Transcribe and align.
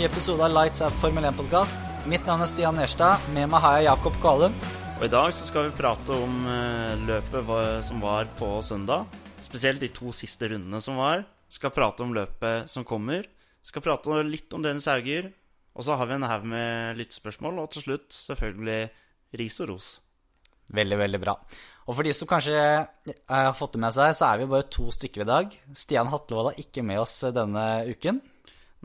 ny 0.00 0.06
episode 0.06 0.40
av 0.40 0.54
Lights 0.54 0.80
Out 0.80 0.94
Formel 0.96 1.26
1-podkast. 1.28 1.80
Mitt 2.08 2.24
navn 2.24 2.40
er 2.40 2.48
Stian 2.48 2.78
Nerstad. 2.78 3.20
Med 3.34 3.50
meg 3.52 3.60
har 3.60 3.74
jeg 3.76 3.84
Jakob 3.84 4.14
Kvalum. 4.22 4.54
Og 4.96 5.02
I 5.04 5.10
dag 5.12 5.34
så 5.36 5.44
skal 5.44 5.66
vi 5.66 5.74
prate 5.76 6.16
om 6.16 6.38
eh, 6.48 7.02
løpet 7.04 7.50
som 7.84 8.00
var 8.00 8.30
på 8.38 8.48
søndag. 8.64 9.10
Spesielt 9.44 9.82
de 9.84 9.90
to 9.92 10.08
siste 10.16 10.48
rundene 10.48 10.80
som 10.80 10.96
var. 10.96 11.26
Skal 11.52 11.74
prate 11.76 12.00
om 12.06 12.14
løpet 12.16 12.72
som 12.72 12.86
kommer. 12.88 13.28
Skal 13.60 13.84
prate 13.84 14.22
litt 14.24 14.56
om 14.56 14.64
Dennis 14.64 14.88
Hauger. 14.88 15.34
Og 15.76 15.84
så 15.84 16.00
har 16.00 16.08
vi 16.08 16.16
en 16.16 16.28
haug 16.30 16.48
med 16.48 16.96
lyttespørsmål. 17.02 17.60
Og 17.60 17.68
til 17.76 17.90
slutt 17.90 18.16
selvfølgelig 18.16 18.80
ris 19.36 19.60
og 19.60 19.74
ros. 19.74 19.92
Veldig, 20.80 21.00
veldig 21.04 21.20
bra. 21.20 21.36
Og 21.90 21.98
for 21.98 22.08
de 22.08 22.16
som 22.16 22.30
kanskje 22.30 22.56
eh, 22.56 23.14
har 23.28 23.52
fått 23.58 23.76
det 23.76 23.84
med 23.84 24.00
seg, 24.00 24.16
så 24.16 24.32
er 24.32 24.40
vi 24.40 24.48
bare 24.56 24.72
to 24.72 24.88
stykker 24.96 25.28
i 25.28 25.32
dag. 25.36 25.62
Stian 25.76 26.08
Hatlevold 26.08 26.54
er 26.54 26.64
ikke 26.64 26.88
med 26.88 27.04
oss 27.04 27.18
denne 27.36 27.68
uken. 27.92 28.24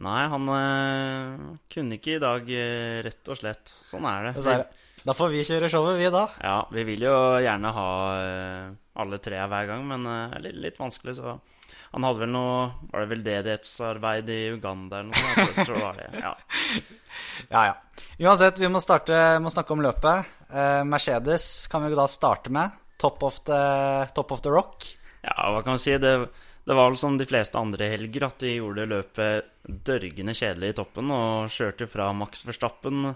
Nei, 0.03 0.21
han 0.27 0.49
øh, 0.51 1.43
kunne 1.71 1.95
ikke 1.95 2.17
i 2.17 2.21
dag, 2.23 2.49
eh, 2.51 2.97
rett 3.05 3.29
og 3.31 3.37
slett. 3.39 3.71
Sånn 3.87 4.03
er 4.09 4.29
det. 4.29 4.33
Dessverre. 4.39 4.65
Da 5.05 5.13
får 5.13 5.29
vi 5.31 5.43
kjøre 5.45 5.69
showet, 5.69 5.99
vi, 6.01 6.07
da. 6.11 6.23
Ja, 6.41 6.55
vi 6.73 6.83
vil 6.87 7.03
jo 7.05 7.13
gjerne 7.45 7.71
ha 7.75 7.89
øh, 8.19 8.71
alle 9.03 9.19
tre 9.23 9.37
hver 9.37 9.67
gang, 9.69 9.83
men 9.87 10.03
det 10.07 10.15
det 10.31 10.39
er 10.39 10.43
litt, 10.47 10.57
litt 10.65 10.81
vanskelig, 10.81 11.15
så 11.19 11.37
Han 11.95 12.03
hadde 12.03 12.19
vel 12.25 12.31
noe 12.33 12.55
Var 12.91 13.03
det 13.03 13.09
veldedighetsarbeid 13.13 14.29
i 14.33 14.39
Uganda 14.55 14.99
eller 14.99 15.13
noe 15.13 15.35
sånt? 15.35 15.69
Det 15.69 15.83
var 15.83 15.99
det. 16.01 16.09
Ja. 16.23 16.33
Ja, 17.53 17.61
ja. 17.69 17.75
Uansett, 18.27 18.59
vi 18.59 18.67
må, 18.67 18.81
starte, 18.83 19.15
må 19.39 19.51
snakke 19.53 19.71
om 19.71 19.83
løpet. 19.83 20.33
Eh, 20.49 20.81
Mercedes 20.87 21.45
kan 21.71 21.85
vi 21.85 21.93
jo 21.93 21.99
da 21.99 22.09
starte 22.11 22.51
med. 22.51 22.73
Top 22.99 23.23
of 23.23 23.37
the, 23.47 23.59
top 24.17 24.33
of 24.35 24.41
the 24.43 24.51
rock. 24.51 24.83
ja, 25.23 25.35
hva 25.53 25.61
kan 25.63 25.77
vi 25.77 25.83
si? 25.85 25.95
Det, 26.01 26.11
det 26.65 26.73
var 26.73 26.89
vel 26.89 26.97
som 26.97 27.17
de 27.17 27.27
fleste 27.29 27.59
andre 27.61 27.91
helger 27.91 28.25
at 28.25 28.41
de 28.41 28.55
gjorde 28.55 28.87
løpet 28.89 29.51
dørgende 29.85 30.33
kjedelig 30.33 30.71
i 30.71 30.77
toppen 30.79 31.11
og 31.13 31.51
kjørte 31.53 31.87
fra 31.89 32.09
Max 32.17 32.41
Verstappen 32.47 33.11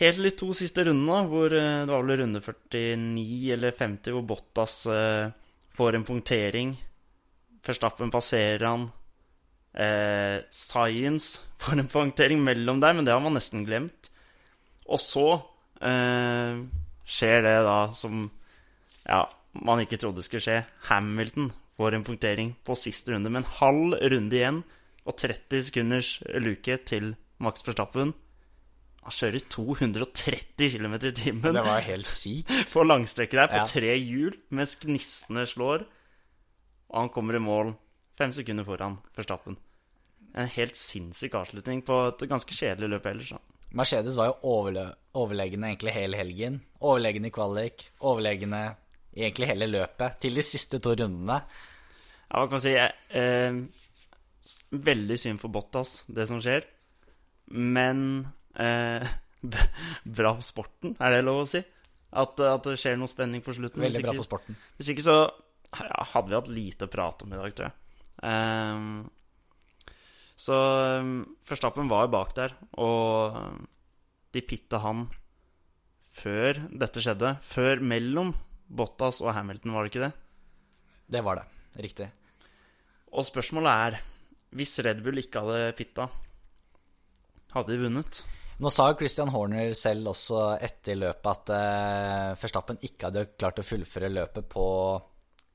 helt 0.00 0.22
de 0.22 0.32
to 0.34 0.50
siste 0.56 0.84
rundene, 0.88 1.22
hvor 1.30 1.54
eh, 1.54 1.84
det 1.84 1.92
var 1.92 2.04
vel 2.04 2.20
runde 2.24 2.42
49 2.42 3.54
eller 3.54 3.76
50 3.78 4.16
hvor 4.16 4.26
Bottas 4.28 4.76
eh, 4.90 5.30
får 5.78 5.98
en 5.98 6.06
punktering. 6.06 6.74
Verstappen 7.64 8.12
passerer 8.12 8.66
han. 8.66 8.88
Eh, 9.72 10.42
Science 10.50 11.40
får 11.62 11.80
en 11.80 11.90
punktering 11.90 12.42
mellom 12.44 12.82
der, 12.82 12.94
men 12.94 13.06
det 13.06 13.14
har 13.14 13.22
man 13.24 13.38
nesten 13.38 13.66
glemt. 13.66 14.10
Og 14.84 15.00
så 15.00 15.28
eh, 15.80 16.60
skjer 17.08 17.44
det 17.46 17.58
da 17.64 17.78
som 17.96 18.26
ja, 19.04 19.24
man 19.64 19.84
ikke 19.84 20.00
trodde 20.00 20.24
skulle 20.26 20.44
skje. 20.44 20.64
Hamilton 20.90 21.52
får 21.76 21.94
en 21.98 22.04
punktering 22.06 22.54
på 22.64 22.76
siste 22.78 23.12
runde 23.14 23.30
med 23.30 23.42
en 23.42 23.50
halv 23.60 23.96
runde 24.12 24.36
igjen 24.38 24.62
og 25.04 25.16
30 25.20 25.62
sekunders 25.68 26.10
luke 26.40 26.76
til 26.88 27.14
Max 27.42 27.64
Verstappen. 27.66 28.14
Han 29.04 29.12
kjører 29.12 29.42
230 29.52 30.70
km 30.78 30.94
i 30.94 31.12
timen 31.12 31.52
Det 31.58 31.64
var 31.66 31.82
helt 31.84 32.08
sykt. 32.08 32.48
på 32.72 32.84
langstrekket 32.86 33.36
der 33.42 33.50
på 33.52 33.60
Ja. 33.60 33.66
tre 33.68 33.96
hjul 33.98 34.36
mens 34.50 34.76
gnistene 34.80 35.44
slår. 35.46 35.84
Og 36.88 37.00
han 37.02 37.10
kommer 37.12 37.36
i 37.36 37.42
mål 37.42 37.74
fem 38.16 38.32
sekunder 38.32 38.64
foran 38.64 38.98
Verstappen. 39.16 39.58
En 40.34 40.48
helt 40.50 40.76
sinnssyk 40.78 41.34
avslutning 41.34 41.82
på 41.86 41.98
et 42.08 42.24
ganske 42.30 42.54
kjedelig 42.54 42.88
løp 42.94 43.06
ellers. 43.06 43.28
da. 43.34 43.38
Mercedes 43.74 44.16
var 44.16 44.26
jo 44.30 44.34
overle 44.42 44.94
overlegne 45.14 45.68
egentlig 45.68 45.92
hele 45.94 46.16
helgen. 46.16 46.60
Overlegne 46.80 47.28
i 47.28 47.34
kvalik, 47.34 47.88
overlegne 48.00 48.76
egentlig 49.14 49.50
hele 49.50 49.70
løpet. 49.70 50.20
Til 50.24 50.38
de 50.38 50.44
siste 50.44 50.80
to 50.82 50.94
rundene. 50.98 51.40
Ja, 52.28 52.40
hva 52.40 52.46
kan 52.48 52.56
man 52.56 52.64
si 52.64 52.74
eh, 52.74 53.58
Veldig 54.88 55.18
synd 55.20 55.40
for 55.40 55.54
Bottas, 55.54 56.02
det 56.10 56.26
som 56.28 56.40
skjer. 56.42 56.66
Men 57.54 58.26
eh, 58.60 59.06
bra 60.18 60.34
for 60.34 60.46
sporten, 60.46 60.96
er 61.00 61.16
det 61.16 61.24
lov 61.24 61.44
å 61.44 61.48
si? 61.48 61.62
At, 62.14 62.38
at 62.38 62.66
det 62.68 62.76
skjer 62.78 62.98
noe 63.00 63.10
spenning 63.10 63.42
på 63.44 63.54
slutten. 63.56 63.82
Veldig 63.82 64.04
bra 64.04 64.14
for 64.14 64.26
sporten. 64.26 64.58
Hvis 64.78 64.92
ikke 64.92 65.06
så 65.06 65.18
ja, 65.24 66.04
hadde 66.12 66.30
vi 66.30 66.38
hatt 66.38 66.52
lite 66.52 66.86
å 66.86 66.92
prate 66.92 67.26
om 67.26 67.34
i 67.34 67.40
dag, 67.40 67.54
tror 67.56 67.66
jeg. 67.66 68.00
Ehm, 68.24 69.02
så 70.38 70.58
um, 71.00 71.16
Verstappen 71.48 71.90
var 71.90 72.10
bak 72.12 72.34
der, 72.36 72.54
og 72.82 73.38
um, 73.38 73.66
de 74.34 74.42
pitta 74.46 74.80
han 74.84 75.06
før 76.14 76.62
dette 76.70 77.02
skjedde. 77.02 77.36
Før 77.42 77.82
mellom 77.82 78.34
Bottas 78.68 79.20
og 79.22 79.34
Hamilton, 79.36 79.74
var 79.74 79.84
det 79.84 79.92
ikke 79.92 80.06
det? 80.06 80.12
Det 81.14 81.22
var 81.24 81.40
det. 81.40 81.46
Riktig. 81.84 82.08
Og 83.14 83.26
spørsmålet 83.26 83.70
er 83.86 84.00
Hvis 84.54 84.78
Red 84.86 85.02
Bull 85.02 85.18
ikke 85.18 85.42
hadde 85.42 85.74
pitta, 85.74 86.06
hadde 87.54 87.72
de 87.72 87.82
vunnet? 87.82 88.20
Nå 88.62 88.70
sa 88.70 88.86
jo 88.86 88.98
Christian 89.00 89.32
Horner 89.34 89.72
selv 89.74 90.12
også 90.12 90.44
etter 90.62 90.94
løpet 91.00 91.26
at 91.32 91.50
eh, 91.56 92.36
Verstappen 92.38 92.78
ikke 92.86 93.08
hadde 93.08 93.24
klart 93.34 93.58
å 93.58 93.66
fullføre 93.66 94.12
løpet 94.12 94.46
på 94.50 94.66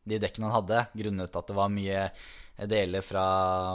de 0.10 0.20
dekkene 0.20 0.50
han 0.50 0.58
hadde, 0.58 0.84
grunnet 1.00 1.38
at 1.40 1.48
det 1.48 1.56
var 1.56 1.72
mye 1.72 2.04
deler 2.68 3.06
fra 3.06 3.26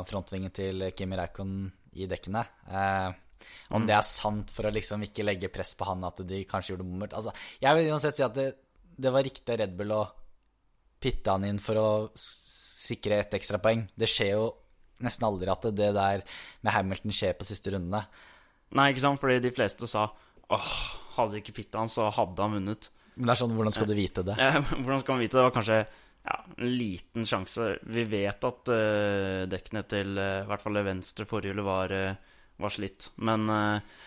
frontvingen 0.08 0.52
til 0.52 0.88
Kimi 0.96 1.16
Reikon 1.16 1.54
i 1.96 2.08
dekkene. 2.10 2.42
Eh, 2.68 3.10
om 3.76 3.86
det 3.88 3.96
er 3.96 4.04
sant 4.06 4.52
for 4.52 4.68
å 4.68 4.72
liksom 4.72 5.04
ikke 5.06 5.24
legge 5.24 5.52
press 5.52 5.74
på 5.78 5.88
han 5.88 6.04
at 6.06 6.20
de 6.26 6.42
kanskje 6.48 6.74
gjorde 6.74 6.86
bommert 6.88 7.16
altså, 7.16 7.32
Jeg 7.60 7.76
vil 7.76 7.90
uansett 7.92 8.16
si 8.16 8.24
at 8.24 8.36
det, 8.36 8.46
det 8.96 9.12
var 9.14 9.26
riktig 9.26 9.58
Red 9.60 9.74
Bull 9.78 9.94
å 9.94 10.02
pitte 11.02 11.34
han 11.34 11.44
inn 11.48 11.60
for 11.60 11.80
å 11.80 11.88
sikre 12.16 13.20
et 13.22 13.34
ekstra 13.36 13.60
poeng. 13.62 13.86
Det 13.94 14.08
skjer 14.08 14.34
jo 14.36 14.46
nesten 15.04 15.26
aldri 15.26 15.50
at 15.52 15.66
det 15.74 15.90
der 15.96 16.22
med 16.64 16.72
Hamilton 16.72 17.14
skjer 17.14 17.34
på 17.38 17.46
siste 17.48 17.74
rundene. 17.74 18.04
Nei, 18.74 18.90
ikke 18.92 19.04
sant? 19.04 19.20
Fordi 19.22 19.40
de 19.42 19.52
fleste 19.54 19.88
sa 19.90 20.06
åh, 20.54 20.70
hadde 21.16 21.36
de 21.36 21.42
ikke 21.42 21.56
pitta 21.60 21.82
han, 21.82 21.92
så 21.92 22.08
hadde 22.14 22.42
han 22.42 22.56
vunnet. 22.58 22.88
Men 23.14 23.28
det 23.28 23.34
er 23.34 23.40
sånn, 23.44 23.54
hvordan 23.54 23.74
skal 23.74 23.90
du 23.90 23.96
vite 23.98 24.24
det? 24.26 24.38
Eh, 24.44 24.56
Hvordan 24.72 25.02
skal 25.02 25.14
man 25.14 25.22
vite? 25.22 25.36
Det 25.36 25.40
Det 25.40 25.46
var 25.46 25.54
kanskje 25.54 25.80
ja, 26.24 26.38
en 26.56 26.72
liten 26.78 27.28
sjanse. 27.28 27.68
Vi 27.94 28.06
vet 28.08 28.46
at 28.48 28.70
uh, 28.72 29.44
dekkene 29.50 29.84
til 29.90 30.16
uh, 30.16 30.40
i 30.40 30.48
hvert 30.48 30.64
fall 30.64 30.78
det 30.78 30.86
venstre 30.86 31.26
forhjulet 31.28 31.66
var, 31.66 31.92
uh, 31.92 32.40
var 32.64 32.72
slitt. 32.72 33.10
Men 33.28 33.44
eh, 33.52 34.00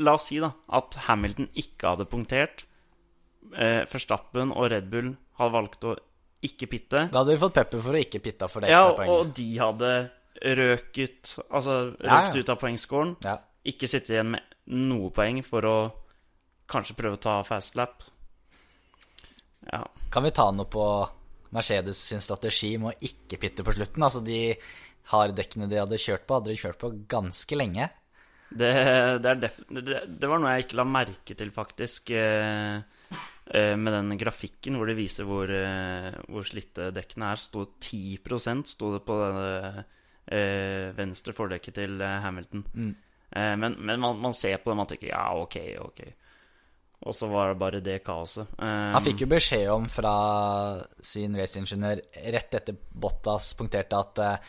la 0.00 0.14
oss 0.16 0.30
si 0.30 0.38
da 0.40 0.48
at 0.78 0.96
Hamilton 1.08 1.50
ikke 1.60 1.92
hadde 1.92 2.08
punktert. 2.08 2.64
Uh, 3.54 3.82
Verstappen 3.88 4.50
og 4.52 4.70
Red 4.72 4.90
Bull 4.92 5.14
hadde 5.38 5.54
valgt 5.54 5.84
å 5.88 5.94
ikke 6.44 6.68
pitte. 6.70 7.06
Da 7.10 7.22
hadde 7.22 7.32
de 7.34 7.40
fått 7.40 7.56
pepper 7.56 7.80
for 7.82 7.96
å 7.96 8.02
ikke 8.02 8.20
pitte 8.22 8.48
for 8.50 8.62
det 8.62 8.70
Ja, 8.70 8.82
ekstra 8.90 8.98
poenget. 9.00 9.14
og 9.16 9.32
de 9.38 9.48
hadde 9.58 9.92
røket 10.58 11.32
Altså 11.50 11.78
røkt 11.96 12.04
Ja, 12.06 12.18
ja. 12.28 12.34
ut 12.38 12.52
av 12.52 12.58
poengscoren. 12.60 13.16
Ja. 13.24 13.38
Ikke 13.66 13.88
sitte 13.90 14.14
igjen 14.14 14.30
med 14.36 14.42
noe 14.70 15.10
poeng 15.10 15.40
for 15.42 15.66
å 15.66 15.76
kanskje 16.70 16.94
prøve 16.98 17.16
å 17.18 17.22
ta 17.24 17.38
fast 17.48 17.74
lap. 17.80 18.04
Ja. 19.72 19.82
Kan 20.12 20.22
vi 20.28 20.30
ta 20.36 20.50
noe 20.54 20.68
på 20.70 20.84
Mercedes 21.56 22.00
sin 22.10 22.20
strategi 22.20 22.74
med 22.78 22.92
å 22.92 23.08
ikke 23.08 23.40
pitte 23.40 23.64
på 23.64 23.74
slutten? 23.74 24.04
Altså 24.04 24.20
de 24.24 24.54
harddekkene 25.12 25.68
de 25.70 25.80
hadde 25.80 25.98
kjørt 26.00 26.26
på, 26.28 26.38
hadde 26.38 26.52
de 26.52 26.60
kjørt 26.60 26.78
på 26.80 26.92
ganske 27.08 27.56
lenge. 27.58 27.88
Det, 28.48 28.70
det, 29.24 29.34
det, 29.40 29.98
det 30.08 30.28
var 30.30 30.40
noe 30.40 30.54
jeg 30.54 30.66
ikke 30.68 30.78
la 30.80 30.86
merke 30.88 31.34
til, 31.36 31.50
faktisk, 31.52 32.12
eh, 32.16 32.76
eh, 32.78 32.97
med 33.48 33.94
den 33.94 34.18
grafikken 34.20 34.76
hvor 34.76 34.90
det 34.90 34.98
viser 34.98 35.24
hvor, 35.24 35.48
eh, 35.48 36.12
hvor 36.28 36.44
slitte 36.44 36.90
dekkene 36.92 37.30
er. 37.32 37.40
Sto 37.40 37.64
10% 37.80 38.68
sto 38.68 38.90
det 38.92 39.02
på 39.06 39.16
det 39.22 39.84
eh, 40.32 40.88
venstre 40.96 41.34
fordekket 41.36 41.78
til 41.80 42.00
eh, 42.00 42.18
Hamilton. 42.24 42.64
Eh, 43.30 43.54
men 43.56 43.76
men 43.78 44.00
man, 44.00 44.18
man 44.20 44.36
ser 44.36 44.58
på 44.60 44.70
det, 44.70 44.76
man 44.76 44.90
tenker 44.90 45.12
ja, 45.12 45.24
ok, 45.36 45.56
ok. 45.84 46.02
Og 47.06 47.14
så 47.14 47.28
var 47.30 47.52
det 47.52 47.60
bare 47.60 47.80
det 47.80 48.00
kaoset. 48.02 48.48
Um, 48.58 48.94
Han 48.96 49.04
fikk 49.04 49.22
jo 49.22 49.30
beskjed 49.30 49.68
om 49.70 49.84
fra 49.92 50.14
sin 50.98 51.36
raceingeniør 51.38 52.02
rett 52.34 52.56
etter 52.58 52.74
Bottas 52.74 53.52
punkterte 53.58 54.00
at 54.00 54.22
eh, 54.24 54.48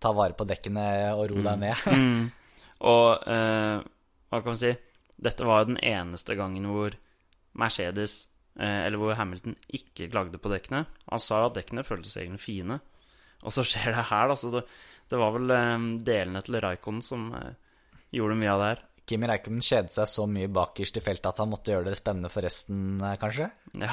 ta 0.00 0.14
vare 0.16 0.32
på 0.36 0.46
dekkene 0.48 0.84
og 1.12 1.26
ro 1.30 1.42
deg 1.44 1.60
ned. 1.60 2.30
Og 2.90 3.28
eh, 3.28 3.82
hva 4.30 4.40
kan 4.40 4.54
man 4.54 4.56
si 4.56 4.70
Dette 5.20 5.44
var 5.44 5.60
jo 5.60 5.74
den 5.74 5.82
eneste 5.84 6.32
gangen 6.38 6.64
hvor 6.70 6.94
Mercedes, 7.60 8.14
eh, 8.24 8.29
eller 8.60 9.00
hvor 9.00 9.16
Hamilton, 9.16 9.54
ikke 9.72 10.10
klagde 10.12 10.40
på 10.42 10.50
dekkene. 10.52 10.84
Han 11.08 11.22
sa 11.22 11.46
at 11.46 11.56
dekkene 11.56 11.84
føltes 11.86 12.18
egentlig 12.20 12.42
fine. 12.44 12.76
Og 13.40 13.54
så 13.54 13.64
skjer 13.64 13.94
det 13.94 14.06
her, 14.10 14.28
da. 14.28 14.36
Så 14.36 14.52
det, 14.52 14.64
det 15.10 15.18
var 15.20 15.34
vel 15.36 15.54
eh, 15.54 15.88
delene 16.06 16.42
til 16.44 16.60
Raikkonen 16.62 17.02
som 17.04 17.30
eh, 17.38 17.54
gjorde 18.14 18.38
mye 18.38 18.52
av 18.52 18.62
det 18.62 18.70
her. 18.72 18.82
Kimi 19.10 19.26
Räikkönen 19.26 19.64
kjedet 19.64 19.94
seg 19.94 20.10
så 20.10 20.26
mye 20.30 20.50
bakerst 20.54 21.00
i 21.00 21.02
feltet 21.02 21.32
at 21.32 21.40
han 21.42 21.50
måtte 21.50 21.72
gjøre 21.72 21.88
det 21.88 21.98
spennende 21.98 22.30
for 22.30 22.46
resten, 22.46 23.00
eh, 23.02 23.16
kanskje. 23.18 23.48
Ja, 23.80 23.90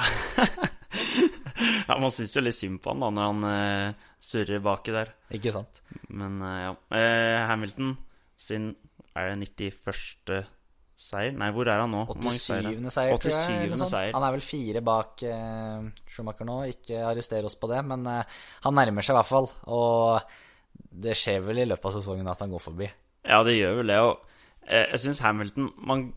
ja 1.88 1.96
Man 1.98 2.14
syns 2.14 2.36
jo 2.36 2.44
litt 2.44 2.58
synd 2.58 2.78
på 2.84 2.94
han 2.94 3.02
da 3.02 3.10
når 3.16 3.32
han 3.32 3.48
eh, 3.48 4.04
surrer 4.22 4.62
baki 4.62 4.94
der. 4.94 5.10
Ikke 5.34 5.54
sant? 5.54 5.82
Men 6.12 6.38
eh, 6.44 6.60
ja. 6.68 6.76
Eh, 6.94 7.40
Hamilton 7.50 7.96
sin 8.38 8.74
Er 9.18 9.32
det 9.32 9.48
91. 9.58 10.46
seier? 10.98 11.34
Nei, 11.38 11.48
hvor 11.54 11.68
er 11.70 11.82
han 11.84 11.92
nå? 11.94 12.02
Hvor 12.08 12.18
mange 12.18 12.40
seire? 12.40 12.72
87. 12.74 12.90
seier, 12.94 13.20
tror 13.22 13.34
jeg. 13.34 13.70
eller 13.70 13.90
seier. 13.90 14.12
Han 14.16 14.26
er 14.26 14.34
vel 14.34 14.44
fire 14.44 14.82
bak 14.84 15.24
eh, 15.28 15.88
Schumacher 16.10 16.48
nå. 16.48 16.58
Ikke 16.74 17.02
arrester 17.06 17.46
oss 17.46 17.58
på 17.60 17.70
det, 17.70 17.82
men 17.86 18.06
eh, 18.10 18.38
han 18.66 18.78
nærmer 18.78 19.06
seg 19.06 19.14
i 19.14 19.18
hvert 19.20 19.30
fall. 19.30 19.50
Og 19.70 20.18
det 21.04 21.14
skjer 21.18 21.44
vel 21.46 21.62
i 21.62 21.68
løpet 21.68 21.90
av 21.90 21.98
sesongen 21.98 22.30
at 22.30 22.42
han 22.42 22.54
går 22.54 22.64
forbi. 22.64 22.88
Ja, 23.28 23.42
det 23.46 23.58
gjør 23.58 23.80
vel 23.80 23.92
det. 23.92 24.00
Og 24.02 24.14
eh, 24.66 24.88
jeg 24.94 25.04
syns 25.04 25.22
Hamilton 25.24 25.70
Man 25.86 26.08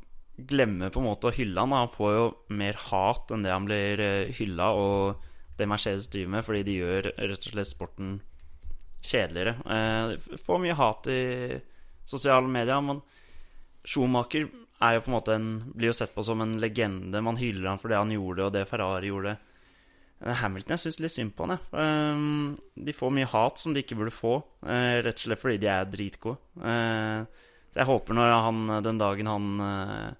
glemmer 0.49 0.89
på 0.89 1.01
en 1.01 1.09
måte 1.11 1.29
å 1.29 1.35
hylle 1.35 1.61
han. 1.61 1.75
Han 1.75 1.93
får 1.93 2.15
jo 2.15 2.25
mer 2.57 2.79
hat 2.87 3.33
enn 3.33 3.45
det 3.45 3.53
han 3.53 3.67
blir 3.69 4.01
eh, 4.01 4.33
hylla, 4.39 4.71
og 4.73 5.27
det 5.59 5.69
Mercedes 5.69 6.09
driver 6.09 6.37
med, 6.37 6.45
fordi 6.47 6.63
de 6.65 6.79
gjør 6.79 7.11
rett 7.11 7.45
og 7.45 7.51
slett 7.53 7.69
sporten 7.69 8.15
kjedeligere. 9.05 9.57
Eh, 9.61 10.37
får 10.41 10.63
mye 10.63 10.77
hat 10.79 11.09
i 11.11 11.21
sosiale 12.09 12.49
medier, 12.49 12.81
men 12.85 13.03
Schumacher 13.85 14.49
er 14.81 14.95
jo 14.97 15.01
på 15.05 15.11
en 15.11 15.15
måte 15.17 15.35
en, 15.37 15.47
blir 15.75 15.91
jo 15.91 15.93
sett 15.97 16.13
på 16.15 16.23
som 16.25 16.41
en 16.43 16.57
legende. 16.61 17.21
Man 17.23 17.37
hyller 17.39 17.69
han 17.69 17.79
for 17.81 17.91
det 17.93 17.97
han 18.01 18.11
gjorde, 18.13 18.47
og 18.47 18.53
det 18.55 18.67
Ferrari 18.69 19.11
gjorde. 19.11 19.37
Hamilton 20.21 20.75
jeg 20.75 20.81
syns 20.83 20.99
litt 21.01 21.13
synd 21.15 21.31
på 21.37 21.47
han. 21.49 21.57
Eh, 21.73 22.81
De 22.85 22.93
får 22.93 23.13
mye 23.15 23.29
hat 23.31 23.57
som 23.61 23.73
de 23.73 23.81
ikke 23.81 23.97
burde 23.97 24.13
få, 24.13 24.35
eh, 24.65 24.99
rett 25.01 25.17
og 25.17 25.23
slett 25.25 25.41
fordi 25.41 25.57
de 25.63 25.69
er 25.73 25.85
dritgode. 25.89 26.37
Så 27.71 27.79
jeg 27.79 27.87
håper 27.87 28.13
når 28.17 28.33
han, 28.45 28.83
den 28.83 28.99
dagen 29.01 29.29
han 29.31 29.47
eh, 29.65 30.11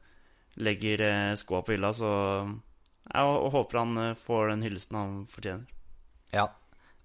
legger 0.63 1.01
eh, 1.05 1.33
skoa 1.35 1.61
på 1.67 1.75
hylla, 1.75 1.91
så 1.93 2.11
Jeg 3.11 3.51
håper 3.51 3.77
han 3.81 4.15
får 4.15 4.49
den 4.53 4.61
hyllesten 4.63 4.95
han 4.97 5.15
fortjener. 5.27 5.65
Ja. 6.31 6.47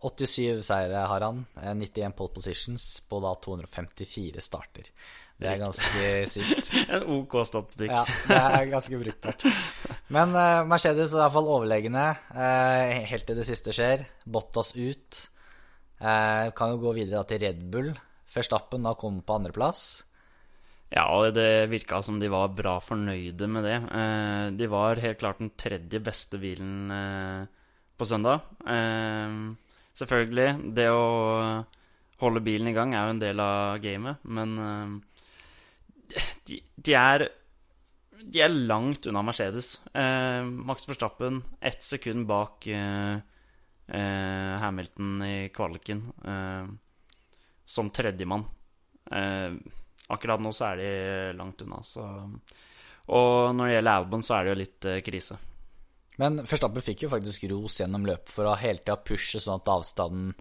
87 0.04 0.62
seire 0.62 1.06
har 1.08 1.20
han. 1.24 1.46
eh, 1.62 1.72
91 1.74 2.14
pole 2.16 2.32
positions 2.36 3.00
på 3.08 3.20
da 3.24 3.34
254 3.42 4.40
starter. 4.44 4.90
Det 5.36 5.50
er 5.50 5.60
ganske 5.60 6.10
sykt. 6.32 6.70
En 6.96 7.04
OK 7.18 7.34
statistikk. 7.44 7.92
Ja, 7.92 8.04
det 8.06 8.38
er 8.40 8.70
ganske 8.70 9.00
brukbart. 9.02 9.44
Men 10.12 10.32
uh, 10.32 10.64
Mercedes 10.68 11.12
er 11.12 11.26
iallfall 11.26 11.50
overlegne 11.58 12.06
uh, 12.32 12.94
helt 13.10 13.26
til 13.28 13.36
det 13.36 13.44
siste 13.48 13.74
skjer. 13.76 14.06
Bottas 14.24 14.72
ut. 14.78 15.20
Uh, 16.00 16.48
kan 16.56 16.72
jo 16.72 16.80
gå 16.86 16.94
videre 16.96 17.20
da 17.20 17.28
til 17.28 17.42
Red 17.44 17.60
Bull. 17.72 17.92
Førstappen 18.32 18.88
da 18.88 18.94
kommer 18.96 19.26
på 19.26 19.36
andreplass. 19.36 19.84
Ja, 20.94 21.04
og 21.10 21.34
det 21.34 21.68
virka 21.68 21.98
som 22.04 22.20
de 22.22 22.30
var 22.32 22.54
bra 22.56 22.78
fornøyde 22.80 23.48
med 23.50 23.66
det. 23.68 23.76
Uh, 23.90 24.56
de 24.56 24.70
var 24.72 25.02
helt 25.04 25.20
klart 25.20 25.42
den 25.42 25.52
tredje 25.58 26.00
beste 26.00 26.40
bilen 26.40 26.92
eh, 26.94 27.44
på 27.96 28.04
søndag. 28.08 28.44
Eh, 28.68 29.36
selvfølgelig, 29.96 30.72
det 30.76 30.88
å 30.92 31.04
holde 32.22 32.44
bilen 32.44 32.70
i 32.70 32.76
gang 32.76 32.94
er 32.94 33.06
jo 33.06 33.14
en 33.16 33.22
del 33.22 33.42
av 33.42 33.80
gamet, 33.84 34.24
men 34.24 34.56
eh, 34.60 34.96
de, 36.46 36.60
de 36.76 36.94
er 36.94 37.26
De 38.26 38.40
er 38.42 38.52
langt 38.52 39.06
unna 39.06 39.22
Mercedes. 39.22 39.76
Eh, 39.94 40.42
Max 40.44 40.88
Verstappen 40.88 41.42
ett 41.60 41.82
sekund 41.84 42.26
bak 42.26 42.66
eh, 42.66 43.18
eh, 43.86 44.54
Hamilton 44.62 45.22
i 45.22 45.48
kvaliken 45.54 46.06
eh, 46.24 46.66
som 47.64 47.90
tredjemann. 47.90 48.44
Eh, 49.10 49.52
akkurat 50.08 50.42
nå 50.42 50.52
så 50.54 50.72
er 50.72 50.80
de 50.80 50.90
langt 51.38 51.62
unna, 51.62 51.82
så 51.82 52.06
Og 53.06 53.54
når 53.54 53.66
det 53.68 53.74
gjelder 53.76 54.00
Albon, 54.00 54.22
så 54.22 54.34
er 54.34 54.44
det 54.44 54.50
jo 54.50 54.58
litt 54.62 54.86
eh, 54.90 55.02
krise. 55.06 55.36
Men 56.18 56.40
Verstappen 56.42 56.82
fikk 56.82 57.04
jo 57.04 57.10
faktisk 57.12 57.44
ros 57.52 57.80
gjennom 57.82 58.06
løpet 58.08 58.32
for 58.32 58.48
å 58.48 58.56
hele 58.58 58.80
tida 58.80 58.96
pushe 58.96 59.38
sånn 59.42 59.60
at 59.60 59.68
avstanden 59.70 60.32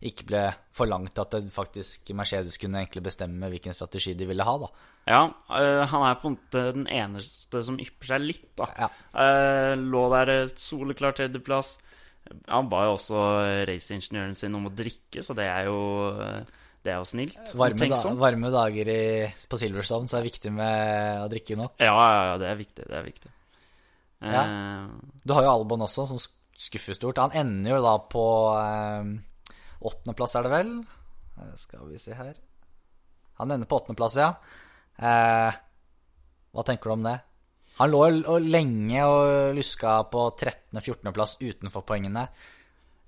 ikke 0.00 0.24
ble 0.30 0.42
for 0.72 0.88
langt 0.88 1.18
at 1.20 1.34
det 1.34 1.50
faktisk 1.52 2.08
Mercedes 2.16 2.56
kunne 2.56 2.80
egentlig 2.80 3.02
bestemme 3.04 3.50
hvilken 3.52 3.74
strategi 3.76 4.14
de 4.16 4.28
ville 4.30 4.46
ha, 4.46 4.54
da. 4.62 4.68
Ja, 5.10 5.20
øh, 5.58 5.82
han 5.90 6.06
er 6.08 6.16
på 6.22 6.30
en 6.30 6.38
måte 6.38 6.62
den 6.76 6.86
eneste 6.88 7.60
som 7.66 7.76
ypper 7.82 8.14
seg 8.14 8.24
litt, 8.24 8.46
da. 8.56 8.68
Ja. 8.78 8.88
Uh, 9.12 9.74
lå 9.76 10.06
der 10.14 10.32
et 10.38 10.60
soleklar 10.62 11.12
tredjeplass. 11.18 11.74
Han 12.48 12.68
ba 12.72 12.84
jo 12.86 12.94
også 12.94 13.20
eh, 13.42 13.60
raceingeniøren 13.68 14.36
sin 14.38 14.54
om 14.54 14.68
å 14.68 14.72
drikke, 14.76 15.22
så 15.24 15.34
det 15.34 15.46
er 15.48 15.64
jo 15.70 15.78
eh, 16.20 16.42
Det 16.84 16.92
er 16.92 16.98
jo 17.00 17.06
snilt. 17.08 17.52
Varme, 17.58 17.88
da, 17.90 18.00
varme 18.20 18.50
dager 18.52 18.88
i, 18.92 19.00
på 19.50 19.58
Silverstone, 19.58 20.08
så 20.08 20.16
er 20.18 20.22
det 20.22 20.30
viktig 20.30 20.52
med 20.54 21.24
å 21.24 21.30
drikke 21.32 21.56
nok. 21.58 21.74
Ja, 21.80 21.92
ja, 21.96 22.20
ja, 22.30 22.36
det 22.40 22.46
er 22.52 22.60
viktig. 22.60 22.86
Det 22.88 22.96
er 22.96 23.04
viktig. 23.08 23.32
Eh, 24.22 24.36
Ja. 24.36 24.44
Du 25.24 25.34
har 25.36 25.44
jo 25.44 25.50
Albon 25.56 25.84
også, 25.84 26.06
som 26.08 26.20
skuffer 26.60 26.96
stort. 26.96 27.18
Han 27.20 27.34
ender 27.36 27.74
jo 27.76 27.82
da 27.84 27.96
på 28.12 28.24
eh, 28.60 29.10
åttendeplass, 29.80 30.36
er 30.36 30.46
det 30.46 30.52
vel? 30.52 30.72
Eh, 31.40 31.56
skal 31.56 31.88
vi 31.88 31.98
se 32.00 32.14
her 32.16 32.36
Han 33.40 33.50
ender 33.50 33.68
på 33.68 33.80
åttendeplass, 33.80 34.18
ja. 34.20 34.34
Eh, 35.00 35.60
hva 36.50 36.64
tenker 36.66 36.90
du 36.90 36.96
om 36.98 37.04
det? 37.06 37.18
Han 37.80 37.92
lå 37.94 38.02
lenge 38.44 39.04
og 39.08 39.54
luska 39.56 40.02
på 40.12 40.26
13.-14.-plass 40.34 41.38
utenfor 41.40 41.84
poengene. 41.88 42.26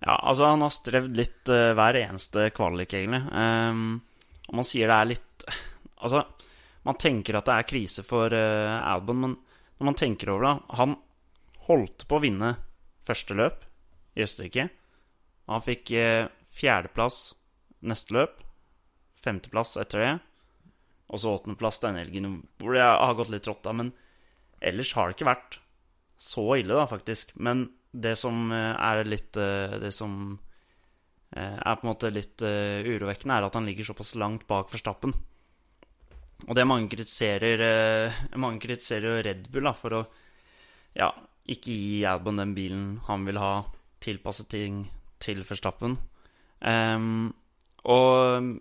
Ja, 0.02 0.14
altså 0.16 0.48
han 0.48 0.64
har 0.64 0.72
strevd 0.72 1.18
litt 1.18 1.50
uh, 1.52 1.74
hver 1.76 1.98
eneste 2.00 2.48
kvalik, 2.56 2.94
egentlig. 2.96 3.20
Um, 3.28 4.00
og 4.48 4.56
man 4.58 4.66
sier 4.66 4.88
det 4.90 4.96
er 4.96 5.10
litt 5.12 5.44
Altså, 6.02 6.24
man 6.82 6.96
tenker 6.98 7.36
at 7.38 7.46
det 7.46 7.54
er 7.54 7.68
krise 7.68 8.02
for 8.02 8.32
uh, 8.34 8.80
Albon, 8.90 9.20
men 9.22 9.36
når 9.78 9.88
man 9.90 9.98
tenker 9.98 10.32
over 10.32 10.48
det 10.48 10.78
Han 10.80 10.96
holdt 11.68 12.06
på 12.08 12.18
å 12.18 12.22
vinne 12.24 12.56
første 13.06 13.36
løp 13.38 13.62
i 14.18 14.24
Østerrike. 14.24 14.66
Han 15.52 15.62
fikk 15.62 15.92
fjerdeplass 16.52 17.32
neste 17.82 18.14
løp. 18.16 18.40
Femteplass 19.22 19.76
etter 19.80 20.02
det. 20.02 20.12
Og 21.12 21.20
så 21.20 21.34
åttendeplass 21.36 21.82
denne 21.82 22.00
helgen, 22.02 22.40
hvor 22.60 22.76
jeg 22.76 22.88
har 22.88 23.18
gått 23.18 23.32
litt 23.32 23.48
rått, 23.48 23.64
da. 23.66 23.74
Men 23.76 23.92
ellers 24.64 24.94
har 24.96 25.08
det 25.08 25.18
ikke 25.18 25.28
vært 25.28 25.58
så 26.22 26.44
ille, 26.56 26.72
da, 26.72 26.86
faktisk. 26.88 27.34
Men 27.42 27.66
det 27.92 28.14
som 28.16 28.46
eh, 28.54 28.72
er 28.72 29.04
litt 29.04 29.36
eh, 29.36 29.74
Det 29.82 29.90
som 29.92 30.38
eh, 31.36 31.58
er 31.58 31.76
på 31.76 31.84
en 31.84 31.90
måte 31.90 32.12
litt 32.12 32.40
urovekkende, 32.40 33.36
er 33.36 33.48
at 33.48 33.58
han 33.58 33.68
ligger 33.68 33.90
såpass 33.90 34.14
langt 34.16 34.46
bak 34.48 34.72
Verstappen. 34.72 35.12
Og 36.48 36.56
det 36.58 36.64
mange 36.66 36.88
kritiserer 36.90 37.60
Mange 38.40 38.58
kritiserer 38.64 39.04
jo 39.06 39.20
Red 39.22 39.44
Bull 39.52 39.68
da, 39.68 39.74
for 39.76 39.94
å 39.94 40.00
ja, 40.98 41.12
ikke 41.48 41.72
gi 41.72 42.00
Adbon 42.08 42.40
den 42.40 42.56
bilen 42.56 42.86
han 43.06 43.22
vil 43.28 43.38
ha, 43.40 43.62
tilpasset 44.02 44.50
ting 44.52 44.82
til 45.22 45.44
Verstappen. 45.46 45.94
Ehm, 46.62 47.32
og 47.90 48.52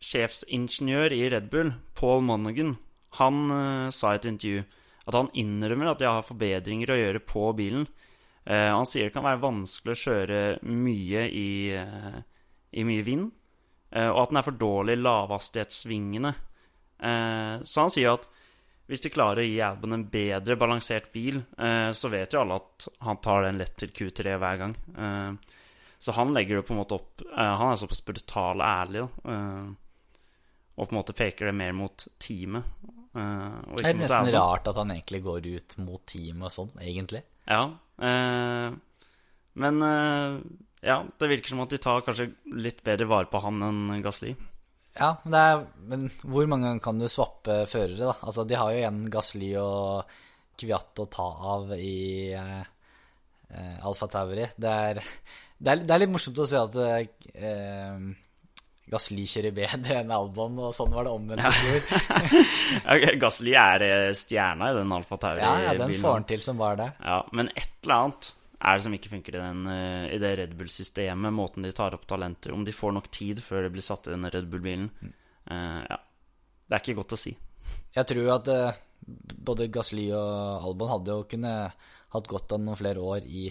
sjefsingeniør 0.00 1.12
i 1.12 1.24
Red 1.32 1.50
Bull, 1.52 1.74
Paul 1.98 2.22
Monaghan, 2.24 2.76
han 3.18 3.40
uh, 3.50 3.90
sa 3.92 4.14
i 4.14 4.20
et 4.20 4.28
intervju 4.30 4.62
at 5.10 5.16
han 5.16 5.32
innrømmer 5.36 5.90
at 5.90 6.00
de 6.00 6.06
har 6.08 6.24
forbedringer 6.24 6.92
å 6.92 6.98
gjøre 7.00 7.22
på 7.26 7.48
bilen. 7.58 7.88
Uh, 8.46 8.70
han 8.70 8.88
sier 8.88 9.08
det 9.08 9.14
kan 9.16 9.26
være 9.26 9.42
vanskelig 9.42 9.96
å 9.96 10.02
kjøre 10.04 10.40
mye 10.70 11.26
i, 11.28 11.50
uh, 11.76 12.20
i 12.72 12.86
mye 12.86 13.06
vind, 13.06 13.30
og 13.90 14.18
at 14.20 14.30
den 14.30 14.38
er 14.38 14.44
for 14.46 14.54
dårlig 14.54 14.94
i 14.94 15.00
lavhastighetssvingene. 15.02 16.30
Så 17.66 17.82
han 17.82 17.90
sier 17.90 18.12
at 18.12 18.28
hvis 18.86 19.02
de 19.02 19.10
klarer 19.10 19.42
å 19.42 19.46
gi 19.48 19.56
Albon 19.66 19.96
en 19.96 20.04
bedre 20.12 20.54
balansert 20.54 21.08
bil, 21.10 21.40
så 21.58 22.10
vet 22.12 22.30
jo 22.30 22.44
alle 22.44 22.60
at 22.60 22.86
han 23.02 23.18
tar 23.18 23.48
den 23.48 23.58
lett 23.58 23.74
til 23.82 23.90
Q3 23.90 24.36
hver 24.38 24.60
gang. 24.62 24.76
Eh, 24.94 25.58
så 26.00 26.14
han 26.16 26.32
legger 26.32 26.56
det 26.60 26.66
på 26.68 26.72
en 26.74 26.80
måte 26.80 26.96
opp 26.96 27.20
eh, 27.26 27.54
Han 27.60 27.74
er 27.74 27.80
såpass 27.80 28.00
brutal 28.06 28.60
og 28.62 28.66
ærlig, 28.66 29.02
da. 29.04 29.34
eh, 29.34 29.70
og 30.80 30.86
på 30.88 30.94
en 30.94 30.98
måte 31.00 31.12
peker 31.18 31.50
det 31.50 31.56
mer 31.58 31.74
mot 31.76 32.06
teamet. 32.22 32.64
eh, 33.12 33.74
Det 33.76 33.90
er 33.90 33.98
nesten 34.00 34.30
rart 34.32 34.70
at 34.70 34.78
han 34.80 34.94
egentlig 34.94 35.20
går 35.26 35.48
ut 35.58 35.74
mot 35.84 36.00
teamet 36.08 36.46
og 36.48 36.54
sånn, 36.54 36.70
egentlig. 36.80 37.20
Ja. 37.50 37.66
Men 39.60 39.82
ja, 40.80 40.96
det 41.20 41.28
virker 41.28 41.52
som 41.52 41.60
at 41.66 41.74
de 41.74 41.80
tar 41.82 42.00
kanskje 42.06 42.30
litt 42.56 42.80
bedre 42.86 43.04
vare 43.10 43.28
på 43.28 43.42
han 43.44 43.60
enn 43.66 44.00
Gasli. 44.04 44.32
Ja, 44.96 45.12
men, 45.24 45.34
det 45.34 45.40
er, 45.50 45.60
men 45.92 46.06
hvor 46.24 46.48
mange 46.50 46.66
ganger 46.70 46.82
kan 46.86 46.98
du 47.02 47.06
swappe 47.12 47.60
førere, 47.70 48.00
da? 48.08 48.14
Altså, 48.26 48.46
de 48.48 48.56
har 48.58 48.72
jo 48.72 48.80
igjen 48.80 49.02
Gasly 49.12 49.50
og 49.60 50.16
Kviat 50.60 51.02
å 51.04 51.06
ta 51.12 51.26
av 51.54 51.70
i 51.76 52.32
eh, 52.36 53.76
Alfa 53.86 54.08
Tauri. 54.10 54.48
Det 54.56 54.72
er, 54.88 55.02
det, 55.60 55.70
er, 55.70 55.84
det 55.84 55.94
er 55.94 56.02
litt 56.02 56.12
morsomt 56.12 56.40
å 56.40 56.48
se 56.48 56.58
at 56.58 56.76
eh, 56.80 58.10
Gasly 58.90 59.26
kjører 59.28 59.54
bedre 59.54 60.00
enn 60.00 60.10
Albon, 60.14 60.58
og 60.58 60.74
sånn 60.74 60.90
var 60.92 61.06
det 61.06 61.12
omvendt 61.14 61.46
i 61.46 61.54
fjor. 61.60 61.86
Ok, 62.94 63.06
Gasli 63.22 63.54
er 63.58 63.84
eh, 63.86 64.10
stjerna 64.16 64.70
i 64.72 64.76
den 64.78 64.92
Alfa 64.96 65.18
Tauri. 65.20 65.42
Ja, 65.44 65.54
ja, 65.68 65.74
den 65.78 65.94
får 66.00 66.16
han 66.16 66.26
til 66.30 66.42
som 66.42 66.58
var 66.60 66.80
det. 66.80 66.90
Ja, 67.04 67.20
men 67.36 67.52
et 67.54 67.70
eller 67.84 67.96
annet 67.96 68.32
er 68.60 68.76
det 68.76 68.84
som 68.84 68.96
ikke 68.96 69.12
funker 69.12 69.36
i, 69.36 69.40
den, 69.42 69.62
eh, 69.72 70.08
i 70.16 70.18
det 70.22 70.34
Red 70.40 70.56
Bull-systemet. 70.58 71.34
Måten 71.36 71.64
de 71.64 71.72
tar 71.76 71.96
opp 71.96 72.04
talenter 72.08 72.52
Om 72.52 72.66
de 72.66 72.74
får 72.76 72.96
nok 72.96 73.08
tid 73.14 73.40
før 73.44 73.64
det 73.66 73.72
blir 73.76 73.84
satt 73.84 74.08
i 74.08 74.14
den 74.14 74.26
Red 74.26 74.50
Bull-bilen. 74.52 74.90
Mm. 75.00 75.14
Uh, 75.50 75.80
ja. 75.86 75.96
Det 76.68 76.76
er 76.76 76.84
ikke 76.84 76.98
godt 77.00 77.16
å 77.16 77.20
si. 77.20 77.32
Jeg 77.94 78.08
tror 78.10 78.34
at 78.36 78.50
uh, 78.52 78.82
både 79.48 79.70
Gasly 79.72 80.10
og 80.14 80.68
Albon 80.68 80.92
hadde 80.92 81.16
jo 81.16 81.26
kunne 81.30 81.54
hatt 82.10 82.30
godt 82.30 82.56
av 82.56 82.62
noen 82.62 82.78
flere 82.78 83.02
år 83.02 83.26
i 83.26 83.48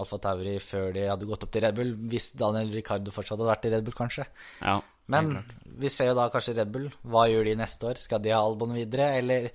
Alfa 0.00 0.18
Tauri 0.22 0.56
før 0.64 0.94
de 0.96 1.04
hadde 1.10 1.28
gått 1.28 1.44
opp 1.46 1.52
til 1.54 1.64
Red 1.64 1.76
Bull, 1.76 1.92
hvis 2.12 2.32
Daniel 2.40 2.72
Ricardo 2.74 3.12
fortsatt 3.14 3.38
hadde 3.38 3.50
vært 3.50 3.68
i 3.68 3.74
Red 3.74 3.86
Bull, 3.86 3.96
kanskje. 3.98 4.26
Ja, 4.62 4.80
Men 5.10 5.40
vi 5.80 5.90
ser 5.92 6.10
jo 6.10 6.18
da 6.18 6.28
kanskje 6.32 6.56
Red 6.58 6.72
Bull. 6.74 6.88
Hva 7.02 7.26
gjør 7.30 7.48
de 7.50 7.56
neste 7.58 7.88
år? 7.90 8.00
Skal 8.02 8.22
de 8.24 8.34
ha 8.34 8.40
Albon 8.42 8.76
videre, 8.76 9.12
eller 9.20 9.50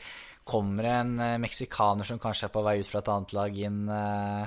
kommer 0.46 0.86
det 0.86 0.94
en 0.94 1.16
eh, 1.20 1.40
meksikaner 1.42 2.08
som 2.08 2.22
kanskje 2.22 2.48
er 2.48 2.54
på 2.54 2.64
vei 2.66 2.78
ut 2.80 2.90
fra 2.90 3.02
et 3.02 3.12
annet 3.12 3.34
lag, 3.34 3.60
inn, 3.68 3.80
uh, 3.90 4.46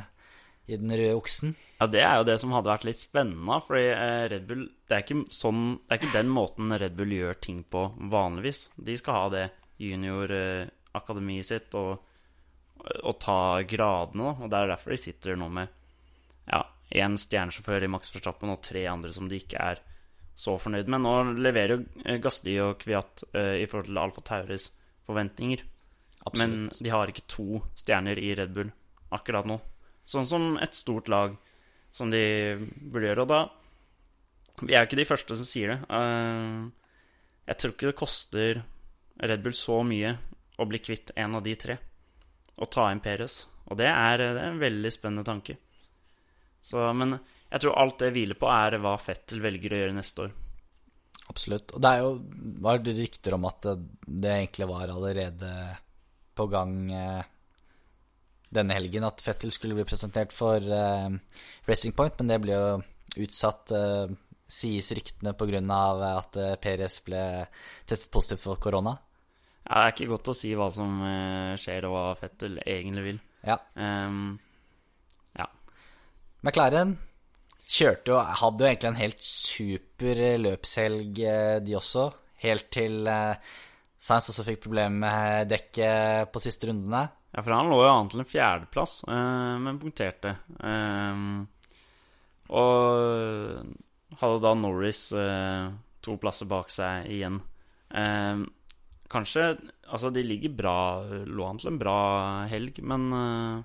i 0.69 0.76
den 0.78 0.93
røde 0.93 1.17
oksen. 1.19 1.55
Ja, 1.81 1.88
det 1.90 2.02
er 2.05 2.19
jo 2.21 2.26
det 2.28 2.37
som 2.43 2.52
hadde 2.55 2.71
vært 2.71 2.87
litt 2.87 3.02
spennende, 3.02 3.59
fordi 3.67 3.87
eh, 3.90 4.25
Red 4.35 4.45
Bull 4.49 4.67
det 4.88 4.99
er, 5.00 5.25
sånn, 5.35 5.64
det 5.83 5.97
er 5.97 6.00
ikke 6.00 6.14
den 6.14 6.31
måten 6.33 6.76
Red 6.83 6.95
Bull 6.99 7.14
gjør 7.17 7.40
ting 7.43 7.64
på 7.67 7.88
vanligvis. 8.12 8.69
De 8.76 8.97
skal 9.00 9.19
ha 9.19 9.33
det 9.35 9.47
juniorakademiet 9.83 11.49
sitt 11.49 11.75
og, 11.78 11.99
og 13.00 13.19
ta 13.23 13.40
gradene. 13.69 14.37
Og 14.38 14.47
det 14.47 14.61
er 14.61 14.73
derfor 14.75 14.95
de 14.95 15.00
sitter 15.02 15.40
nå 15.40 15.50
med 15.57 15.75
én 16.90 17.16
stjernesjåfør 17.21 17.85
i 17.85 17.90
Max 17.92 18.12
Verstappen 18.14 18.52
og 18.52 18.62
tre 18.64 18.87
andre 18.88 19.12
som 19.12 19.28
de 19.28 19.40
ikke 19.40 19.61
er 19.61 19.83
så 20.38 20.54
fornøyd 20.61 20.88
med. 20.90 21.02
Nå 21.02 21.40
leverer 21.42 21.75
jo 21.75 22.18
Gasli 22.23 22.54
og 22.62 22.78
Kviat 22.83 23.25
uh, 23.35 23.57
i 23.59 23.66
forhold 23.66 23.90
til 23.90 24.00
Alfa 24.00 24.25
Tauris 24.25 24.68
forventninger. 25.09 25.64
Absolutt. 26.28 26.38
Men 26.45 26.85
de 26.85 26.92
har 26.92 27.11
ikke 27.11 27.26
to 27.30 27.62
stjerner 27.78 28.21
i 28.21 28.33
Red 28.38 28.54
Bull 28.54 28.71
akkurat 29.14 29.49
nå. 29.49 29.59
Sånn 30.09 30.28
som 30.28 30.50
et 30.62 30.76
stort 30.76 31.11
lag 31.12 31.35
som 31.92 32.12
de 32.12 32.23
burde 32.61 33.11
gjøre. 33.11 33.25
Og 33.25 33.33
da 33.33 33.40
Vi 34.59 34.75
er 34.75 34.83
jo 34.83 34.88
ikke 34.88 34.99
de 34.99 35.07
første 35.07 35.37
som 35.38 35.47
sier 35.47 35.75
det. 35.75 35.78
Uh, 35.87 36.71
jeg 37.49 37.59
tror 37.59 37.75
ikke 37.75 37.90
det 37.90 37.99
koster 37.99 38.62
Red 39.18 39.45
Bull 39.45 39.54
så 39.54 39.83
mye 39.87 40.16
å 40.59 40.66
bli 40.66 40.80
kvitt 40.83 41.12
en 41.16 41.38
av 41.38 41.45
de 41.47 41.54
tre. 41.54 41.78
Og 42.59 42.71
ta 42.71 42.88
inn 42.90 43.02
Perez. 43.02 43.45
Og 43.71 43.78
det 43.78 43.87
er, 43.90 44.18
det 44.18 44.42
er 44.42 44.50
en 44.50 44.62
veldig 44.62 44.90
spennende 44.92 45.26
tanke. 45.26 45.59
Så, 46.68 46.84
men 46.96 47.16
jeg 47.48 47.64
tror 47.64 47.78
alt 47.80 48.02
det 48.02 48.12
hviler 48.12 48.37
på, 48.38 48.48
er 48.52 48.76
hva 48.82 48.94
Fettel 49.00 49.40
velger 49.40 49.72
å 49.72 49.80
gjøre 49.82 49.96
neste 49.96 50.26
år. 50.26 50.37
Absolutt. 51.28 51.72
Og 51.76 51.82
det 51.84 51.90
er 51.90 52.04
jo 52.04 52.12
var 52.64 52.80
det 52.84 52.96
rykter 52.98 53.37
om 53.37 53.46
at 53.48 53.64
det, 53.64 53.75
det 54.04 54.34
egentlig 54.34 54.68
var 54.68 54.92
allerede 54.92 55.52
på 56.38 56.46
gang 56.52 56.76
eh, 56.94 57.26
denne 58.54 58.76
helgen 58.76 59.06
at 59.08 59.20
Fettel 59.25 59.52
skulle 59.52 59.76
bli 59.76 59.87
presentert 59.88 60.32
for 60.32 60.62
eh, 60.62 61.10
Racing 61.68 61.96
Point, 61.96 62.16
men 62.20 62.32
det 62.32 62.40
ble 62.44 62.56
jo 62.56 62.70
utsatt, 63.25 63.72
eh, 63.76 64.16
sies 64.48 64.88
ryktene, 64.96 65.34
pga. 65.37 65.62
at 66.14 66.40
eh, 66.40 66.56
Perez 66.60 67.00
ble 67.04 67.22
testet 67.88 68.12
positivt 68.12 68.44
for 68.44 68.60
korona. 68.60 68.96
Ja, 69.68 69.80
det 69.80 69.84
er 69.84 69.94
ikke 69.96 70.12
godt 70.14 70.32
å 70.32 70.37
si 70.37 70.54
hva 70.56 70.68
som 70.72 71.00
eh, 71.04 71.56
skjer, 71.60 71.88
og 71.88 71.96
hva 71.96 72.12
Fettel 72.16 72.60
egentlig 72.64 73.04
vil. 73.10 73.25
Ja. 73.44 73.58
Um. 73.76 74.38
McLaren 76.47 76.95
kjørte 77.68 78.12
jo 78.12 78.18
Hadde 78.40 78.64
jo 78.64 78.68
egentlig 78.71 78.90
en 78.92 79.00
helt 79.02 79.25
super 79.25 80.21
løpshelg, 80.40 81.18
eh, 81.21 81.57
de 81.64 81.76
også. 81.76 82.09
Helt 82.45 82.68
til 82.75 83.09
eh, 83.11 83.54
Sainz 83.99 84.30
også 84.30 84.47
fikk 84.47 84.62
problemer 84.68 85.02
med 85.02 85.50
dekket 85.50 86.30
på 86.33 86.42
siste 86.42 86.71
rundene. 86.71 87.09
Ja, 87.35 87.42
for 87.42 87.52
han 87.52 87.68
lå 87.68 87.80
jo 87.83 87.90
an 87.90 88.09
til 88.09 88.23
en 88.23 88.30
fjerdeplass, 88.30 89.00
eh, 89.11 89.57
men 89.64 89.80
punkterte. 89.83 90.37
Eh, 90.62 91.25
og 92.49 94.21
hadde 94.23 94.38
da 94.40 94.54
Norris 94.57 95.02
eh, 95.12 95.66
to 96.00 96.16
plasser 96.23 96.49
bak 96.49 96.71
seg 96.73 97.11
igjen. 97.12 97.42
Eh, 97.90 98.47
kanskje 99.09 99.50
Altså, 99.88 100.11
de 100.12 100.21
ligger 100.21 100.52
bra 100.52 100.73
Lå 101.25 101.47
an 101.49 101.57
til 101.57 101.71
en 101.71 101.78
bra 101.80 102.00
helg, 102.50 102.76
men 102.85 103.07
eh, 103.16 103.61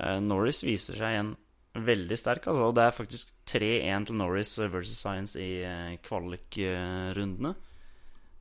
eh, 0.00 0.18
Norris 0.24 0.62
viser 0.64 0.96
seg 0.96 1.12
igjen 1.12 1.34
veldig 1.74 2.18
sterk. 2.18 2.48
Altså, 2.50 2.70
det 2.74 2.84
er 2.84 2.96
faktisk 2.96 3.34
3-1 3.50 4.08
til 4.08 4.18
Norris 4.18 4.54
versus 4.58 4.98
Science 4.98 5.38
i 5.40 5.62
eh, 5.66 5.98
kvalikrundene. 6.04 7.54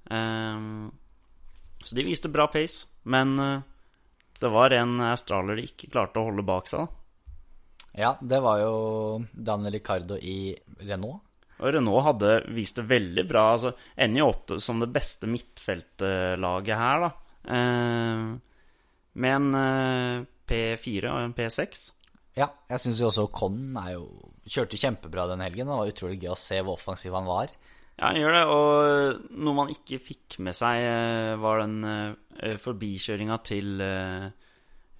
Um, 0.09 0.89
så 1.83 1.95
de 1.95 2.07
viste 2.07 2.31
bra 2.33 2.47
pace, 2.49 2.87
men 3.05 3.35
uh, 3.37 3.61
det 4.41 4.49
var 4.49 4.73
en 4.73 4.97
australier 5.11 5.59
de 5.59 5.67
ikke 5.69 5.91
klarte 5.93 6.21
å 6.21 6.29
holde 6.31 6.47
bak 6.47 6.69
seg. 6.71 6.87
Ja, 7.97 8.15
det 8.21 8.39
var 8.41 8.61
jo 8.61 8.75
Daniel 9.33 9.75
Ricardo 9.77 10.17
i 10.17 10.55
Renault. 10.81 11.21
Og 11.59 11.73
Renault 11.75 12.05
hadde 12.05 12.35
vist 12.55 12.79
det 12.79 12.87
veldig 12.87 13.25
bra. 13.27 13.45
Altså, 13.55 13.73
Ender 13.99 14.21
jo 14.21 14.29
opp 14.31 14.53
som 14.63 14.79
det 14.79 14.91
beste 14.95 15.27
midtfeltlaget 15.27 16.79
her, 16.79 17.03
da. 17.03 17.09
Eh, 17.55 18.21
med 19.19 19.35
en 19.35 19.57
eh, 19.59 20.27
P4 20.47 21.11
og 21.11 21.25
en 21.25 21.35
P6. 21.35 21.89
Ja, 22.39 22.47
jeg 22.71 22.79
syns 22.85 23.01
jo 23.01 23.09
også 23.09 23.25
Con 23.35 23.75
jo 23.91 24.05
kjørte 24.49 24.79
kjempebra 24.79 25.27
den 25.29 25.43
helgen. 25.43 25.67
Det 25.67 25.77
var 25.81 25.91
utrolig 25.91 26.21
gøy 26.21 26.31
å 26.31 26.39
se 26.39 26.61
hvor 26.63 26.77
offensiv 26.79 27.13
han 27.17 27.27
var. 27.27 27.51
Ja, 27.99 28.09
han 28.13 28.19
gjør 28.21 28.35
det. 28.37 28.43
Og 28.55 29.39
noe 29.43 29.57
man 29.57 29.73
ikke 29.73 29.99
fikk 29.99 30.39
med 30.45 30.55
seg, 30.55 30.85
var 31.43 31.59
den 31.65 32.55
forbikjøringa 32.63 33.37
til 33.43 33.83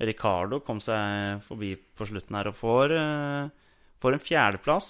Ricardo. 0.04 0.60
Kom 0.68 0.82
seg 0.84 1.40
forbi 1.48 1.74
på 1.80 2.08
slutten 2.12 2.36
her 2.36 2.52
og 2.52 2.58
får, 2.60 2.96
får 4.04 4.18
en 4.18 4.26
fjerdeplass. 4.26 4.90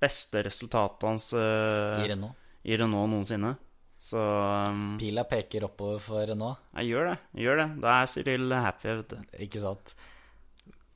Beste 0.00 0.40
resultatet 0.46 1.04
hans 1.04 1.26
I 1.36 2.06
Renault. 2.08 2.32
i 2.64 2.80
Renault 2.80 3.12
noensinne. 3.12 3.52
Så 4.00 4.16
um, 4.16 4.94
Pila 4.96 5.26
peker 5.28 5.66
oppover 5.68 6.00
for 6.00 6.24
Renault. 6.24 6.62
jeg 6.78 6.88
gjør 6.94 7.10
det. 7.10 7.16
Gjør 7.44 7.60
det. 7.60 7.68
Da 7.84 7.98
er 8.00 8.08
Cyril 8.08 8.54
happy, 8.56 8.94
vet 9.02 9.12
du. 9.12 9.34
Ikke 9.44 9.60
sant. 9.60 9.92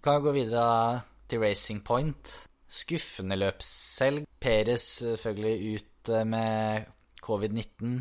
Kan 0.05 0.19
jeg 0.19 0.25
gå 0.27 0.33
videre 0.37 1.01
til 1.33 1.41
Racing 1.41 1.79
Point. 1.81 2.33
Skuffende 2.69 3.39
løpsselg. 3.41 4.27
Peres 4.37 4.83
selvfølgelig 5.01 5.79
ut 5.79 6.11
eh, 6.13 6.27
med 6.29 6.91
covid-19. 7.25 7.95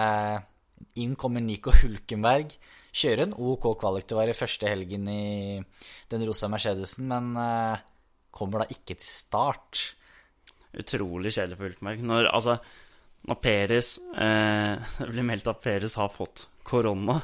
Eh, 0.00 0.38
inn 1.04 1.18
kommer 1.20 1.44
Nico 1.44 1.74
Hulkenberg. 1.76 2.54
Kjører 2.96 3.26
en 3.26 3.34
OK 3.36 3.66
kvalik 3.82 4.06
til 4.08 4.16
å 4.16 4.20
være 4.22 4.38
første 4.38 4.70
helgen 4.72 5.10
i 5.12 5.60
den 6.08 6.24
rosa 6.24 6.48
Mercedesen, 6.48 7.12
men 7.12 7.36
eh, 7.36 7.84
kommer 8.32 8.64
da 8.64 8.70
ikke 8.72 8.96
til 8.96 9.10
start. 9.10 9.82
Utrolig 10.72 11.34
kjedelig 11.34 11.60
for 11.60 11.68
Hulkenberg. 11.68 12.06
Når, 12.14 12.30
altså, 12.32 12.56
når 13.28 13.42
Peres 13.44 13.92
eh, 14.16 14.88
Det 15.02 15.12
blir 15.12 15.28
meldt 15.34 15.52
at 15.52 15.60
Peres 15.68 16.00
har 16.00 16.08
fått 16.16 16.46
korona. 16.64 17.20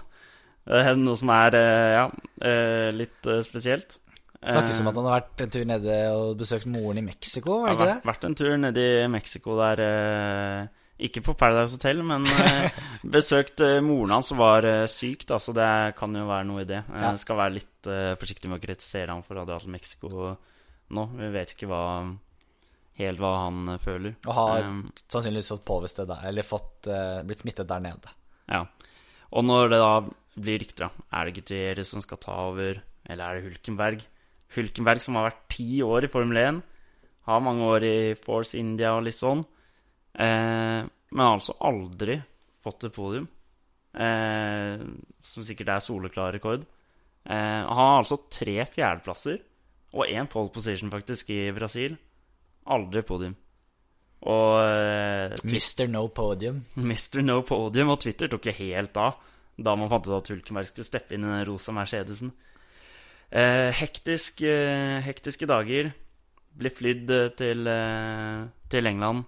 Er 0.66 0.96
noe 0.98 1.16
som 1.18 1.30
er 1.30 1.54
eh, 1.54 1.92
ja, 1.94 2.06
eh, 2.42 2.88
litt 2.96 3.26
eh, 3.30 3.42
spesielt. 3.46 3.98
Snakkes 4.46 4.80
om 4.82 4.88
at 4.90 4.96
han 5.00 5.06
har 5.08 5.20
vært 5.20 5.42
en 5.42 5.50
tur 5.50 5.64
nede 5.66 5.94
og 6.14 6.36
besøkt 6.38 6.66
moren 6.70 6.98
i 7.00 7.02
Mexico, 7.06 7.62
var 7.64 7.72
det 7.72 7.74
ikke 7.76 7.84
har 7.84 7.88
det? 7.88 7.94
vært, 7.96 8.08
vært 8.10 8.26
en 8.28 8.34
tur 8.38 8.52
nede 8.62 8.82
i 9.04 9.06
Mexico 9.10 9.56
der 9.58 9.80
eh, 9.82 10.66
Ikke 11.08 11.22
på 11.26 11.34
Paradise 11.38 11.74
Hotel, 11.78 12.02
men 12.06 12.26
eh, 12.44 12.76
besøkt 13.16 13.60
eh, 13.64 13.80
moren 13.82 14.14
hans 14.14 14.30
som 14.30 14.38
var 14.38 14.64
eh, 14.68 14.84
syk, 14.90 15.24
da, 15.28 15.38
så 15.42 15.54
det 15.56 15.70
kan 15.98 16.14
jo 16.14 16.26
være 16.28 16.46
noe 16.50 16.62
i 16.62 16.68
det. 16.68 16.82
Jeg 16.86 17.02
Ja. 17.08 17.14
skal 17.20 17.40
være 17.40 17.56
litt 17.56 17.90
eh, 17.90 18.12
forsiktig 18.20 18.48
med 18.52 18.60
å 18.60 18.64
kritisere 18.66 19.10
ham 19.16 19.24
for 19.26 19.34
å 19.36 19.42
ha 19.42 19.48
dratt 19.50 19.66
til 19.66 19.74
Mexico 19.74 20.12
nå. 20.94 21.04
Vi 21.18 21.32
vet 21.34 21.56
ikke 21.56 21.66
hva, 21.72 21.82
helt 23.00 23.20
hva 23.22 23.32
han 23.46 23.74
eh, 23.74 23.80
føler. 23.82 24.14
Og 24.28 24.34
har 24.38 24.62
Um, 24.68 24.84
sannsynligvis 25.10 25.50
fått 25.56 25.66
påvist 25.68 25.98
det 26.00 26.06
der, 26.12 26.22
eller 26.30 26.46
fått, 26.46 26.86
eh, 26.86 27.18
blitt 27.26 27.42
smittet 27.42 27.68
der 27.72 27.82
nede. 27.82 28.14
Ja. 28.52 28.62
Og 29.36 29.44
når 29.48 29.68
det 29.74 29.82
da 29.82 29.90
blir 30.36 30.60
rykter, 30.62 30.86
da, 30.86 31.06
er 31.16 31.28
det 31.28 31.36
Gutierrez 31.38 31.92
som 31.92 32.02
skal 32.04 32.20
ta 32.22 32.36
over, 32.50 32.80
eller 33.08 33.24
er 33.24 33.38
det 33.38 33.46
Hulkenberg? 33.48 34.04
Hulkenberg 34.56 35.02
som 35.02 35.18
har 35.18 35.30
vært 35.30 35.46
ti 35.56 35.80
år 35.84 36.06
i 36.06 36.10
Formel 36.12 36.40
1, 36.42 36.60
har 37.26 37.42
mange 37.42 37.66
år 37.66 37.86
i 37.86 37.96
Force 38.20 38.58
India 38.58 38.92
og 38.94 39.06
litt 39.06 39.18
sånn, 39.18 39.42
eh, 40.14 40.84
men 40.86 41.24
har 41.24 41.38
altså 41.38 41.56
aldri 41.66 42.20
fått 42.64 42.86
et 42.88 42.94
podium, 42.94 43.26
eh, 43.94 44.84
som 45.24 45.46
sikkert 45.46 45.72
er 45.74 45.84
soleklar 45.84 46.34
rekord. 46.36 46.66
Eh, 47.26 47.62
han 47.66 47.80
har 47.80 48.02
altså 48.02 48.20
tre 48.30 48.60
fjerdeplasser 48.70 49.40
og 49.96 50.06
én 50.06 50.28
pole 50.30 50.52
position 50.54 50.92
faktisk 50.92 51.32
i 51.34 51.50
Brasil. 51.56 51.96
Aldri 52.70 53.02
podium. 53.06 53.34
Og 54.26 54.52
eh, 54.62 55.34
Mr. 55.46 55.86
No 55.90 56.06
Podium. 56.08 56.62
Mr. 56.76 57.22
No 57.22 57.40
Podium, 57.46 57.92
og 57.94 58.00
Twitter 58.02 58.30
tok 58.30 58.48
jo 58.50 58.56
helt 58.60 58.96
av 59.00 59.18
da 59.56 59.76
man 59.76 59.88
fant 59.92 60.08
ut 60.08 60.16
at 60.18 60.32
Hulkenberg 60.32 60.68
skulle 60.68 60.88
steppe 60.88 61.16
inn 61.16 61.24
i 61.24 61.30
den 61.32 61.46
rosa 61.48 61.72
Mercedesen. 61.72 62.32
Eh, 63.30 63.70
hektisk, 63.74 64.42
eh, 64.46 65.00
hektiske 65.02 65.48
dager. 65.48 65.92
Blir 66.56 66.72
flydd 66.72 67.10
eh, 67.10 67.32
til, 67.36 67.66
eh, 67.66 68.44
til 68.70 68.86
England. 68.86 69.24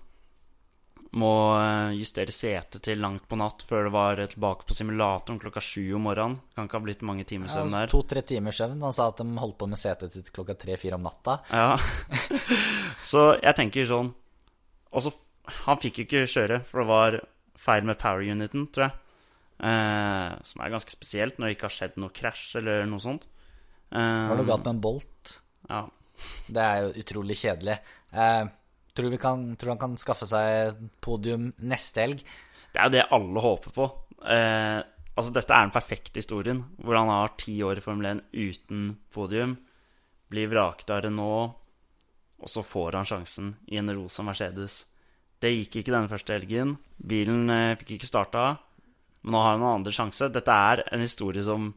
Må 1.19 1.33
eh, 1.57 1.97
justere 1.97 2.35
setet 2.37 2.83
til 2.85 3.01
langt 3.01 3.25
på 3.29 3.39
natt 3.41 3.65
før 3.65 3.89
det 3.89 3.93
var 3.95 4.21
eh, 4.21 4.29
tilbake 4.29 4.69
på 4.69 4.77
simulatoren 4.77 5.41
klokka 5.41 5.63
sju 5.65 5.95
om 5.97 6.05
morgenen. 6.05 6.39
Kan 6.55 6.69
ikke 6.69 6.79
ha 6.79 6.85
blitt 6.85 7.07
mange 7.09 7.25
timer 7.29 7.49
søvn 7.53 7.73
der. 7.75 7.89
To-tre 7.93 8.23
timers 8.23 8.61
søvn. 8.61 8.85
Han 8.85 8.95
sa 8.95 9.09
at 9.09 9.25
de 9.25 9.41
holdt 9.41 9.59
på 9.59 9.71
med 9.73 9.81
setet 9.81 10.13
til 10.13 10.29
klokka 10.29 10.59
tre-fire 10.61 11.01
om 11.01 11.09
natta. 11.09 11.41
Ja. 11.51 11.75
så 13.13 13.31
jeg 13.41 13.57
tenker 13.57 13.89
sånn 13.89 14.13
Og 14.93 15.05
så 15.05 15.13
Han 15.65 15.79
fikk 15.81 16.03
jo 16.03 16.05
ikke 16.05 16.29
kjøre, 16.29 16.59
for 16.69 16.83
det 16.83 16.89
var 16.91 17.21
feil 17.59 17.87
med 17.89 17.97
power 17.99 18.21
uniten, 18.21 18.69
tror 18.69 18.91
jeg. 18.91 19.08
Eh, 19.59 20.33
som 20.47 20.61
er 20.63 20.71
ganske 20.71 20.93
spesielt 20.95 21.39
når 21.39 21.49
det 21.51 21.57
ikke 21.57 21.67
har 21.67 21.75
skjedd 21.75 21.97
noe 21.99 22.15
krasj 22.15 22.59
eller 22.61 22.85
noe 22.87 23.03
sånt. 23.03 23.25
Eh, 23.91 24.27
Var 24.31 24.37
det 24.39 24.47
galt 24.47 24.67
med 24.67 24.75
en 24.77 24.83
Bolt? 24.85 25.33
Ja. 25.69 25.81
Det 26.51 26.63
er 26.63 26.83
jo 26.85 26.93
utrolig 27.03 27.37
kjedelig. 27.39 27.79
Eh, 28.13 28.45
tror, 28.95 29.11
vi 29.15 29.19
kan, 29.23 29.49
tror 29.59 29.75
han 29.75 29.83
kan 29.83 29.97
skaffe 30.01 30.27
seg 30.31 30.79
podium 31.05 31.51
neste 31.59 32.05
helg? 32.05 32.23
Det 32.73 32.79
er 32.81 32.89
jo 32.89 32.95
det 32.97 33.07
alle 33.15 33.43
håper 33.43 33.75
på. 33.75 33.87
Eh, 34.27 34.81
altså 35.19 35.33
Dette 35.35 35.55
er 35.55 35.67
den 35.67 35.75
perfekte 35.75 36.21
historien, 36.23 36.63
hvor 36.83 36.99
han 36.99 37.11
har 37.11 37.35
ti 37.41 37.57
år 37.67 37.81
i 37.81 37.85
Formel 37.85 38.11
1 38.13 38.23
uten 38.35 38.93
podium. 39.15 39.57
blir 40.29 40.51
vraket 40.51 40.91
av 40.93 41.03
Renault, 41.07 41.55
og 42.39 42.51
så 42.53 42.61
får 42.63 42.99
han 42.99 43.07
sjansen 43.09 43.55
i 43.73 43.79
en 43.81 43.89
rosa 43.97 44.23
Mercedes. 44.23 44.83
Det 45.41 45.49
gikk 45.55 45.79
ikke 45.81 45.95
denne 45.95 46.11
første 46.11 46.35
helgen. 46.35 46.77
Bilen 46.99 47.49
eh, 47.51 47.77
fikk 47.81 47.95
ikke 47.97 48.11
starta. 48.11 48.59
Men 49.23 49.35
nå 49.35 49.43
har 49.43 49.55
han 49.55 49.65
en 49.65 49.77
andre 49.81 49.95
sjanse. 49.95 50.31
Dette 50.33 50.55
er 50.71 50.85
en 50.93 51.05
historie 51.05 51.45
som 51.47 51.73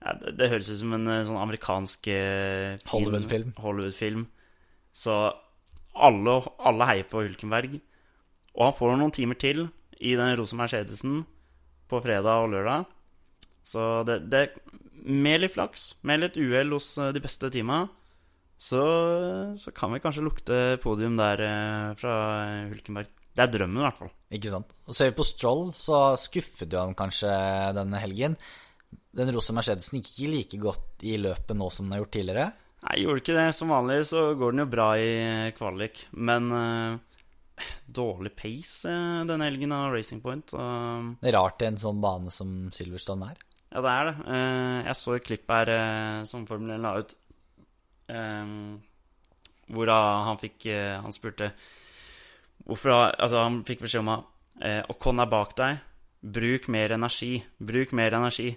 ja, 0.00 0.14
det, 0.16 0.36
det 0.38 0.48
høres 0.52 0.70
ut 0.70 0.80
som 0.80 0.94
en 0.96 1.12
eh, 1.12 1.26
sånn 1.28 1.40
amerikansk 1.40 2.08
eh, 2.12 2.80
Hollywood-film. 2.88 3.52
Hollywood-film. 3.60 4.24
Så 4.96 5.16
alle, 5.94 6.36
alle 6.56 6.88
heier 6.88 7.10
på 7.10 7.24
Hulkenberg. 7.26 7.76
Og 8.56 8.64
han 8.64 8.76
får 8.76 8.96
noen 8.96 9.14
timer 9.14 9.38
til 9.40 9.66
i 10.00 10.16
den 10.16 10.32
rosa 10.40 10.56
Mercedesen 10.56 11.20
på 11.90 12.00
fredag 12.00 12.46
og 12.46 12.54
lørdag. 12.54 12.88
Så 13.66 14.02
det, 14.08 14.22
det 14.32 14.48
Med 15.00 15.40
litt 15.40 15.54
flaks, 15.54 15.94
med 16.04 16.20
litt 16.20 16.36
uhell 16.36 16.72
hos 16.76 16.94
eh, 17.00 17.12
de 17.16 17.20
beste 17.24 17.52
teama, 17.52 17.86
så, 18.60 18.82
så 19.56 19.72
kan 19.72 19.94
vi 19.94 20.02
kanskje 20.04 20.24
lukte 20.24 20.56
podium 20.82 21.14
der 21.16 21.40
fra 21.96 22.16
Hulkenberg. 22.68 23.08
Det 23.40 23.46
er 23.46 23.52
drømmen, 23.54 23.78
i 23.80 23.84
hvert 23.86 23.96
fall. 23.96 24.10
Ikke 24.36 24.50
sant. 24.52 24.72
Og 24.84 24.92
ser 24.92 25.08
vi 25.08 25.16
på 25.16 25.24
Stroll, 25.24 25.70
så 25.72 25.98
skuffet 26.20 26.74
jo 26.74 26.76
han 26.82 26.90
kanskje 26.98 27.30
denne 27.72 28.00
helgen. 28.02 28.34
Den 29.16 29.30
rosa 29.32 29.54
Mercedesen 29.56 30.02
gikk 30.02 30.10
ikke 30.12 30.32
like 30.34 30.58
godt 30.60 31.04
i 31.08 31.14
løpet 31.16 31.56
nå 31.56 31.70
som 31.72 31.86
den 31.86 31.96
har 31.96 32.02
gjort 32.02 32.12
tidligere. 32.18 32.50
Nei, 32.84 32.98
gjorde 33.00 33.22
ikke 33.22 33.38
det. 33.38 33.46
Som 33.56 33.72
vanlig 33.72 33.96
så 34.12 34.26
går 34.36 34.52
den 34.52 34.62
jo 34.66 34.66
bra 34.74 34.90
i 35.00 35.14
kvalik. 35.56 36.02
Men 36.28 36.52
uh, 36.52 37.64
dårlig 37.88 38.34
pace 38.36 38.92
uh, 38.92 39.24
denne 39.32 39.48
helgen 39.48 39.72
av 39.78 39.96
Racing 39.96 40.20
Point. 40.20 40.52
Uh, 40.52 41.16
Det 41.24 41.32
er 41.32 41.38
rart 41.38 41.64
i 41.64 41.70
en 41.70 41.80
sånn 41.80 42.04
bane 42.04 42.36
som 42.36 42.68
Silverstone 42.76 43.32
er. 43.32 43.42
Ja, 43.70 43.80
det 43.80 43.96
er 43.96 44.08
det. 44.10 44.14
Eh, 44.34 44.78
jeg 44.90 44.98
så 44.98 45.12
et 45.16 45.26
klipp 45.30 45.52
her 45.54 45.68
som 46.26 46.42
Formel 46.48 46.72
1 46.74 46.80
la 46.82 46.96
ut, 46.98 47.12
hvor 49.70 49.92
han 49.94 50.40
fikk 50.40 50.66
Han 50.74 51.14
spurte 51.14 51.52
hvorfor 52.66 52.94
har, 52.94 53.14
Altså, 53.18 53.42
han 53.44 53.62
fikk 53.64 53.84
beskjed 53.84 54.04
om 54.04 54.12
at 54.16 54.64
eh, 54.64 54.82
Ocon 54.92 55.22
er 55.22 55.30
bak 55.30 55.54
deg. 55.58 55.80
Bruk 56.20 56.68
mer 56.68 56.96
energi. 56.96 57.38
Bruk 57.58 57.94
mer 57.96 58.18
energi. 58.18 58.50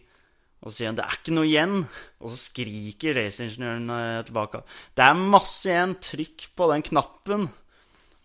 Og 0.63 0.71
så 0.71 0.77
sier 0.77 0.87
han 0.91 0.95
'det 0.95 1.05
er 1.05 1.17
ikke 1.19 1.35
noe 1.35 1.47
igjen'. 1.49 1.83
Og 2.23 2.29
så 2.31 2.37
skriker 2.39 3.15
raceingeniøren 3.19 3.89
eh, 3.89 4.23
tilbake. 4.23 4.63
'Det 4.95 5.03
er 5.03 5.13
masse 5.13 5.67
igjen. 5.69 5.95
Trykk 5.99 6.55
på 6.55 6.71
den 6.71 6.83
knappen'. 6.83 7.49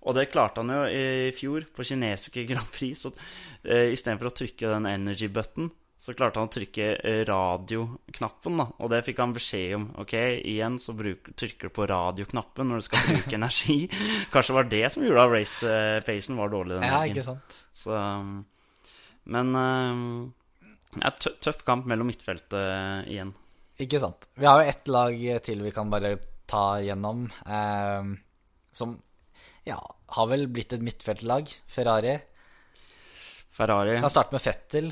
Og 0.06 0.14
det 0.14 0.30
klarte 0.30 0.62
han 0.62 0.70
jo 0.70 0.84
i 0.86 1.32
fjor, 1.34 1.66
på 1.74 1.84
kinesiske 1.84 2.46
Grand 2.46 2.70
Prix. 2.70 3.02
Så 3.02 3.12
eh, 3.64 3.92
istedenfor 3.92 4.30
å 4.30 4.36
trykke 4.38 4.70
den 4.70 4.86
energy 4.86 5.28
button, 5.28 5.70
så 5.98 6.14
klarte 6.14 6.38
han 6.38 6.46
å 6.46 6.52
trykke 6.54 6.84
radioknappen. 7.26 8.60
da 8.60 8.66
Og 8.78 8.90
det 8.92 9.00
fikk 9.06 9.18
han 9.22 9.32
beskjed 9.34 9.74
om. 9.76 9.86
Ok, 9.98 10.14
igjen 10.46 10.76
så 10.82 10.94
bruk, 10.94 11.32
trykker 11.34 11.68
du 11.70 11.74
på 11.74 11.86
radioknappen 11.90 12.70
når 12.70 12.78
du 12.82 12.86
skal 12.86 13.02
bruke 13.08 13.34
energi. 13.40 13.78
Kanskje 14.32 14.52
det 14.52 14.58
var 14.60 14.70
det 14.70 14.84
som 14.94 15.06
gjorde 15.06 15.24
at 15.26 15.34
race-pacen 15.34 16.38
var 16.38 16.52
dårlig. 16.54 16.76
denne 16.78 16.90
Ja, 16.92 17.00
helgen. 17.02 17.16
ikke 17.18 17.26
sant. 17.26 17.58
Så, 17.74 17.96
um, 17.98 18.44
men 19.34 19.50
um, 19.58 20.06
ja, 21.02 21.10
tø 21.18 21.34
tøff 21.44 21.64
kamp 21.66 21.90
mellom 21.90 22.08
midtfeltet 22.12 23.10
igjen. 23.10 23.34
Ikke 23.82 24.00
sant. 24.02 24.30
Vi 24.38 24.46
har 24.46 24.62
jo 24.62 24.70
ett 24.70 24.88
lag 24.90 25.18
til 25.46 25.60
vi 25.66 25.74
kan 25.74 25.90
bare 25.92 26.14
ta 26.48 26.78
gjennom, 26.80 27.26
eh, 27.46 28.08
som 28.74 28.94
ja, 29.68 29.76
har 30.16 30.30
vel 30.30 30.46
blitt 30.50 30.72
et 30.72 30.82
midtfeltlag. 30.82 31.50
Ferrari. 31.68 32.14
Ferrari, 33.52 33.98
Kan 34.00 34.10
starte 34.10 34.32
med 34.34 34.42
Fettel. 34.42 34.88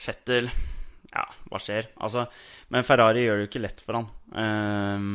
Fettel 0.00 0.50
Ja, 1.10 1.26
hva 1.50 1.60
skjer? 1.60 1.90
Altså, 2.00 2.24
men 2.72 2.86
Ferrari 2.86 3.24
gjør 3.24 3.40
det 3.40 3.44
jo 3.44 3.50
ikke 3.50 3.62
lett 3.64 3.80
for 3.84 3.98
han. 3.98 4.08
Eh, 4.40 5.06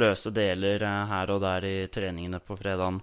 løse 0.00 0.30
deler 0.36 0.84
uh, 0.84 1.08
her 1.10 1.32
og 1.34 1.40
der 1.42 1.64
i 1.66 1.76
treningene 1.90 2.38
på 2.44 2.58
fredagen. 2.60 3.00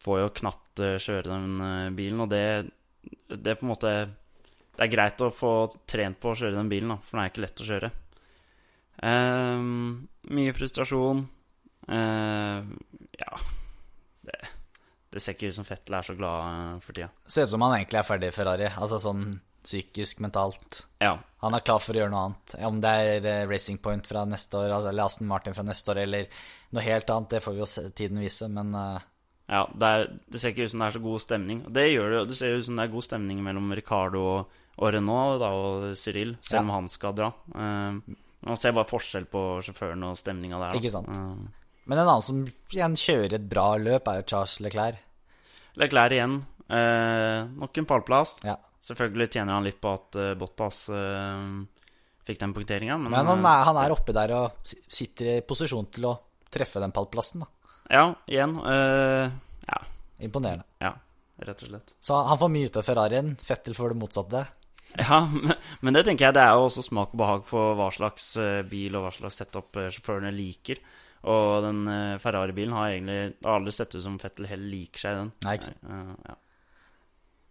Får 0.00 0.22
jo 0.22 0.30
knapt 0.40 0.82
uh, 0.82 0.96
kjøre 0.96 1.28
den 1.28 1.60
uh, 1.60 1.92
bilen, 1.94 2.24
og 2.24 2.32
det, 2.32 2.44
det 3.28 3.52
er 3.52 3.60
på 3.60 3.68
en 3.68 3.70
måte 3.74 3.92
Det 4.08 4.86
er 4.86 4.94
greit 4.94 5.20
å 5.22 5.28
få 5.34 5.52
trent 5.86 6.18
på 6.18 6.32
å 6.32 6.38
kjøre 6.40 6.56
den 6.56 6.72
bilen, 6.72 6.94
da, 6.94 6.98
for 7.04 7.18
den 7.18 7.26
er 7.26 7.34
ikke 7.34 7.44
lett 7.44 7.62
å 7.62 7.68
kjøre. 7.68 7.92
Eh, 9.02 9.60
mye 10.36 10.52
frustrasjon. 10.56 11.22
Eh, 11.88 12.64
ja 13.20 13.38
det, 14.20 14.36
det 15.10 15.22
ser 15.22 15.34
ikke 15.34 15.48
ut 15.50 15.56
som 15.56 15.66
Fettel 15.66 15.96
er 15.96 16.06
så 16.06 16.16
glad 16.18 16.82
for 16.84 16.96
tida. 16.96 17.08
Ser 17.24 17.48
ut 17.48 17.54
som 17.54 17.64
han 17.64 17.78
egentlig 17.78 18.00
er 18.02 18.08
ferdig 18.08 18.30
i 18.30 18.36
Ferrari. 18.36 18.68
Altså 18.76 19.00
sånn 19.00 19.24
psykisk, 19.64 20.20
mentalt. 20.24 20.84
Ja. 21.02 21.18
Han 21.44 21.56
er 21.56 21.64
klar 21.64 21.80
for 21.82 21.96
å 21.96 22.02
gjøre 22.02 22.12
noe 22.12 22.24
annet. 22.28 22.54
Om 22.68 22.80
det 22.82 22.90
er 23.04 23.28
eh, 23.28 23.46
Racing 23.48 23.80
Point 23.82 24.08
fra 24.08 24.26
neste 24.28 24.58
år, 24.60 24.72
altså, 24.76 24.90
eller 24.92 25.08
Aston 25.08 25.28
Martin 25.30 25.56
fra 25.56 25.64
neste 25.66 25.92
år, 25.92 26.02
eller 26.04 26.42
noe 26.74 26.84
helt 26.84 27.12
annet, 27.12 27.30
det 27.34 27.42
får 27.44 27.56
vi 27.56 27.62
jo 27.62 27.90
tiden 28.02 28.22
vise, 28.22 28.48
men 28.52 28.74
uh... 28.76 29.06
Ja, 29.50 29.64
det, 29.74 29.86
er, 29.90 30.04
det 30.30 30.38
ser 30.38 30.52
ikke 30.52 30.68
ut 30.68 30.70
som 30.70 30.82
det 30.82 30.88
er 30.88 30.94
så 30.94 31.02
god 31.02 31.22
stemning. 31.24 31.62
Det 31.74 31.86
gjør 31.88 32.12
det. 32.12 32.18
Det 32.30 32.36
ser 32.38 32.52
ut 32.54 32.66
som 32.68 32.76
det 32.78 32.84
er 32.84 32.92
god 32.92 33.06
stemning 33.08 33.40
mellom 33.42 33.72
Ricardo 33.74 34.20
og, 34.36 34.58
og 34.78 34.92
Renault 34.94 35.40
da, 35.42 35.48
og 35.50 35.88
Cyril, 35.98 36.36
selv 36.38 36.60
Ja. 36.60 36.62
om 36.62 36.70
han 36.76 36.90
skal 36.92 37.16
dra. 37.18 37.32
Uh, 37.56 37.98
man 38.46 38.60
ser 38.60 38.76
bare 38.76 38.88
forskjell 38.88 39.26
på 39.32 39.42
sjåføren 39.66 40.06
og 40.06 40.14
stemninga 40.20 40.60
der. 40.60 40.70
Da. 40.70 40.78
Ikke 40.78 40.92
sant. 40.94 41.10
Uh. 41.10 41.48
Men 41.90 41.98
en 41.98 42.06
annen 42.06 42.22
som 42.22 42.44
igjen 42.70 42.94
kjører 42.94 43.34
et 43.40 43.48
bra 43.50 43.72
løp, 43.82 44.06
er 44.06 44.20
jo 44.20 44.28
Charles 44.30 44.60
Leclerc. 44.62 45.02
Leclerc 45.80 46.14
igjen. 46.14 46.36
Eh, 46.70 47.48
nok 47.58 47.78
en 47.82 47.88
pallplass. 47.90 48.36
Ja. 48.46 48.54
Selvfølgelig 48.80 49.28
tjener 49.34 49.58
han 49.58 49.66
litt 49.66 49.80
på 49.80 49.92
at 49.92 50.16
uh, 50.16 50.30
Bottas 50.40 50.86
eh, 50.88 51.40
fikk 52.24 52.38
den 52.40 52.54
punkteringa, 52.56 52.96
men, 52.96 53.12
Men 53.12 53.28
han 53.28 53.44
eh, 53.44 53.50
er, 53.50 53.64
han 53.68 53.80
er 53.82 53.92
oppe 53.92 54.14
der 54.16 54.32
og 54.36 54.62
sitter 54.64 55.34
i 55.34 55.42
posisjon 55.44 55.90
til 55.92 56.08
å 56.08 56.14
treffe 56.50 56.80
den 56.80 56.94
pallplassen. 56.94 57.44
Da. 57.44 57.76
Ja, 57.90 58.04
igjen. 58.30 58.56
ja, 58.62 59.78
Imponerende. 60.22 60.64
ja, 60.82 60.94
rett 61.42 61.62
og 61.66 61.70
slett. 61.72 61.92
Så 62.00 62.16
han 62.26 62.38
får 62.40 62.52
mye 62.54 62.70
ut 62.70 62.78
av 62.80 62.86
Ferrarien. 62.86 63.30
Fettel 63.42 63.76
får 63.76 63.92
det 63.92 64.00
motsatte. 64.00 64.42
Ja, 64.98 65.20
men, 65.82 65.94
det 65.94 66.04
tenker 66.06 66.28
jeg 66.28 66.38
det 66.38 66.42
er 66.42 66.56
jo 66.58 66.66
også 66.66 66.82
smak 66.86 67.12
og 67.14 67.20
behag 67.20 67.44
for 67.46 67.76
hva 67.78 67.90
slags 67.94 68.32
bil 68.70 68.96
og 68.98 69.04
hva 69.04 69.12
slags 69.14 69.38
setup 69.42 69.76
sjåførene 69.94 70.32
liker. 70.34 70.80
Og 71.30 71.66
den 71.66 71.82
Ferrari-bilen 72.22 72.74
har 72.78 72.94
egentlig 72.94 73.18
aldri 73.46 73.74
sett 73.76 73.94
ut 73.94 74.02
som 74.06 74.18
Fettel 74.22 74.48
heller 74.50 74.72
liker 74.72 75.04
seg 75.04 75.18
den. 75.20 75.34
Nei, 75.46 75.58
ikke 75.58 75.68
sant. 75.68 76.30
Ja. 76.30 76.38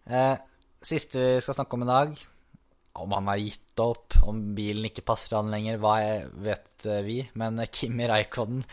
Eh, 0.10 0.59
siste 0.82 1.20
vi 1.36 1.42
skal 1.44 1.58
snakke 1.58 1.76
om 1.78 1.84
i 1.84 1.89
dag, 1.89 2.20
om 3.00 3.13
han 3.15 3.30
har 3.32 3.42
gitt 3.42 3.82
opp, 3.84 4.18
om 4.28 4.39
bilen 4.56 4.89
ikke 4.89 5.06
passer 5.08 5.38
han 5.39 5.52
lenger, 5.54 5.80
hva 5.82 5.96
vet 6.44 6.88
eh, 6.88 7.04
vi. 7.06 7.20
Men 7.39 7.60
eh, 7.60 7.72
Kimi 7.72 8.08
Raikonen 8.10 8.63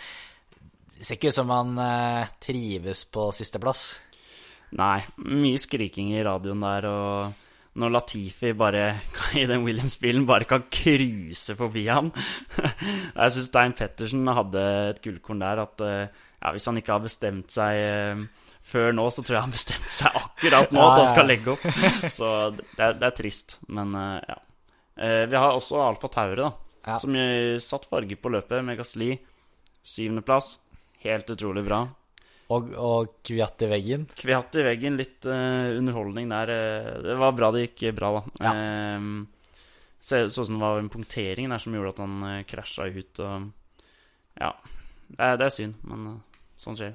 ser 0.97 1.19
ikke 1.19 1.31
ut 1.31 1.39
som 1.39 1.53
han 1.53 1.75
eh, 1.83 2.31
trives 2.43 3.05
på 3.13 3.29
sisteplass. 3.35 3.89
Nei, 4.77 5.01
mye 5.23 5.59
skriking 5.63 6.15
i 6.17 6.25
radioen 6.27 6.65
der, 6.65 6.89
og 6.91 7.77
når 7.79 7.93
Latifi 7.93 8.55
bare 8.57 8.87
i 9.41 9.45
den 9.47 9.67
Williams-bilen 9.67 10.27
bare 10.29 10.49
kan 10.49 10.65
cruise 10.73 11.55
forbi 11.59 11.85
han 11.91 12.09
Jeg 13.19 13.35
syns 13.35 13.51
Stein 13.51 13.77
Pettersen 13.77 14.25
hadde 14.33 14.63
et 14.95 15.03
gullkorn 15.05 15.45
der, 15.45 15.61
at 15.67 15.85
ja, 15.85 16.55
hvis 16.55 16.67
han 16.71 16.81
ikke 16.81 16.97
har 16.97 17.05
bestemt 17.05 17.53
seg 17.53 18.25
før 18.67 18.95
nå, 18.97 19.07
så 19.15 19.23
tror 19.23 19.37
jeg 19.39 19.45
han 19.47 19.55
bestemte 19.55 19.93
seg 19.93 20.17
akkurat 20.19 20.73
nå 20.75 20.83
at 20.83 21.01
han 21.01 21.11
skal 21.13 21.29
legge 21.31 21.55
opp. 21.55 21.67
Så 22.19 22.31
det 22.57 22.83
er, 22.83 22.97
det 22.99 23.09
er 23.09 23.15
trist, 23.15 23.59
men 23.71 23.95
eh, 23.95 24.19
ja. 24.27 24.39
Eh, 24.97 25.23
Vi 25.31 25.39
har 25.39 25.55
også 25.55 25.83
Alfa 25.85 26.11
Taure, 26.11 26.49
da, 26.49 26.51
Ja. 26.87 26.99
som 27.03 27.15
satt 27.63 27.87
farge 27.91 28.19
på 28.19 28.31
løpet 28.33 28.65
med 28.67 28.79
Gasli. 28.79 29.13
Syvendeplass. 29.87 30.57
Helt 31.07 31.31
utrolig 31.31 31.63
bra. 31.67 31.85
Og, 32.55 32.69
og 32.79 33.15
kviatt 33.27 33.63
i 33.67 33.71
veggen. 33.71 34.05
Kviatt 34.19 34.55
i 34.59 34.63
veggen, 34.67 34.99
litt 34.99 35.27
uh, 35.27 35.75
underholdning 35.75 36.31
der. 36.31 36.53
det 37.03 37.17
var 37.19 37.35
bra 37.35 37.51
det 37.55 37.65
gikk 37.65 37.97
bra, 37.99 38.13
da. 38.19 38.23
Ja. 38.47 38.53
Eh, 38.55 39.09
så, 39.99 40.21
ut 40.27 40.35
som 40.35 40.55
det 40.55 40.63
var 40.63 40.79
en 40.79 40.91
punktering 40.91 41.51
der 41.51 41.63
som 41.63 41.75
gjorde 41.75 41.95
at 41.97 42.03
han 42.05 42.17
uh, 42.23 42.45
krasja 42.47 42.87
ut. 42.87 43.23
Og, 43.23 43.49
ja. 44.39 44.53
Det 45.07 45.19
er, 45.23 45.41
det 45.43 45.49
er 45.49 45.55
synd, 45.55 45.83
men 45.87 46.07
uh, 46.13 46.41
sånn 46.59 46.79
skjer. 46.79 46.95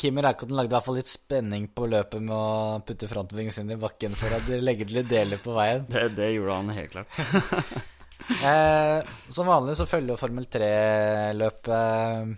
Kimi 0.00 0.22
Raikonen 0.24 0.56
lagde 0.56 0.72
i 0.72 0.76
hvert 0.78 0.86
fall 0.86 0.96
litt 0.96 1.10
spenning 1.10 1.66
på 1.76 1.86
løpet 1.90 2.22
med 2.24 2.32
å 2.32 2.80
putte 2.86 3.08
frontvingen 3.10 3.52
sin 3.52 3.72
i 3.74 3.78
bakken 3.80 4.16
for 4.16 4.32
at 4.32 4.46
de 4.48 4.60
legger 4.62 4.88
til 4.88 5.00
litt 5.00 5.10
deler 5.10 5.42
på 5.44 5.52
veien. 5.56 5.84
Det, 5.90 6.06
det 6.16 6.30
gjorde 6.34 6.60
han 6.60 6.76
helt 6.78 6.94
klart. 6.96 7.10
Eh, 8.30 8.98
som 9.32 9.48
vanlig 9.48 9.72
så 9.74 9.86
følger 9.90 10.12
jo 10.12 10.20
Formel 10.20 10.44
3-løpet 10.52 12.28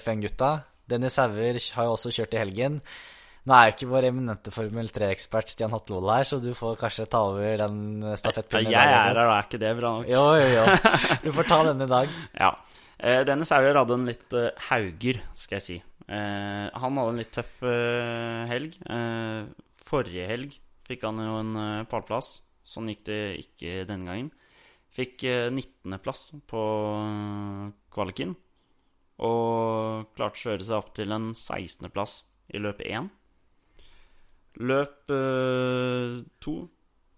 F1-gutta. 0.00 0.48
Dennis 0.90 1.18
Hauger 1.20 1.58
har 1.76 1.86
jo 1.86 1.92
også 1.94 2.10
kjørt 2.16 2.34
i 2.34 2.40
helgen. 2.40 2.80
Nå 3.42 3.54
er 3.56 3.68
jo 3.68 3.74
ikke 3.74 3.88
vår 3.90 4.06
eminente 4.12 4.52
Formel 4.54 4.90
3-ekspert 4.94 5.50
Stian 5.50 5.72
Hatlevold 5.74 6.12
her, 6.12 6.26
så 6.28 6.38
du 6.42 6.52
får 6.54 6.76
kanskje 6.78 7.08
ta 7.10 7.24
over 7.32 7.56
den 7.64 7.80
stafettpinnen. 8.20 8.70
jeg 8.70 8.92
er 8.94 9.08
her, 9.08 9.18
da. 9.18 9.24
er 9.34 9.48
ikke 9.48 9.62
det 9.62 9.72
bra 9.80 9.94
nok? 9.98 10.10
Jo, 10.10 10.26
jo, 10.38 10.50
jo. 10.52 10.92
Du 11.24 11.30
får 11.34 11.50
ta 11.50 11.62
denne 11.72 11.88
i 11.88 11.90
dag. 11.90 12.18
Ja. 12.38 12.52
Eh, 13.02 13.22
Dennis 13.26 13.50
Hauger 13.50 13.80
hadde 13.80 13.98
en 13.98 14.06
litt 14.06 14.38
eh, 14.38 14.68
hauger, 14.68 15.18
skal 15.34 15.58
jeg 15.58 15.66
si. 15.66 15.78
Eh, 16.06 16.66
han 16.70 17.00
hadde 17.02 17.16
en 17.16 17.22
litt 17.24 17.34
tøff 17.34 17.64
eh, 17.66 18.44
helg. 18.52 18.78
Eh, 18.86 19.72
forrige 19.90 20.28
helg 20.30 20.60
fikk 20.92 21.06
han 21.08 21.20
jo 21.22 21.40
en 21.40 21.58
uh, 21.58 21.88
pallplass. 21.90 22.36
Sånn 22.62 22.90
gikk 22.92 23.06
det 23.08 23.20
ikke 23.42 23.82
denne 23.88 24.06
gangen. 24.06 24.30
Fikk 24.92 25.24
eh, 25.24 25.48
19.-plass 25.48 26.26
på 26.50 26.62
eh, 27.00 27.70
kvaliken. 27.94 28.34
Og 29.24 30.12
klarte 30.12 30.36
å 30.36 30.42
kjøre 30.42 30.66
seg 30.68 30.76
opp 30.76 30.92
til 30.98 31.14
en 31.16 31.30
16.-plass 31.32 32.18
i 32.52 32.60
løp 32.60 32.82
1. 32.84 33.08
Løp 34.60 35.08
2 35.08 36.54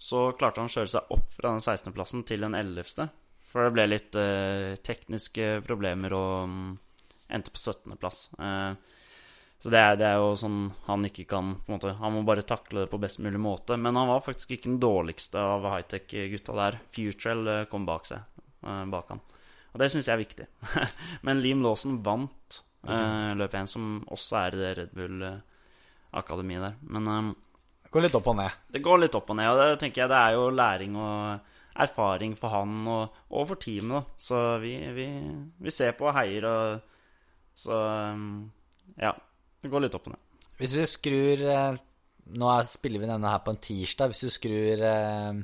så 0.04 0.24
klarte 0.38 0.60
han 0.60 0.68
å 0.68 0.74
kjøre 0.74 0.90
seg 0.92 1.12
opp 1.14 1.30
fra 1.32 1.52
den 1.54 1.62
16.-plassen 1.62 2.24
til 2.28 2.44
den 2.44 2.56
11. 2.58 3.06
For 3.48 3.64
det 3.64 3.74
ble 3.76 3.86
litt 3.88 4.16
eh, 4.18 4.74
tekniske 4.84 5.62
problemer 5.64 6.12
og 6.16 6.32
um, 6.50 6.58
endte 7.32 7.52
på 7.54 7.62
17.-plass. 7.62 8.18
Eh, 8.36 8.74
så 9.64 9.72
det 9.72 9.80
er, 9.80 9.94
det 9.96 10.08
er, 10.10 10.18
jo 10.20 10.34
sånn 10.36 10.58
han 10.84 11.06
ikke 11.08 11.24
kan 11.30 11.54
på 11.56 11.70
en 11.70 11.78
måte, 11.78 11.94
Han 11.96 12.12
må 12.12 12.24
bare 12.28 12.44
takle 12.44 12.82
det 12.82 12.90
på 12.92 13.00
best 13.00 13.22
mulig 13.24 13.40
måte. 13.40 13.78
Men 13.80 13.96
han 13.96 14.10
var 14.10 14.20
faktisk 14.26 14.56
ikke 14.56 14.68
den 14.68 14.82
dårligste 14.82 15.40
av 15.40 15.64
high-tech-gutta 15.70 16.58
der. 16.58 16.80
Futrell 16.92 17.48
eh, 17.48 17.64
kom 17.70 17.88
bak 17.88 18.10
seg. 18.10 18.26
Eh, 18.60 18.84
bak 18.92 19.14
han. 19.14 19.24
Og 19.72 19.80
det 19.80 19.88
syns 19.94 20.10
jeg 20.10 20.18
er 20.18 20.24
viktig. 20.26 20.50
Men 21.26 21.40
Liam 21.40 21.64
Lawson 21.64 21.96
vant 22.04 22.60
eh, 22.84 23.32
løp 23.38 23.56
1, 23.56 23.72
som 23.72 24.02
også 24.12 24.42
er 24.42 24.58
i 24.58 24.60
det 24.60 24.74
Red 24.82 24.98
Bull-akademiet 26.14 26.62
der. 26.62 26.76
Men 26.82 27.08
um, 27.08 27.32
det 27.84 27.90
går 27.90 28.06
litt 28.06 28.16
opp 28.18 28.28
og 28.30 28.38
ned. 28.38 28.60
Det 28.72 28.82
går 28.82 29.00
litt 29.02 29.14
opp 29.14 29.30
og 29.30 29.38
ned, 29.38 29.50
og 29.50 29.58
det 29.60 29.80
tenker 29.82 30.04
jeg 30.04 30.10
det 30.10 30.20
er 30.20 30.36
jo 30.36 30.50
læring 30.50 30.96
og 30.96 31.50
erfaring 31.84 32.36
for 32.38 32.54
han 32.54 32.86
og, 32.86 33.16
og 33.34 33.48
for 33.50 33.60
teamet, 33.60 33.96
da. 33.96 34.02
Så 34.18 34.42
vi, 34.62 34.76
vi, 34.94 35.08
vi, 35.58 35.74
ser 35.74 35.96
på 35.98 36.06
og 36.08 36.14
heier 36.14 36.46
og 36.46 36.92
Så 37.54 37.74
ja. 39.00 39.12
Det 39.62 39.70
går 39.72 39.86
litt 39.86 39.94
opp 39.96 40.08
og 40.08 40.14
ned. 40.14 40.48
Hvis 40.58 40.74
vi 40.76 40.86
skrur 40.86 41.44
eh, 41.50 41.76
Nå 42.34 42.50
spiller 42.68 43.02
vi 43.02 43.08
denne 43.08 43.30
her 43.30 43.42
på 43.44 43.52
en 43.52 43.60
tirsdag. 43.60 44.10
Hvis 44.10 44.24
du 44.24 44.32
skrur 44.32 44.82
eh, 44.88 45.38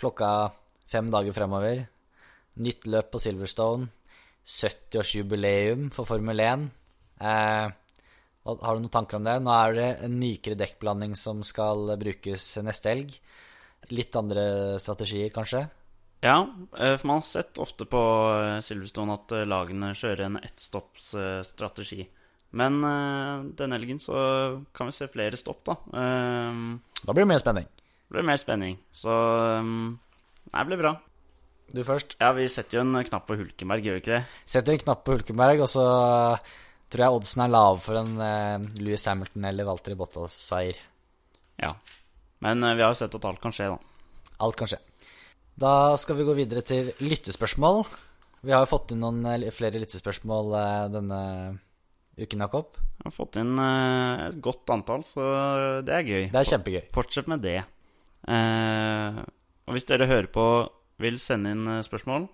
klokka 0.00 0.30
fem 0.90 1.10
dager 1.12 1.34
fremover 1.36 1.84
Nytt 2.60 2.86
løp 2.90 3.12
på 3.12 3.20
Silverstone. 3.22 3.88
70-årsjubileum 4.50 5.90
for 5.94 6.08
Formel 6.08 6.40
1. 6.42 6.64
Eh, 7.20 7.66
har 8.44 8.76
du 8.76 8.84
noen 8.84 8.92
tanker 8.92 9.18
om 9.18 9.26
det? 9.26 9.36
Nå 9.44 9.52
er 9.52 9.76
det 9.76 9.88
en 10.06 10.16
mykere 10.20 10.58
dekkblanding 10.58 11.16
som 11.18 11.42
skal 11.46 11.92
brukes 12.00 12.52
neste 12.64 12.94
helg. 12.94 13.12
Litt 13.92 14.16
andre 14.16 14.78
strategier, 14.80 15.32
kanskje? 15.34 15.66
Ja, 16.20 16.48
eh, 16.78 16.96
for 16.96 17.06
man 17.06 17.20
har 17.22 17.28
sett 17.28 17.58
ofte 17.58 17.86
på 17.88 18.00
eh, 18.36 18.60
Silverstone 18.64 19.16
at 19.16 19.32
eh, 19.32 19.46
lagene 19.48 19.94
kjører 19.96 20.26
en 20.26 20.40
ettstoppsstrategi. 20.40 22.04
Men 22.50 22.80
denne 23.54 23.76
helgen 23.78 24.00
så 24.02 24.16
kan 24.74 24.88
vi 24.88 24.94
se 24.96 25.06
flere 25.06 25.38
stopp, 25.38 25.60
da. 25.68 25.76
Da 25.94 27.14
blir 27.14 27.22
det 27.22 27.28
mer 27.30 27.38
spenning. 27.38 27.68
Det 27.70 28.16
blir 28.16 28.26
mer 28.26 28.40
spenning. 28.42 28.74
Så 28.90 29.14
det 30.50 30.64
blir 30.66 30.80
bra. 30.80 30.90
Du 31.70 31.84
først. 31.86 32.16
Ja, 32.18 32.32
vi 32.34 32.48
setter 32.50 32.80
jo 32.80 32.82
en 32.82 33.04
knapp 33.06 33.28
på 33.28 33.36
Hulkenberg, 33.38 33.86
gjør 33.86 34.00
vi 34.00 34.02
ikke 34.02 34.16
det? 34.16 34.24
Setter 34.50 34.74
en 34.74 34.82
knapp 34.82 35.04
på 35.06 35.14
Hulkenberg, 35.14 35.62
og 35.62 35.70
så 35.70 35.86
tror 36.90 37.04
jeg 37.04 37.16
oddsen 37.20 37.44
er 37.44 37.52
lave 37.52 37.80
for 37.82 38.00
en 38.00 38.12
uh, 38.18 38.68
Louis 38.82 39.06
Hamilton 39.06 39.46
eller 39.50 39.68
Walter 39.68 39.96
Bottas-seier. 39.98 40.78
Ja. 41.60 41.74
Men 42.42 42.64
uh, 42.64 42.74
vi 42.74 42.84
har 42.84 42.92
jo 42.92 42.98
sett 42.98 43.14
at 43.16 43.26
alt 43.28 43.42
kan 43.42 43.54
skje, 43.54 43.70
da. 43.70 43.78
Alt 44.42 44.58
kan 44.58 44.70
skje. 44.70 44.80
Da 45.60 45.94
skal 46.00 46.18
vi 46.18 46.26
gå 46.26 46.34
videre 46.38 46.64
til 46.66 46.92
lyttespørsmål. 47.04 47.84
Vi 48.46 48.54
har 48.54 48.64
jo 48.64 48.72
fått 48.72 48.94
inn 48.94 49.02
noen 49.04 49.22
uh, 49.22 49.50
flere 49.54 49.80
lyttespørsmål 49.82 50.54
denne 50.96 51.20
uken, 52.20 52.46
Jakob. 52.46 52.74
Vi 53.00 53.06
har 53.06 53.14
fått 53.14 53.38
inn 53.40 53.54
et 53.62 54.40
godt 54.44 54.68
antall, 54.74 55.06
så 55.08 55.24
det 55.86 55.94
er 55.94 56.04
gøy. 56.04 56.24
Det 56.32 56.40
er 56.40 56.48
kjempegøy. 56.50 56.82
Fortsett 56.92 57.30
med 57.32 57.40
det. 57.40 57.62
og 58.28 59.72
hvis 59.72 59.88
dere 59.88 60.08
hører 60.10 60.28
på, 60.28 60.44
vil 61.00 61.16
sende 61.22 61.54
inn 61.54 61.80
spørsmål, 61.86 62.26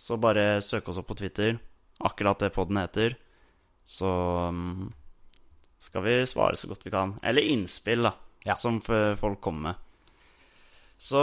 så 0.00 0.16
bare 0.16 0.62
søk 0.64 0.88
oss 0.88 1.02
opp 1.02 1.10
på 1.10 1.18
Twitter. 1.20 1.58
Akkurat 2.08 2.40
det 2.40 2.54
podden 2.56 2.80
heter. 2.80 3.18
Så 3.88 4.08
um, 4.52 4.88
skal 5.80 6.04
vi 6.04 6.16
svare 6.28 6.56
så 6.60 6.68
godt 6.68 6.84
vi 6.84 6.92
kan. 6.92 7.16
Eller 7.24 7.46
innspill, 7.48 8.04
da, 8.04 8.12
ja. 8.44 8.56
som 8.58 8.82
folk 8.84 9.40
kommer 9.40 9.70
med. 9.70 9.84
Så 10.98 11.22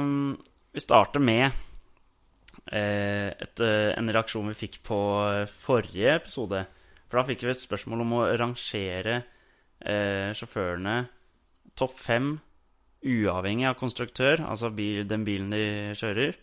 um, 0.00 0.38
vi 0.72 0.80
starter 0.80 1.20
med 1.20 1.50
eh, 2.72 3.28
et, 3.32 3.60
eh, 3.60 3.92
en 3.98 4.10
reaksjon 4.12 4.48
vi 4.52 4.58
fikk 4.58 4.80
på 4.86 4.98
eh, 5.26 5.48
forrige 5.50 6.18
episode. 6.20 6.64
For 7.08 7.20
da 7.20 7.24
fikk 7.28 7.44
vi 7.44 7.54
et 7.54 7.64
spørsmål 7.64 8.04
om 8.04 8.16
å 8.18 8.26
rangere 8.38 9.16
eh, 9.80 10.30
sjåførene 10.36 10.98
topp 11.78 11.96
fem 11.98 12.34
uavhengig 13.02 13.68
av 13.70 13.78
konstruktør, 13.78 14.42
altså 14.42 14.72
bil, 14.74 15.04
den 15.08 15.24
bilen 15.26 15.52
de 15.54 15.64
kjører. 15.98 16.38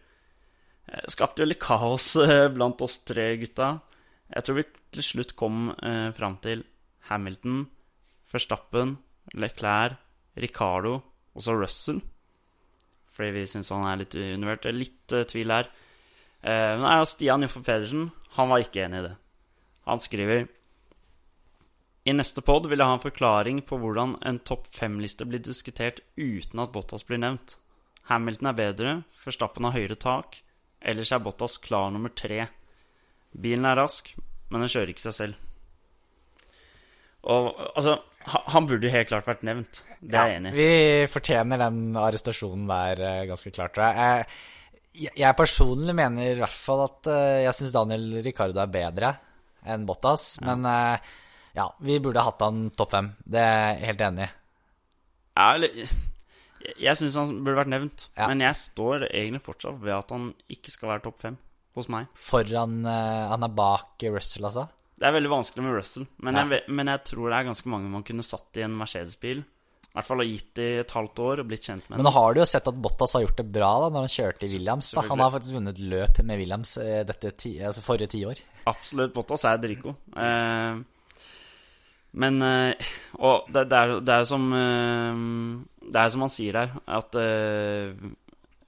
Eh, 0.90 1.08
skapte 1.12 1.44
jo 1.44 1.50
litt 1.50 1.64
kaos 1.64 2.14
blant 2.56 2.84
oss 2.86 3.02
tre 3.08 3.32
gutta. 3.42 3.76
Jeg 4.34 4.46
tror 4.46 4.58
vi 4.58 4.66
til 4.96 5.06
slutt 5.06 5.36
kom 5.38 5.70
eh, 5.76 6.10
fram 6.16 6.40
til 6.42 6.64
Hamilton, 7.10 7.66
Verstappen, 8.32 8.98
Leclerc, 9.38 10.00
Ricardo 10.36 10.98
og 11.36 11.44
så 11.46 11.56
Russell. 11.56 12.02
Fordi 13.16 13.32
vi 13.32 13.46
syns 13.48 13.72
han 13.72 13.86
er 13.88 14.02
litt 14.02 14.16
undervurdert. 14.20 14.76
Litt 14.76 15.16
eh, 15.16 15.28
tvil 15.30 15.54
her. 15.54 15.70
Eh, 16.42 16.74
nei, 16.82 16.98
Stian 17.08 17.46
Joffe 17.46 17.62
Pedersen 17.64 18.10
han 18.36 18.52
var 18.52 18.64
ikke 18.64 18.84
enig 18.84 19.00
i 19.00 19.06
det. 19.08 19.14
Han 19.86 20.02
skriver 20.02 20.48
I 22.06 22.14
neste 22.14 22.42
pod 22.46 22.68
vil 22.68 22.82
jeg 22.82 22.90
ha 22.90 22.98
en 22.98 23.04
forklaring 23.04 23.62
på 23.70 23.80
hvordan 23.80 24.18
en 24.28 24.42
topp 24.44 24.68
fem-liste 24.74 25.28
blir 25.30 25.44
diskutert 25.44 26.02
uten 26.18 26.62
at 26.62 26.74
Bottas 26.74 27.06
blir 27.08 27.22
nevnt. 27.22 27.56
Hamilton 28.10 28.52
er 28.52 28.58
bedre, 28.60 28.92
Verstappen 29.24 29.66
har 29.66 29.74
høyere 29.78 29.98
tak. 29.98 30.42
Ellers 30.82 31.14
er 31.16 31.24
Bottas 31.24 31.58
klar 31.62 31.90
nummer 31.94 32.12
tre. 32.14 32.50
Bilen 33.36 33.68
er 33.68 33.78
rask, 33.80 34.14
men 34.50 34.64
den 34.64 34.72
kjører 34.72 34.94
ikke 34.94 35.06
seg 35.08 35.18
selv. 35.18 35.42
Og 37.26 37.50
altså 37.74 37.98
Han 38.54 38.68
burde 38.70 38.86
jo 38.88 38.94
helt 38.94 39.10
klart 39.10 39.28
vært 39.30 39.46
nevnt. 39.46 39.82
Det 40.00 40.18
er 40.18 40.32
jeg 40.32 40.40
enig 40.40 40.52
i. 40.52 40.56
Vi 40.58 41.12
fortjener 41.14 41.62
den 41.62 41.98
arrestasjonen 41.98 42.66
der 42.70 43.02
uh, 43.02 43.28
ganske 43.30 43.52
klart, 43.54 43.76
tror 43.76 43.92
jeg. 43.92 44.26
jeg. 44.96 45.14
Jeg 45.20 45.38
personlig 45.38 45.94
mener 45.98 46.32
i 46.32 46.40
hvert 46.40 46.58
fall 46.58 46.86
at 46.88 47.10
uh, 47.12 47.44
jeg 47.44 47.58
syns 47.58 47.76
Daniel 47.76 48.08
Ricardo 48.26 48.62
er 48.64 48.74
bedre 48.74 49.14
enn 49.66 49.86
Bottas. 49.86 50.36
Ja. 50.40 50.48
Men 50.52 50.66
uh, 50.70 51.14
ja, 51.58 51.70
vi 51.86 52.00
burde 52.02 52.26
hatt 52.26 52.42
han 52.46 52.68
topp 52.78 52.98
fem. 52.98 53.14
Det 53.22 53.42
er 53.42 53.56
jeg 53.76 53.90
helt 53.92 54.06
enig 54.10 54.28
i. 54.28 54.34
Ja, 55.36 55.48
eller 55.52 55.80
Jeg 56.82 56.98
syns 56.98 57.18
han 57.20 57.34
burde 57.44 57.60
vært 57.62 57.74
nevnt. 57.74 58.08
Ja. 58.16 58.30
Men 58.32 58.42
jeg 58.46 58.58
står 58.58 59.10
egentlig 59.12 59.46
fortsatt 59.46 59.82
ved 59.82 59.98
at 59.98 60.14
han 60.16 60.32
ikke 60.50 60.74
skal 60.74 60.96
være 60.96 61.06
topp 61.06 61.22
fem 61.28 61.38
hos 61.76 61.90
meg. 61.92 62.08
Foran 62.18 62.82
uh, 62.88 63.32
Han 63.32 63.46
er 63.46 63.56
bak 63.56 64.06
Russell, 64.08 64.48
altså? 64.48 64.68
Det 64.96 65.10
er 65.10 65.16
veldig 65.18 65.32
vanskelig 65.32 65.66
med 65.66 65.76
Russell, 65.76 66.06
men, 66.24 66.38
ja. 66.40 66.46
jeg, 66.56 66.72
men, 66.72 66.88
jeg, 66.94 67.04
tror 67.10 67.28
det 67.28 67.38
er 67.38 67.48
ganske 67.50 67.72
mange 67.72 67.92
man 67.92 68.06
kunne 68.08 68.24
satt 68.24 68.62
i 68.62 68.64
en 68.64 68.78
Mercedes-bil. 68.80 69.44
I 69.96 69.98
hvert 69.98 70.08
fall 70.08 70.20
har 70.20 70.28
gitt 70.28 70.50
det 70.60 70.68
et 70.82 70.92
halvt 70.92 71.20
år 71.24 71.40
og 71.40 71.48
blitt 71.48 71.68
kjent 71.68 71.86
med 71.88 72.00
Men 72.00 72.08
nå 72.08 72.12
har 72.12 72.34
du 72.36 72.42
jo 72.42 72.48
sett 72.50 72.66
at 72.68 72.80
Bottas 72.84 73.14
har 73.16 73.24
gjort 73.24 73.38
det 73.40 73.46
bra 73.48 73.70
da 73.86 73.92
når 73.92 74.08
han 74.08 74.12
kjørte 74.12 74.48
i 74.48 74.50
Williams. 74.52 74.90
Da. 74.92 75.06
Han 75.08 75.24
har 75.24 75.32
faktisk 75.32 75.56
vunnet 75.56 75.80
løp 75.80 76.20
med 76.28 76.42
Williams 76.42 76.74
eh, 76.84 77.04
dette 77.08 77.32
ti, 77.40 77.54
altså 77.64 77.84
forrige 77.84 78.12
tiår. 78.12 78.42
Absolutt. 78.68 79.14
Bottas 79.16 79.46
er 79.48 79.62
dritgod. 79.64 79.96
Eh, 80.20 80.82
men 82.24 82.44
eh, 82.44 82.92
Og 83.20 83.48
det, 83.52 83.66
det, 83.72 83.80
er, 83.80 83.96
det 84.04 84.18
er 84.18 84.28
som 84.28 84.48
eh, 84.56 85.24
Det 85.84 86.02
er 86.02 86.12
som 86.12 86.26
han 86.26 86.34
sier 86.34 86.60
her, 86.60 86.76
at 87.00 87.20
eh, 87.20 87.96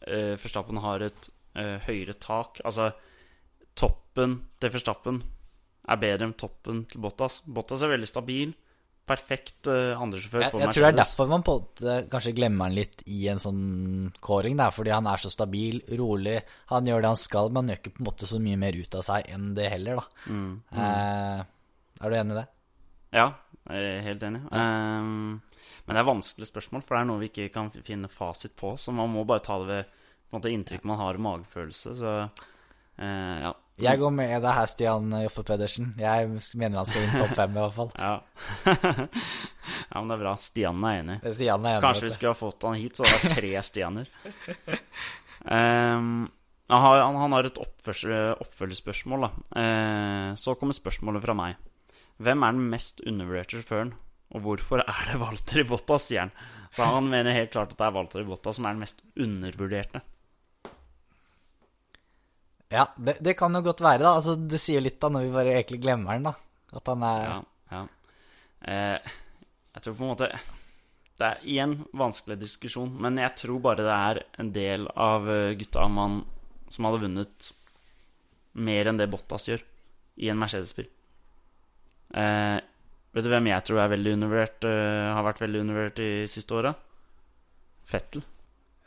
eh 0.07 0.33
Verstappen 0.39 0.79
har 0.83 1.03
et 1.07 1.29
høyere 1.57 2.13
tak. 2.21 2.61
Altså, 2.67 2.91
toppen 3.77 4.39
til 4.61 4.73
Verstappen 4.73 5.19
er 5.87 5.99
bedre 6.01 6.27
enn 6.27 6.37
toppen 6.37 6.85
til 6.91 7.03
Bottas. 7.03 7.41
Bottas 7.45 7.83
er 7.85 7.93
veldig 7.93 8.09
stabil. 8.09 8.53
Perfekt 9.07 9.69
uh, 9.71 9.95
andresjåfør 9.95 10.49
for 10.49 10.59
jeg, 10.59 10.65
jeg 10.65 10.75
tror 10.75 10.83
det 10.83 10.89
er 10.89 10.97
derfor 10.97 11.29
man 11.31 11.43
på 11.47 11.53
kanskje 12.11 12.33
glemmer 12.35 12.67
han 12.67 12.75
litt 12.75 13.05
i 13.07 13.21
en 13.31 13.39
sånn 13.39 13.61
kåring. 14.19 14.57
Der, 14.59 14.73
fordi 14.75 14.91
han 14.91 15.07
er 15.07 15.21
så 15.23 15.31
stabil, 15.31 15.79
rolig. 16.01 16.41
Han 16.73 16.89
gjør 16.89 17.05
det 17.05 17.11
han 17.13 17.21
skal, 17.21 17.51
men 17.51 17.63
han 17.63 17.71
gjør 17.71 17.81
ikke 17.81 17.93
på 17.95 18.03
en 18.03 18.09
måte 18.09 18.27
så 18.27 18.41
mye 18.43 18.59
mer 18.59 18.75
ut 18.75 18.99
av 18.99 19.05
seg 19.07 19.29
enn 19.31 19.53
det 19.55 19.69
heller. 19.77 20.01
Da. 20.01 20.33
Mm, 20.33 20.49
mm. 20.59 20.81
Uh, 20.81 22.01
er 22.01 22.11
du 22.11 22.17
enig 22.19 22.35
i 22.35 22.39
det? 22.41 22.47
Ja, 23.15 23.29
jeg 23.71 23.93
er 23.93 24.03
helt 24.09 24.27
enig. 24.27 24.43
Ja. 24.51 24.65
Um, 24.99 25.39
men 25.87 25.95
det 25.95 26.01
er 26.01 26.09
vanskelige 26.09 26.51
spørsmål, 26.51 26.83
for 26.83 26.97
det 26.97 26.99
er 26.99 27.07
noe 27.07 27.21
vi 27.21 27.31
ikke 27.31 27.47
kan 27.53 27.71
finne 27.71 28.11
fasit 28.11 28.57
på. 28.59 28.73
Så 28.75 28.91
man 28.91 29.13
må 29.13 29.23
bare 29.29 29.45
ta 29.45 29.55
det 29.61 29.69
ved 29.71 29.95
måte 30.35 30.51
inntrykk 30.51 30.85
man 30.87 30.99
har 31.01 31.17
i 31.17 31.23
magefølelse. 31.23 31.95
Så 31.97 32.13
eh, 32.23 33.37
ja. 33.45 33.53
Jeg 33.77 33.99
går 34.01 34.09
med 34.09 34.31
deg 34.41 34.55
her, 34.57 34.69
Stian 34.69 35.11
Joffe 35.21 35.43
Pedersen. 35.45 35.91
Jeg 36.01 36.29
mener 36.57 36.79
han 36.79 36.87
skal 36.89 37.03
inn 37.05 37.13
topp 37.13 37.35
fem, 37.37 37.51
i 37.53 37.61
hvert 37.61 37.75
fall. 37.75 37.91
ja. 38.07 38.15
ja, 39.91 39.99
men 39.99 40.09
det 40.09 40.15
er 40.15 40.23
bra. 40.23 40.33
Stian 40.41 40.87
er 40.89 41.03
enig. 41.03 41.17
Stian 41.21 41.67
er 41.67 41.77
enig 41.77 41.85
Kanskje 41.85 42.07
vi 42.07 42.15
skulle 42.15 42.33
ha 42.33 42.39
fått 42.39 42.65
han 42.65 42.79
hit, 42.81 42.97
så 42.97 43.05
det 43.05 43.13
vært 43.13 43.37
tre 43.37 43.53
Stianer. 43.67 44.09
um, 45.45 46.25
han, 46.73 46.81
har, 46.87 47.03
han 47.05 47.37
har 47.37 47.51
et 47.51 47.61
oppfølgerspørsmål. 47.61 49.29
Uh, 49.53 50.33
så 50.41 50.57
kommer 50.57 50.77
spørsmålet 50.77 51.27
fra 51.27 51.37
meg. 51.37 51.61
Hvem 52.17 52.43
er 52.47 52.57
den 52.57 52.69
mest 52.73 53.05
undervurderte 53.05 53.59
sjåføren, 53.59 53.93
og 54.33 54.41
hvorfor 54.41 54.81
er 54.81 55.03
det 55.11 55.21
Walter 55.21 55.61
i 55.61 55.69
Bottas, 55.69 56.09
sier 56.09 56.25
han. 56.25 56.33
Så 56.73 56.85
han 56.85 57.13
mener 57.13 57.35
helt 57.35 57.53
klart 57.53 57.71
at 57.75 57.79
det 57.79 57.85
er 57.85 57.93
Walter 57.93 58.25
Bottas 58.25 58.57
som 58.57 58.65
er 58.65 58.73
den 58.73 58.81
mest 58.81 59.05
undervurderte. 59.13 60.01
Ja, 62.73 62.83
det, 62.99 63.17
det 63.23 63.37
kan 63.39 63.55
jo 63.55 63.61
godt 63.63 63.81
være, 63.83 64.03
da. 64.03 64.15
Altså, 64.19 64.35
det 64.35 64.59
sier 64.59 64.81
jo 64.81 64.87
litt 64.87 64.99
da, 64.99 65.09
når 65.13 65.27
vi 65.27 65.35
bare 65.35 65.55
egentlig 65.55 65.79
glemmer 65.85 66.17
den, 66.17 66.27
da. 66.27 66.35
At 66.77 66.91
han 66.91 67.05
er 67.07 67.23
Ja, 67.23 67.37
ja. 67.71 67.83
Eh, 68.67 69.11
jeg 69.77 69.83
tror 69.85 69.93
på 69.93 70.03
en 70.03 70.09
måte 70.09 70.27
Det 71.19 71.27
er 71.27 71.43
igjen 71.45 71.75
vanskelig 71.95 72.39
diskusjon, 72.41 72.89
men 72.99 73.19
jeg 73.21 73.35
tror 73.39 73.61
bare 73.63 73.85
det 73.85 73.93
er 73.93 74.19
en 74.41 74.49
del 74.53 74.87
av 74.99 75.29
eh, 75.31 75.53
gutta 75.59 75.85
man, 75.89 76.19
som 76.73 76.87
hadde 76.89 77.03
vunnet 77.05 77.51
mer 78.57 78.89
enn 78.89 78.99
det 78.99 79.07
Bottas 79.11 79.47
gjør 79.47 79.63
i 80.17 80.31
en 80.33 80.39
Mercedes-bil. 80.41 80.89
Eh, 82.17 82.57
vet 83.13 83.25
du 83.25 83.31
hvem 83.31 83.49
jeg 83.51 83.65
tror 83.67 83.83
er 83.83 83.93
veldig 83.93 84.15
undervurdert, 84.17 84.67
eh, 84.67 85.07
har 85.13 85.25
vært 85.25 85.41
veldig 85.45 85.63
undervurdert 85.63 86.01
de 86.01 86.09
siste 86.31 86.57
åra? 86.57 86.73
Fettel. 87.87 88.25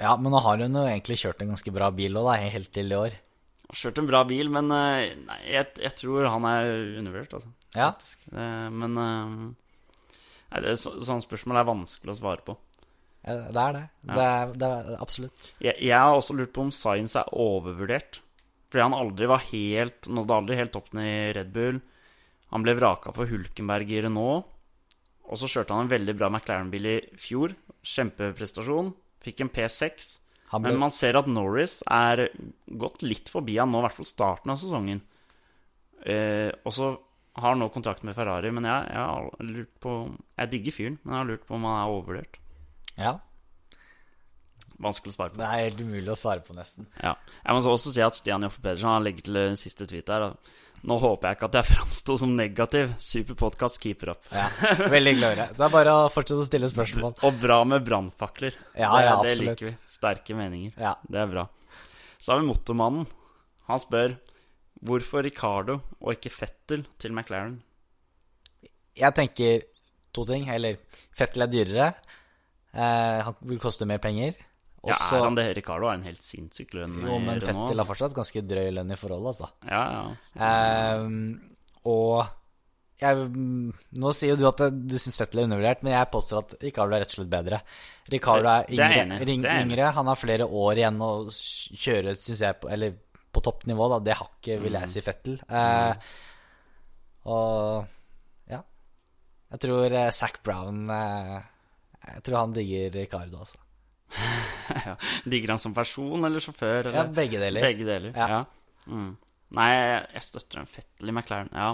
Ja, 0.00 0.14
men 0.16 0.32
nå 0.34 0.40
har 0.42 0.60
hun 0.60 0.76
jo 0.76 0.86
egentlig 0.88 1.20
kjørt 1.22 1.42
en 1.42 1.52
ganske 1.54 1.72
bra 1.74 1.90
bil 1.94 2.18
òg, 2.20 2.32
helt 2.52 2.70
til 2.74 2.92
i 2.92 2.98
år. 2.98 3.16
Har 3.70 3.78
kjørt 3.78 4.00
en 4.02 4.08
bra 4.08 4.24
bil, 4.26 4.48
men 4.50 4.70
eh, 4.74 5.12
nei, 5.14 5.36
jeg, 5.46 5.68
jeg 5.78 5.94
tror 6.00 6.26
han 6.26 6.46
er 6.48 6.70
undervurdert, 6.98 7.36
altså. 7.38 7.52
Ja. 7.76 7.92
faktisk. 7.92 8.24
Eh, 8.32 8.66
men 8.74 8.98
eh, 8.98 9.36
nei, 10.50 10.62
det, 10.64 10.74
så, 10.82 10.96
sånne 10.98 11.22
spørsmål 11.22 11.60
er 11.60 11.68
vanskelig 11.68 12.16
å 12.16 12.18
svare 12.18 12.46
på. 12.48 12.56
Ja, 13.20 13.36
det 13.52 13.62
er 13.62 13.76
det. 13.76 13.84
Det, 14.08 14.24
er, 14.24 14.52
det 14.58 14.70
er 14.74 14.90
absolutt. 14.98 15.52
Jeg, 15.60 15.76
jeg 15.78 15.94
har 15.94 16.16
også 16.16 16.34
lurt 16.34 16.54
på 16.56 16.64
om 16.66 16.72
Science 16.74 17.20
er 17.20 17.30
overvurdert. 17.36 18.22
Fordi 18.70 18.86
han 18.86 18.94
aldri 18.94 19.26
var 19.26 19.42
helt 19.48 20.06
nådde 20.06 20.36
aldri 20.36 20.58
helt 20.60 20.76
opp 20.78 20.92
ned 20.94 21.10
i 21.10 21.32
Red 21.36 21.50
Bull. 21.54 21.80
Han 22.54 22.64
ble 22.66 22.76
vraka 22.78 23.12
for 23.14 23.30
Hulkenberg 23.30 23.90
i 23.90 24.02
Renault. 24.06 24.46
Og 25.30 25.38
så 25.38 25.50
kjørte 25.50 25.74
han 25.74 25.86
en 25.86 25.92
veldig 25.92 26.14
bra 26.18 26.30
McLaren-bil 26.30 26.86
i 26.90 26.96
fjor. 27.18 27.54
Kjempeprestasjon. 27.86 28.92
Fikk 29.22 29.44
en 29.44 29.52
P6. 29.54 30.10
Ble, 30.50 30.60
Men 30.66 30.80
man 30.82 30.90
ser 30.90 31.14
at 31.14 31.28
Norris 31.30 31.78
er 31.86 32.24
gått 32.66 33.04
litt 33.06 33.28
forbi 33.30 33.54
han 33.60 33.70
nå, 33.70 33.78
i 33.78 33.86
hvert 33.86 33.98
fall 34.00 34.08
starten 34.08 34.50
av 34.50 34.58
sesongen. 34.58 35.00
Eh, 36.02 36.50
og 36.66 36.74
så 36.74 36.88
har 37.38 37.52
han 37.52 37.60
nå 37.62 37.68
kontrakt 37.70 38.02
med 38.02 38.16
Ferrari, 38.16 38.50
men 38.50 38.66
jeg, 38.66 38.88
jeg 38.90 38.98
har 38.98 39.28
lurt 39.46 39.72
på 39.84 39.92
Jeg 40.40 40.50
digger 40.50 40.74
fyren, 40.74 40.96
men 41.04 41.14
jeg 41.14 41.20
har 41.20 41.28
lurt 41.28 41.44
på 41.46 41.54
om 41.54 41.66
han 41.68 41.76
er 41.78 41.92
overvurdert. 41.94 42.40
ja, 42.98 43.18
Vanskelig 44.80 45.12
å 45.12 45.16
svare 45.18 45.34
på. 45.34 45.36
det 45.36 45.44
er 45.46 45.64
helt 45.68 45.80
umulig 45.84 46.08
å 46.08 46.16
svare 46.16 46.40
på, 46.40 46.54
nesten. 46.56 46.86
Ja. 47.02 47.12
Jeg 47.44 47.52
må 47.52 47.60
så 47.60 47.74
også 47.76 47.92
si 47.92 48.00
at 48.00 48.16
Stian 48.16 48.46
Joffe 48.46 48.62
Pedersen 48.64 48.88
han 48.88 49.04
legger 49.04 49.26
til 49.26 49.38
siste 49.60 49.84
tweet 49.86 50.08
her. 50.08 50.24
da. 50.24 50.30
Nå 50.88 50.96
håper 50.96 51.28
jeg 51.28 51.36
ikke 51.36 51.48
at 51.50 51.56
jeg 51.58 51.68
framsto 51.74 52.14
som 52.22 52.30
negativ. 52.38 52.92
Super 53.04 53.36
podkast, 53.42 53.76
keeper 53.82 54.14
up. 54.14 54.28
Ja, 54.32 54.46
Veldig 54.88 55.12
hyggelig 55.12 55.26
å 55.26 55.32
høre. 55.34 55.46
Det 55.58 55.64
er 55.66 55.72
bare 55.74 55.96
å 55.96 56.06
fortsette 56.12 56.40
å 56.40 56.46
stille 56.48 56.70
spørsmål. 56.72 57.18
Og 57.28 57.40
bra 57.42 57.58
med 57.68 57.84
brannfakler. 57.84 58.56
Ja, 58.72 58.88
det, 58.94 59.02
ja, 59.04 59.16
det 59.26 59.34
liker 59.42 59.68
vi. 59.68 59.74
Sterke 59.92 60.36
meninger. 60.38 60.72
Ja. 60.80 60.94
Det 61.04 61.20
er 61.20 61.28
bra. 61.28 61.44
Så 62.16 62.32
har 62.32 62.40
vi 62.40 62.48
motormannen. 62.48 63.04
Han 63.68 63.82
spør 63.82 64.16
hvorfor 64.80 65.26
Ricardo 65.26 65.82
og 66.00 66.14
ikke 66.14 66.32
Fettel 66.32 66.86
til 67.00 67.12
McLaren. 67.12 67.58
Jeg 68.96 69.16
tenker 69.20 69.66
to 70.16 70.24
ting. 70.28 70.48
Eller 70.48 70.80
Fettel 71.16 71.44
er 71.44 71.52
dyrere. 71.52 71.90
Eh, 72.72 73.20
han 73.28 73.36
vil 73.52 73.60
koste 73.60 73.84
mer 73.88 74.00
penger. 74.00 74.32
Ja, 74.80 74.94
Også, 74.94 75.16
er 75.18 75.24
han 75.26 75.34
det? 75.36 75.44
Ricardo 75.58 75.90
er 75.90 75.98
en 75.98 76.04
helt 76.08 76.22
sinnssyk 76.24 76.70
lønn. 76.72 76.94
jo, 77.04 77.18
men 77.20 77.36
Renault, 77.36 77.44
Fettel 77.50 77.82
har 77.82 77.88
fortsatt 77.90 78.14
ganske 78.16 78.42
drøy 78.48 78.70
lønn 78.78 78.92
i 78.94 78.96
forhold, 78.96 79.26
altså. 79.28 79.50
Ja, 79.68 79.82
ja. 79.92 80.04
Ehm, 80.46 81.18
og 81.84 82.24
jeg, 83.00 83.26
nå 84.00 84.12
sier 84.16 84.32
jo 84.34 84.38
du 84.40 84.46
at 84.48 84.62
du 84.72 84.96
syns 85.00 85.16
Fettel 85.20 85.42
er 85.42 85.46
undervurdert, 85.50 85.82
men 85.84 85.92
jeg 85.98 86.08
påstår 86.12 86.40
at 86.46 86.56
Ricardo 86.64 86.96
er 86.96 87.04
rett 87.04 87.12
og 87.12 87.18
slett 87.20 87.30
bedre. 87.32 87.60
Ricardo 88.12 88.48
er 88.48 88.64
er 88.72 88.96
yngre, 89.04 89.20
det 89.28 89.36
er 89.52 89.62
yngre. 89.66 89.92
Han 90.00 90.10
har 90.12 90.16
flere 90.20 90.48
år 90.48 90.80
igjen 90.80 90.98
å 91.04 91.12
kjøre, 91.28 92.16
syns 92.16 92.40
jeg, 92.46 92.58
på, 92.60 92.72
eller 92.72 92.96
på 93.32 93.44
toppnivå, 93.46 93.88
da. 93.94 93.98
Det 94.08 94.16
hakket, 94.18 94.60
vil 94.64 94.72
Mm. 94.72 94.80
jeg 94.80 94.88
si, 94.96 95.00
Fettel. 95.04 95.36
Eh, 95.48 95.94
og 97.30 97.86
ja. 98.50 98.62
Jeg 99.52 99.60
tror 99.60 99.92
eh, 99.92 100.10
Zac 100.10 100.40
Brown 100.46 100.88
eh, 100.90 101.40
Jeg 102.14 102.22
tror 102.26 102.38
han 102.46 102.52
digger 102.56 102.90
Ricardo, 102.96 103.44
altså. 103.44 103.58
ja. 104.86 104.94
Digger 105.24 105.54
han 105.54 105.62
som 105.62 105.74
person 105.76 106.24
eller 106.26 106.42
sjåfør? 106.42 106.90
Eller? 106.90 106.98
Ja, 107.02 107.06
begge 107.20 107.42
deler. 107.42 107.64
Begge 107.64 107.88
deler, 107.88 108.16
Ja. 108.16 108.44
Mm. 108.90 109.12
Nei, 109.58 109.70
jeg 110.14 110.22
støtter 110.22 110.60
en 110.60 110.70
fettelig 110.70 111.12
McLaren. 111.12 111.50
Ja. 111.50 111.72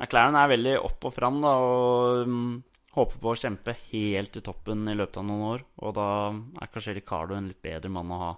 McLaren 0.00 0.36
er 0.40 0.48
veldig 0.48 0.78
opp 0.80 1.04
og 1.10 1.12
fram, 1.12 1.42
da, 1.44 1.50
og 1.60 2.28
um, 2.28 2.54
håper 2.96 3.20
på 3.20 3.32
å 3.32 3.36
kjempe 3.36 3.74
helt 3.90 4.32
til 4.32 4.44
toppen 4.46 4.88
i 4.88 4.96
løpet 4.96 5.20
av 5.20 5.26
noen 5.28 5.44
år. 5.50 5.66
Og 5.84 5.92
da 5.98 6.06
er 6.32 6.72
kanskje 6.72 6.96
Ricardo 6.96 7.36
en 7.36 7.50
litt 7.50 7.60
bedre 7.62 7.92
mann 7.92 8.14
å 8.16 8.20
ha. 8.22 8.30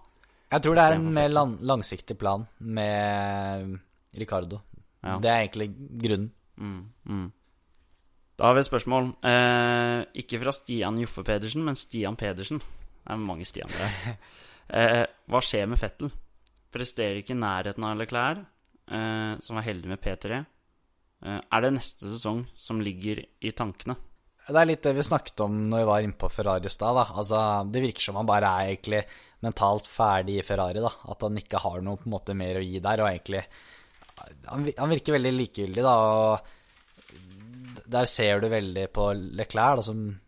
Jeg 0.53 0.67
tror 0.67 0.77
det 0.77 0.88
er 0.88 0.99
en 0.99 1.07
mer 1.15 1.31
lang, 1.33 1.55
langsiktig 1.65 2.19
plan 2.21 2.45
med 2.59 3.79
Ricardo. 4.19 4.61
Ja. 5.03 5.17
Det 5.23 5.31
er 5.31 5.47
egentlig 5.47 5.71
grunnen. 6.03 6.29
Mm, 6.59 6.83
mm. 7.09 7.31
Da 8.38 8.49
har 8.49 8.57
vi 8.57 8.62
et 8.62 8.69
spørsmål. 8.69 9.09
Eh, 9.29 10.03
ikke 10.23 10.43
fra 10.43 10.53
Stian 10.57 10.99
Joffe 11.01 11.25
Pedersen, 11.27 11.65
men 11.65 11.79
Stian 11.79 12.19
Pedersen. 12.19 12.61
Det 13.03 13.15
er 13.15 13.27
mange 13.29 13.49
Stian 13.49 13.77
der. 13.79 14.17
Eh, 14.73 15.03
hva 15.29 15.41
skjer 15.45 15.67
med 15.69 15.77
Fettel? 15.77 16.09
Presterer 16.73 17.19
ikke 17.19 17.35
i 17.35 17.37
nærheten 17.37 17.85
av 17.85 17.99
Leclerc, 17.99 18.38
eh, 18.88 19.35
som 19.43 19.59
var 19.59 19.67
heldig 19.67 19.91
med 19.91 20.01
P3. 20.01 20.38
Eh, 20.38 21.41
er 21.43 21.65
det 21.65 21.73
neste 21.75 22.09
sesong 22.09 22.47
som 22.57 22.81
ligger 22.81 23.21
i 23.21 23.53
tankene? 23.59 23.99
Det 24.43 24.59
er 24.59 24.67
litt 24.67 24.83
det 24.83 24.95
vi 24.97 25.05
snakket 25.07 25.45
om 25.45 25.59
når 25.71 25.83
vi 25.83 25.91
var 25.91 26.07
inne 26.07 26.19
på 26.19 26.31
Ferrari 26.33 26.67
i 26.67 26.73
stad. 26.73 26.99
Altså, 27.05 27.43
det 27.71 27.85
virker 27.85 28.07
som 28.07 28.19
han 28.19 28.31
bare 28.31 28.49
er 28.49 28.73
egentlig 28.73 29.03
mentalt 29.45 29.87
ferdig 29.87 30.41
i 30.41 30.47
Ferrari. 30.47 30.81
da. 30.83 30.91
At 31.12 31.23
han 31.23 31.38
ikke 31.38 31.61
har 31.62 31.85
noe 31.85 32.11
måte 32.11 32.35
mer 32.38 32.59
å 32.59 32.65
gi 32.65 32.81
der. 32.83 33.05
og 33.05 33.11
egentlig 33.11 33.45
Han, 34.49 34.67
han 34.79 34.91
virker 34.91 35.19
veldig 35.19 35.33
likegyldig, 35.37 35.83
da. 35.83 35.95
og 36.01 37.87
Der 37.87 38.05
ser 38.11 38.41
du 38.41 38.49
veldig 38.49 38.88
på 38.93 39.12
Leclerc, 39.15 39.77
da, 39.77 39.83
som 39.83 40.21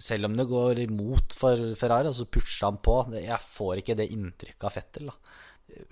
selv 0.00 0.30
om 0.30 0.36
det 0.38 0.48
går 0.48 0.82
imot 0.86 1.34
for 1.36 1.60
Ferrari, 1.78 2.12
så 2.16 2.24
pusher 2.24 2.66
han 2.70 2.80
på. 2.82 2.96
Jeg 3.18 3.38
får 3.44 3.82
ikke 3.82 3.96
det 3.98 4.10
inntrykket 4.14 4.66
av 4.66 4.74
Fettel. 4.74 5.10
da. 5.10 5.16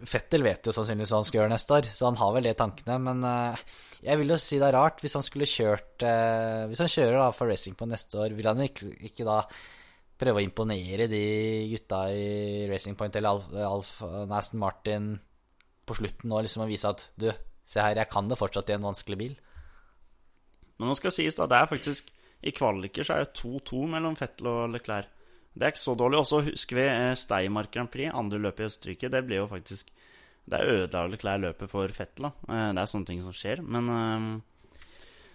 Fettel 0.09 0.43
vet 0.43 0.67
jo 0.67 0.75
sannsynligvis 0.75 1.13
hva 1.13 1.21
han 1.21 1.27
skal 1.29 1.41
gjøre 1.41 1.53
neste 1.53 1.77
år, 1.77 1.89
så 1.93 2.09
han 2.09 2.19
har 2.19 2.33
vel 2.35 2.49
det 2.49 2.55
i 2.57 2.59
tankene. 2.59 2.97
Men 3.05 3.27
eh, 3.29 3.65
jeg 4.09 4.21
vil 4.21 4.33
jo 4.33 4.39
si 4.41 4.61
det 4.61 4.71
er 4.71 4.79
rart 4.79 5.03
hvis 5.05 5.17
han 5.19 5.27
skulle 5.27 5.49
kjørt 5.49 6.07
eh, 6.07 6.65
Hvis 6.71 6.83
han 6.83 6.91
kjører 6.93 7.19
da 7.21 7.29
for 7.37 7.51
Racing 7.51 7.77
på 7.79 7.89
neste 7.91 8.19
år, 8.25 8.35
vil 8.39 8.49
han 8.49 8.65
ikke, 8.65 8.91
ikke 9.11 9.29
da 9.29 9.43
prøve 10.19 10.41
å 10.41 10.45
imponere 10.45 11.07
de 11.11 11.23
gutta 11.71 12.07
i 12.11 12.67
Racing 12.71 12.97
Point 12.99 13.15
eller 13.21 13.37
Alf, 13.37 13.53
Alf 13.55 13.93
Aston 14.35 14.63
Martin 14.63 15.13
på 15.87 15.97
slutten 16.01 16.33
nå, 16.33 16.41
liksom 16.43 16.65
å 16.65 16.71
vise 16.71 16.91
at 16.91 17.07
du, 17.21 17.29
se 17.69 17.85
her, 17.85 18.01
jeg 18.01 18.11
kan 18.11 18.27
det 18.29 18.41
fortsatt 18.41 18.73
i 18.73 18.75
en 18.75 18.89
vanskelig 18.89 19.19
bil. 19.21 19.37
Nå 20.83 20.95
skal 20.99 21.15
sies 21.15 21.39
da, 21.39 21.47
det 21.51 21.61
er 21.61 21.71
faktisk 21.71 22.11
I 22.43 22.53
kvaliker 22.55 23.03
så 23.07 23.17
er 23.17 23.25
det 23.27 23.39
2-2 23.41 23.85
mellom 23.91 24.17
Fettel 24.19 24.47
og 24.51 24.69
Leclerc. 24.71 25.09
Det 25.59 25.67
er 25.67 25.73
ikke 25.73 25.83
så 25.83 25.95
dårlig. 25.99 26.19
Og 26.21 26.27
så 26.31 26.43
husker 26.47 26.79
vi 26.79 26.85
Steinmark 27.19 27.73
Grand 27.75 27.91
Prix, 27.91 28.13
andre 28.15 28.39
løpet 28.39 28.63
i 28.63 28.69
Østerrike. 28.69 29.11
Det 29.11 29.25
ble 29.27 29.41
jo 29.41 29.49
faktisk 29.51 29.91
Det 30.49 30.61
ødela 30.65 31.09
Leclerc 31.13 31.41
løpet 31.43 31.69
for 31.71 31.89
Fettel, 31.93 32.29
da. 32.29 32.31
Eh, 32.49 32.69
Det 32.73 32.81
er 32.81 32.93
sånne 32.93 33.07
ting 33.11 33.21
som 33.21 33.35
skjer. 33.37 33.61
Men 33.61 33.89
eh, 33.93 34.79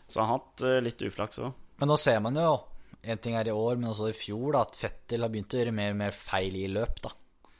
Så 0.07 0.21
han 0.21 0.29
har 0.29 0.39
hatt 0.39 0.63
eh, 0.63 0.79
litt 0.81 1.01
uflaks 1.05 1.39
òg. 1.43 1.51
Men 1.77 1.91
nå 1.91 1.97
ser 1.99 2.19
man 2.23 2.35
jo, 2.39 2.55
en 3.03 3.17
ting 3.21 3.35
er 3.35 3.47
i 3.47 3.51
år, 3.51 3.75
men 3.77 3.89
også 3.91 4.09
i 4.09 4.15
fjor, 4.15 4.53
da, 4.55 4.61
at 4.63 4.75
Fettel 4.79 5.21
har 5.25 5.29
begynt 5.29 5.53
å 5.53 5.59
gjøre 5.59 5.75
mer 5.75 5.91
og 5.91 5.99
mer 5.99 6.15
feil 6.15 6.55
i 6.55 6.67
løp, 6.71 7.01
da. 7.03 7.11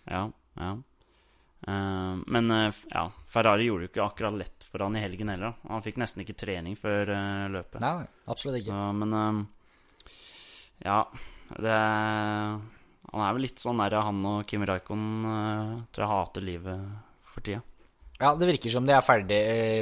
Ja, 0.07 0.23
ja. 0.57 0.71
Eh, 1.67 2.15
men 2.27 2.51
eh, 2.51 2.75
ja, 2.91 3.07
Ferrari 3.27 3.67
gjorde 3.69 3.87
det 3.87 3.93
ikke 3.93 4.05
akkurat 4.05 4.37
lett 4.37 4.65
for 4.67 4.83
han 4.83 4.97
i 4.97 5.03
helgen 5.03 5.31
heller. 5.31 5.55
Han 5.69 5.83
fikk 5.85 5.99
nesten 6.01 6.23
ikke 6.23 6.37
trening 6.37 6.77
før 6.79 7.13
eh, 7.13 7.49
løpet. 7.53 7.81
Nei, 7.83 8.05
absolutt 8.31 8.59
ikke. 8.61 8.73
Så, 8.73 8.87
men 8.99 9.45
Ja, 10.83 11.03
det 11.53 11.75
Han 13.13 13.21
er 13.21 13.35
vel 13.35 13.45
litt 13.45 13.61
sånn 13.61 13.79
der 13.79 13.99
han 14.01 14.23
og 14.25 14.47
Kim 14.49 14.65
Raikon 14.65 15.05
tror 15.93 16.03
jeg 16.03 16.11
hater 16.11 16.43
livet 16.43 17.29
for 17.29 17.45
tida. 17.45 17.61
Ja, 18.19 18.31
det 18.39 18.47
virker 18.47 18.71
som 18.71 18.85
de 18.87 18.93
er 18.95 19.03
ferdig 19.03 19.39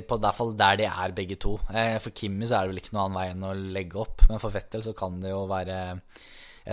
på 0.09 0.17
hvert 0.17 0.35
fall 0.35 0.53
der 0.57 0.77
de 0.79 0.87
er 0.89 1.13
begge 1.15 1.37
to. 1.39 1.53
For 1.61 2.11
Kimmi 2.15 2.47
så 2.49 2.57
er 2.57 2.65
det 2.65 2.73
vel 2.73 2.81
ikke 2.81 2.95
noen 2.95 3.03
annen 3.05 3.17
vei 3.19 3.25
enn 3.31 3.45
å 3.45 3.51
legge 3.77 3.99
opp, 4.01 4.23
men 4.29 4.41
for 4.41 4.53
Fettel 4.55 4.83
så 4.83 4.93
kan 4.97 5.19
det 5.21 5.33
jo 5.33 5.43
være 5.51 5.77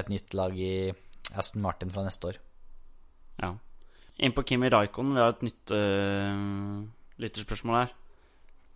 et 0.00 0.10
nytt 0.10 0.34
lag 0.38 0.56
i 0.56 0.88
Aston 1.38 1.62
Martin 1.62 1.92
fra 1.92 2.06
neste 2.06 2.32
år. 2.32 2.40
Ja. 3.42 3.52
Inn 4.18 4.34
på 4.34 4.42
Kimi 4.42 4.68
Raikon, 4.72 5.14
vi 5.14 5.22
har 5.22 5.34
et 5.34 5.44
nytt 5.46 5.72
uh, 5.74 6.84
lytterspørsmål 7.22 7.76
her. 7.78 7.92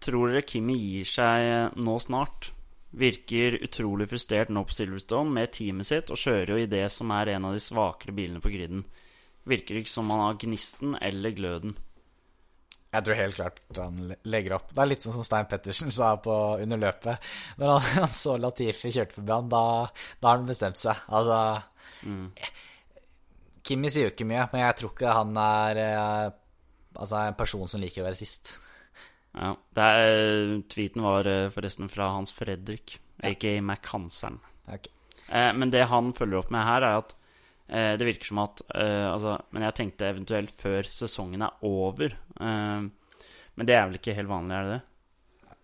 Tror 0.02 0.30
dere 0.30 0.46
Kimi 0.46 0.76
gir 0.78 1.08
seg 1.08 1.78
nå 1.78 1.96
snart? 2.02 2.52
Virker 2.98 3.56
utrolig 3.64 4.08
frustrert 4.10 4.52
nå 4.52 4.62
på 4.68 4.74
Silverstone 4.76 5.32
med 5.34 5.52
teamet 5.56 5.88
sitt, 5.88 6.12
og 6.12 6.20
kjører 6.20 6.54
jo 6.54 6.60
i 6.62 6.68
det 6.70 6.84
som 6.94 7.10
er 7.14 7.32
en 7.34 7.48
av 7.48 7.56
de 7.56 7.62
svakere 7.62 8.14
bilene 8.14 8.42
på 8.42 8.52
griden. 8.52 8.84
Virker 9.48 9.80
ikke 9.80 9.90
som 9.90 10.10
han 10.14 10.22
har 10.28 10.38
gnisten 10.42 10.94
eller 11.02 11.34
gløden. 11.34 11.74
Jeg 12.92 13.06
tror 13.06 13.16
helt 13.16 13.38
klart 13.38 13.60
han 13.80 14.12
legger 14.28 14.58
opp. 14.58 14.74
Det 14.74 14.82
er 14.82 14.90
litt 14.90 15.04
sånn 15.04 15.14
som 15.16 15.24
Stein 15.24 15.48
Pettersen 15.48 15.90
sa 15.94 16.12
på 16.20 16.34
under 16.60 16.82
løpet. 16.82 17.30
Når 17.58 17.72
han, 17.72 17.86
han 18.04 18.12
så 18.14 18.36
Latifi 18.38 18.92
kjørte 18.92 19.16
forbi 19.16 19.34
han, 19.34 19.48
da, 19.50 19.64
da 20.20 20.28
har 20.28 20.42
han 20.42 20.50
bestemt 20.50 20.78
seg. 20.78 21.00
Altså 21.08 21.38
Kimi 23.66 23.90
sier 23.92 24.08
jo 24.08 24.12
ikke 24.12 24.26
mye, 24.28 24.48
men 24.52 24.64
jeg 24.64 24.78
tror 24.78 24.92
ikke 24.94 25.14
han 25.14 25.36
er 25.38 25.80
eh, 25.82 26.28
altså, 26.96 27.20
en 27.22 27.38
person 27.38 27.68
som 27.70 27.82
liker 27.82 28.02
å 28.02 28.08
være 28.08 28.18
sist. 28.18 28.56
Ja. 29.32 29.54
Det 29.72 29.88
er, 30.02 30.54
tweeten 30.72 31.04
var 31.04 31.28
eh, 31.30 31.48
forresten 31.54 31.90
fra 31.92 32.10
Hans 32.16 32.34
Fredrik, 32.36 32.98
aka 33.22 33.54
McHanseren. 33.60 34.40
Ok. 34.72 34.90
Eh, 35.28 35.50
men 35.56 35.72
det 35.72 35.86
han 35.92 36.12
følger 36.16 36.42
opp 36.42 36.52
med 36.54 36.66
her, 36.66 36.86
er 36.86 37.02
at 37.04 37.14
eh, 37.68 37.92
det 38.00 38.08
virker 38.08 38.32
som 38.32 38.42
at 38.44 38.64
eh, 38.74 39.08
Altså, 39.08 39.38
men 39.54 39.66
jeg 39.68 39.78
tenkte 39.78 40.10
eventuelt 40.10 40.54
før 40.58 40.88
sesongen 40.90 41.46
er 41.46 41.66
over. 41.68 42.18
Eh, 42.42 42.88
men 43.52 43.68
det 43.68 43.76
er 43.76 43.86
vel 43.86 44.00
ikke 44.00 44.16
helt 44.16 44.32
vanlig, 44.32 44.58
er 44.58 44.66
det 44.68 44.78
det? 44.78 44.82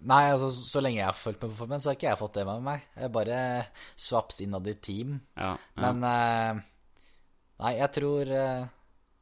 Nei, 0.09 0.23
altså, 0.31 0.53
så 0.55 0.81
lenge 0.85 1.01
jeg 1.01 1.09
har 1.09 1.17
fulgt 1.19 1.43
med 1.43 1.51
på 1.51 1.59
formen, 1.65 1.81
så 1.83 1.91
har 1.91 1.97
ikke 1.99 2.13
jeg 2.13 2.21
fått 2.21 2.37
det 2.39 2.47
med 2.47 2.63
meg. 2.63 2.83
Jeg 2.95 3.11
bare 3.17 3.39
swaps 3.99 4.39
innad 4.45 4.69
i 4.71 4.77
team. 4.79 5.17
Ja, 5.35 5.57
ja. 5.59 5.81
Men 5.83 6.05
eh, 6.07 6.61
Nei, 7.59 7.73
jeg 7.81 7.91
tror 7.97 8.31
eh, 8.31 8.67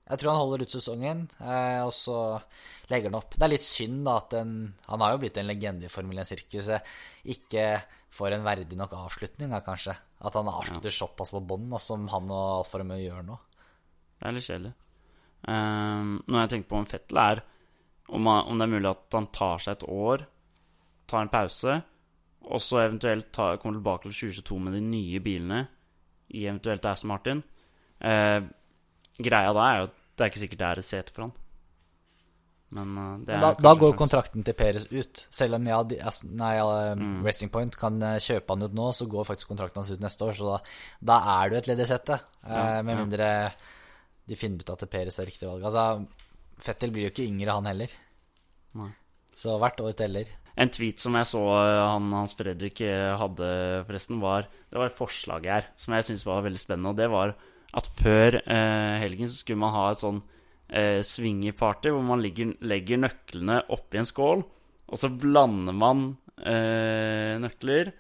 Jeg 0.07 0.21
tror 0.21 0.31
han 0.33 0.41
holder 0.43 0.65
ut 0.67 0.75
sesongen, 0.75 1.23
eh, 1.41 1.81
og 1.83 1.93
så 1.97 2.19
legger 2.93 3.11
han 3.11 3.19
opp. 3.19 3.35
Det 3.35 3.47
er 3.47 3.53
litt 3.55 3.67
synd 3.67 4.05
da 4.07 4.19
at 4.21 4.37
en 4.39 4.53
Han 4.91 5.05
har 5.05 5.15
jo 5.15 5.23
blitt 5.25 5.41
en 5.41 5.49
legende 5.49 5.89
i 5.89 5.93
Formel 5.93 6.21
1-sirkuset. 6.23 6.93
Ikke 7.33 7.69
får 8.17 8.37
en 8.37 8.47
verdig 8.47 8.79
nok 8.79 8.95
avslutning, 8.97 9.51
da, 9.53 9.61
kanskje. 9.65 9.97
At 10.25 10.37
han 10.39 10.49
avslutter 10.49 10.95
såpass 10.95 11.33
på 11.35 11.43
bånn 11.45 11.73
som 11.83 12.07
han 12.13 12.31
og 12.33 12.63
Alfa 12.63 12.81
Romeo 12.81 13.03
gjør 13.03 13.27
nå. 13.27 13.41
Det 14.17 14.29
er 14.29 14.37
litt 14.37 14.47
kjedelig. 14.47 14.73
Um, 15.47 16.15
når 16.25 16.41
jeg 16.41 16.53
tenker 16.53 16.71
på 16.71 16.79
om 16.79 16.89
Fettel, 16.89 17.19
er 17.21 17.43
om, 18.09 18.29
han, 18.31 18.47
om 18.49 18.57
det 18.57 18.65
er 18.67 18.73
mulig 18.73 18.91
at 18.91 19.19
han 19.19 19.29
tar 19.35 19.61
seg 19.63 19.77
et 19.77 19.85
år, 19.93 20.25
tar 21.11 21.27
en 21.27 21.33
pause, 21.33 21.77
og 22.47 22.63
så 22.63 22.81
eventuelt 22.85 23.29
tar, 23.35 23.59
kommer 23.61 23.81
tilbake 23.81 24.07
til 24.07 24.17
2022 24.31 24.59
med 24.63 24.77
de 24.79 24.83
nye 24.87 25.21
bilene 25.23 25.61
i 26.35 26.47
eventuelt 26.47 26.87
Aston 26.89 27.11
Martin. 27.13 27.43
Eh, 28.07 28.41
greia 29.27 29.53
da 29.57 29.67
er 29.67 29.81
jo 29.81 29.89
at 29.91 29.97
det 30.17 30.25
er 30.25 30.33
ikke 30.33 30.43
sikkert 30.45 30.63
det 30.63 30.69
er 30.71 30.81
et 30.81 30.89
sete 30.89 31.15
for 31.15 31.27
han. 31.27 31.35
Men 32.77 32.97
uh, 32.99 33.11
det 33.23 33.37
Men 33.37 33.45
da, 33.45 33.51
da 33.63 33.73
går 33.79 33.95
kontrakten 33.99 34.45
til 34.47 34.57
Peres 34.59 34.89
ut. 34.91 35.23
Selv 35.33 35.59
om 35.59 35.69
ja, 35.69 35.79
de, 35.87 36.01
nei, 36.35 36.53
ja, 36.59 36.67
Mm. 36.97 37.21
Racing 37.25 37.53
Point 37.53 37.77
kan 37.79 38.01
eh, 38.03 38.19
kjøpe 38.23 38.55
han 38.55 38.67
ut 38.67 38.75
nå, 38.77 38.89
så 38.97 39.07
går 39.11 39.27
faktisk 39.29 39.53
kontrakten 39.53 39.83
hans 39.83 39.93
ut 39.93 40.03
neste 40.03 40.27
år. 40.27 40.35
Så 40.39 40.49
da, 40.49 40.57
da 41.13 41.19
er 41.37 41.51
du 41.53 41.57
et 41.59 41.69
ledig 41.71 41.87
sete. 41.89 42.19
Eh, 42.43 42.51
Ja, 42.51 42.83
med 42.83 42.97
ja. 42.97 43.01
mindre 43.03 43.29
de 44.27 44.39
finner 44.39 44.65
ut 44.65 44.73
at 44.73 44.83
Peres 44.91 45.21
er 45.23 45.29
riktig 45.29 45.47
valg. 45.47 45.63
Altså, 45.63 46.07
Fettel 46.63 46.91
blir 46.91 47.07
jo 47.07 47.13
ikke 47.13 47.29
yngre, 47.29 47.55
han 47.55 47.69
heller. 47.69 47.93
Nei. 48.81 48.91
Så 49.37 49.55
hvert 49.61 49.81
år 49.85 49.95
teller. 49.95 50.31
En 50.57 50.73
tweet 50.73 50.99
som 50.99 51.15
jeg 51.15 51.29
så 51.29 51.43
han, 51.53 52.09
Hans 52.17 52.33
Fredrik 52.35 52.81
hadde, 52.81 53.49
forresten, 53.85 54.23
var 54.23 54.49
Det 54.73 54.81
var 54.81 54.89
et 54.89 54.97
forslag 54.97 55.45
her 55.53 55.67
som 55.77 55.93
jeg 55.95 56.07
syntes 56.09 56.25
var 56.27 56.47
veldig 56.47 56.63
spennende. 56.63 56.95
Og 56.95 56.97
det 56.99 57.11
var 57.13 57.35
at 57.75 57.89
før 57.99 58.39
eh, 58.43 58.97
helgen 59.03 59.29
så 59.29 59.41
skulle 59.41 59.59
man 59.65 59.75
ha 59.75 59.91
et 59.91 60.01
sånn 60.01 60.23
eh, 60.71 61.01
swingy-party 61.05 61.91
hvor 61.93 62.05
man 62.07 62.23
legger, 62.25 62.55
legger 62.67 63.03
nøklene 63.03 63.63
oppi 63.75 63.99
en 64.01 64.09
skål, 64.09 64.45
og 64.87 65.01
så 65.01 65.11
blander 65.11 65.75
man 65.77 66.09
eh, 66.39 67.37
nøkler. 67.43 67.91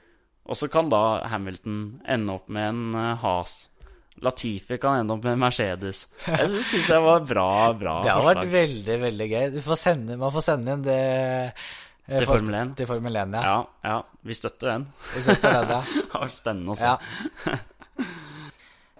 Og 0.46 0.54
så 0.54 0.68
kan 0.70 0.86
da 0.92 1.24
Hamilton 1.26 1.78
ende 2.06 2.36
opp 2.38 2.46
med 2.54 2.68
en 2.70 2.84
eh, 2.94 3.16
has. 3.24 3.56
Latifi 4.22 4.78
kan 4.80 5.00
ende 5.02 5.12
opp 5.16 5.24
med 5.26 5.34
en 5.34 5.42
Mercedes. 5.42 6.04
Jeg 6.24 6.46
syns 6.54 6.86
det 6.88 7.00
var 7.04 7.24
bra, 7.26 7.48
bra 7.76 7.96
Det 8.04 8.12
har 8.14 8.22
forslag. 8.22 8.38
vært 8.46 8.54
veldig, 8.54 8.98
veldig 9.02 9.26
gøy. 9.32 9.48
Du 9.56 9.58
får 9.66 9.80
sende, 9.82 10.16
man 10.22 10.32
får 10.32 10.46
sende 10.46 10.76
inn 10.78 10.86
det 10.86 11.00
eh, 11.02 11.66
Til 12.14 12.28
Formel 12.30 12.56
1. 12.62 12.76
Til 12.78 12.88
Formel 12.88 13.18
1, 13.26 13.34
ja. 13.36 13.42
Ja, 13.50 13.90
ja, 13.90 13.98
vi 14.30 14.38
støtter 14.38 14.70
den. 14.76 14.86
Vi 15.16 15.24
støtter 15.26 15.58
den, 15.58 15.74
ja. 15.74 15.82
Det 15.98 16.06
har 16.14 16.24
vært 16.24 16.38
spennende 16.38 16.72
å 16.72 16.78
se. 16.78 16.94
ja. 16.94 17.58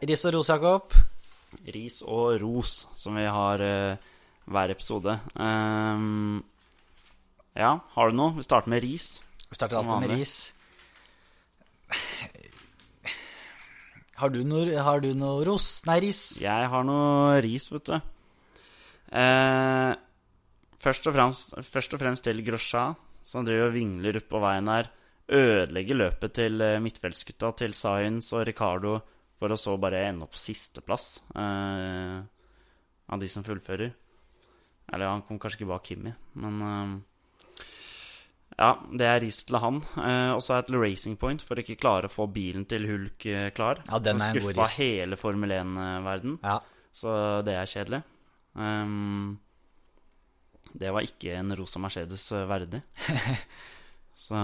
Ris 0.04 0.26
og 0.28 0.34
ros, 0.34 0.48
Jakob. 0.52 0.92
Ris 1.72 2.02
og 2.04 2.42
ros, 2.42 2.72
som 3.00 3.16
vi 3.16 3.24
har 3.24 3.62
eh, 3.64 3.96
hver 4.44 4.72
episode. 4.74 5.14
Um, 5.40 6.42
ja, 7.56 7.78
har 7.94 8.12
du 8.12 8.18
noe? 8.18 8.34
Vi 8.36 8.44
starter 8.44 8.68
med 8.74 8.84
ris. 8.84 9.22
Vi 9.48 9.56
starter 9.56 9.80
alltid 9.80 10.04
med 10.04 10.12
ris. 10.18 10.34
Har 14.20 14.32
du 14.32 14.42
noe, 14.48 14.76
har 14.80 15.00
du 15.00 15.10
noe 15.16 15.48
ros? 15.48 15.82
Nei, 15.88 15.98
ris. 16.04 16.20
Jeg 16.40 16.68
har 16.72 16.84
noe 16.88 17.40
ris, 17.44 17.70
vet 17.72 17.88
du. 17.88 17.96
Eh, 19.16 19.96
først, 20.80 21.08
og 21.08 21.16
fremst, 21.16 21.56
først 21.72 21.96
og 21.96 22.04
fremst 22.04 22.28
til 22.28 22.44
Grosja, 22.44 22.86
som 23.24 23.48
driver 23.48 23.70
og 23.70 23.76
vingler 23.80 24.20
opp 24.20 24.28
på 24.32 24.44
veien 24.44 24.72
her. 24.72 24.88
Ødelegger 25.26 26.04
løpet 26.04 26.36
til 26.36 26.64
eh, 26.64 26.80
midtfeltsgutta, 26.84 27.56
til 27.64 27.76
Science 27.76 28.36
og 28.36 28.44
Ricardo, 28.48 28.98
for 29.36 29.52
å 29.52 29.58
så 29.60 29.76
bare 29.80 30.06
ende 30.08 30.24
opp 30.26 30.36
sisteplass 30.40 31.20
eh, 31.36 32.16
av 33.06 33.20
de 33.20 33.28
som 33.30 33.44
fullfører. 33.46 33.92
Eller 34.94 35.10
han 35.10 35.24
kom 35.26 35.38
kanskje 35.42 35.62
ikke 35.62 35.72
bak 35.72 35.88
Kimmi 35.88 36.12
men 36.38 36.58
eh, 36.62 37.62
Ja, 38.56 38.70
det 38.88 39.08
er 39.10 39.20
ris 39.24 39.42
til 39.44 39.58
han. 39.60 39.80
Eh, 40.00 40.32
og 40.32 40.42
så 40.44 40.56
er 40.56 40.66
det 40.68 40.80
Racing 40.80 41.18
Point 41.20 41.42
for 41.44 41.60
ikke 41.60 41.78
klare 41.80 42.08
å 42.08 42.12
få 42.12 42.28
bilen 42.32 42.64
til 42.70 42.86
Hulk 42.88 43.26
eh, 43.28 43.48
klar. 43.56 43.82
Ja, 43.90 44.00
den 44.00 44.22
er 44.22 44.30
en 44.32 44.38
god 44.40 44.54
Skuffa 44.54 44.68
hele 44.78 45.18
Formel 45.20 45.56
1-verden. 45.58 46.38
Ja. 46.44 46.60
Så 46.96 47.16
det 47.44 47.58
er 47.58 47.68
kjedelig. 47.68 48.00
Um, 48.56 49.34
det 50.72 50.88
var 50.96 51.04
ikke 51.04 51.34
en 51.36 51.52
rosa 51.58 51.82
Mercedes 51.82 52.24
eh, 52.32 52.46
verdig. 52.48 52.80
Så 54.26 54.38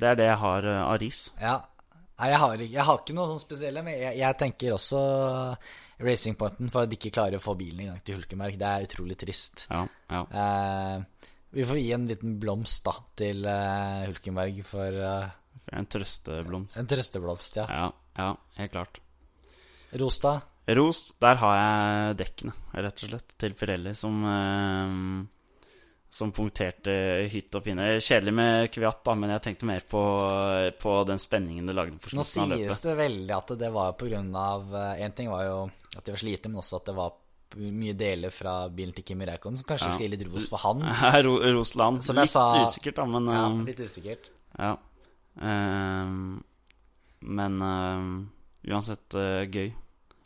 det 0.00 0.08
er 0.08 0.16
det 0.16 0.30
jeg 0.30 0.40
har 0.40 0.70
av 0.78 0.96
ris. 1.02 1.26
ja. 1.42 1.58
Nei, 2.20 2.28
jeg 2.34 2.40
har, 2.42 2.62
jeg 2.66 2.84
har 2.84 2.98
ikke 3.00 3.14
noe 3.16 3.30
sånn 3.30 3.40
spesielle, 3.40 3.82
men 3.84 3.96
jeg, 3.96 4.18
jeg 4.20 4.36
tenker 4.42 4.74
også 4.76 4.98
Racing 6.04 6.36
Pointen 6.36 6.68
for 6.72 6.84
at 6.84 6.90
de 6.92 6.98
ikke 6.98 7.12
klarer 7.16 7.38
å 7.38 7.44
få 7.44 7.54
bilen 7.56 7.80
i 7.84 7.88
gang 7.88 8.02
til 8.04 8.18
Hulkenberg. 8.18 8.58
Det 8.60 8.68
er 8.68 8.84
utrolig 8.84 9.16
trist. 9.20 9.64
Ja, 9.70 9.86
ja. 10.12 10.20
Eh, 10.42 11.30
vi 11.56 11.66
får 11.66 11.80
gi 11.80 11.92
en 11.96 12.06
liten 12.06 12.36
blomst 12.42 12.84
da 12.86 12.92
til 13.18 13.42
uh, 13.42 14.04
Hulkenberg 14.06 14.60
for 14.68 15.00
uh, 15.02 15.32
En 15.74 15.88
trøsteblomst. 15.90 16.76
en 16.78 16.90
trøsteblomst, 16.92 17.58
ja. 17.58 17.66
Ja, 17.66 17.88
ja, 18.20 18.28
helt 18.60 18.74
klart. 18.76 19.00
Ros, 19.98 20.20
da? 20.22 20.36
Ros, 20.78 21.00
der 21.18 21.40
har 21.40 21.56
jeg 21.56 22.18
dekkene, 22.20 22.54
rett 22.76 23.02
og 23.02 23.10
slett, 23.10 23.34
til 23.40 23.56
Pirelli, 23.58 23.96
som 23.98 24.20
eh, 24.28 24.92
Som 26.10 26.32
punkterte 26.34 26.90
hytt 27.30 27.54
og 27.54 27.62
pinne. 27.62 27.84
Kjedelig 28.02 28.32
med 28.34 28.70
Kviat, 28.74 28.98
da, 29.06 29.12
men 29.14 29.30
jeg 29.30 29.42
tenkte 29.44 29.66
mer 29.68 29.84
på, 29.86 30.00
på 30.82 30.94
den 31.06 31.20
spenningen 31.22 31.68
det 31.70 31.76
lagde 31.78 32.00
på 32.02 32.10
Nå 32.18 32.24
slutten 32.26 32.42
av 32.42 32.48
løpet. 32.56 32.72
sies 32.72 32.80
det 32.82 32.94
veldig 32.98 33.34
at 33.36 33.52
det 33.60 33.68
var 33.76 33.92
på 34.00 34.08
grunn 34.10 34.32
av 34.34 34.72
Én 34.98 35.14
ting 35.14 35.30
var 35.30 35.44
jo 35.46 35.58
at 35.96 36.02
de 36.04 36.10
var 36.16 36.18
slitne, 36.18 36.50
men 36.50 36.58
også 36.64 36.80
at 36.80 36.90
det 36.90 36.96
var 36.98 37.14
mye 37.60 37.94
deler 37.98 38.30
fra 38.34 38.56
bilen 38.74 38.92
til 38.94 39.06
Kimi 39.06 39.26
Reikon 39.26 39.56
som 39.58 39.66
kanskje 39.70 39.86
Ja. 39.88 39.94
skal 39.94 40.04
gi 40.06 40.10
litt 40.16 40.26
ros 40.26 40.48
for 40.50 40.58
han. 40.62 40.82
Ro 41.26 41.32
Rosland. 41.60 42.02
Som 42.06 42.18
jeg 42.18 42.26
Litt 42.26 42.34
sa- 42.34 42.58
usikkert, 42.62 42.98
da, 42.98 43.06
men 43.06 43.30
Ja, 43.30 43.46
eh, 43.46 43.64
litt 43.70 43.80
usikkert. 43.86 44.30
Ja. 44.58 44.74
Um, 45.40 46.42
men 47.22 47.62
um, 47.62 48.10
uansett 48.66 49.14
uh, 49.14 49.44
gøy. 49.46 49.70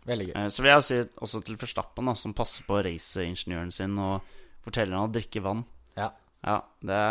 Veldig 0.09 0.27
gøy. 0.31 0.35
Uh, 0.37 0.49
så 0.53 0.65
vil 0.65 0.73
jeg 0.75 0.85
si 0.89 0.99
også 1.25 1.41
til 1.47 1.57
Forstappen, 1.61 2.09
da, 2.11 2.17
som 2.19 2.35
passer 2.37 2.65
på 2.69 2.81
raceingeniøren 2.85 3.73
sin 3.73 3.97
og 4.01 4.21
forteller 4.65 4.97
han 4.99 5.09
å 5.11 5.15
drikke 5.15 5.43
vann. 5.45 5.65
Ja. 5.99 6.11
Ja, 6.45 6.59
det 6.85 7.03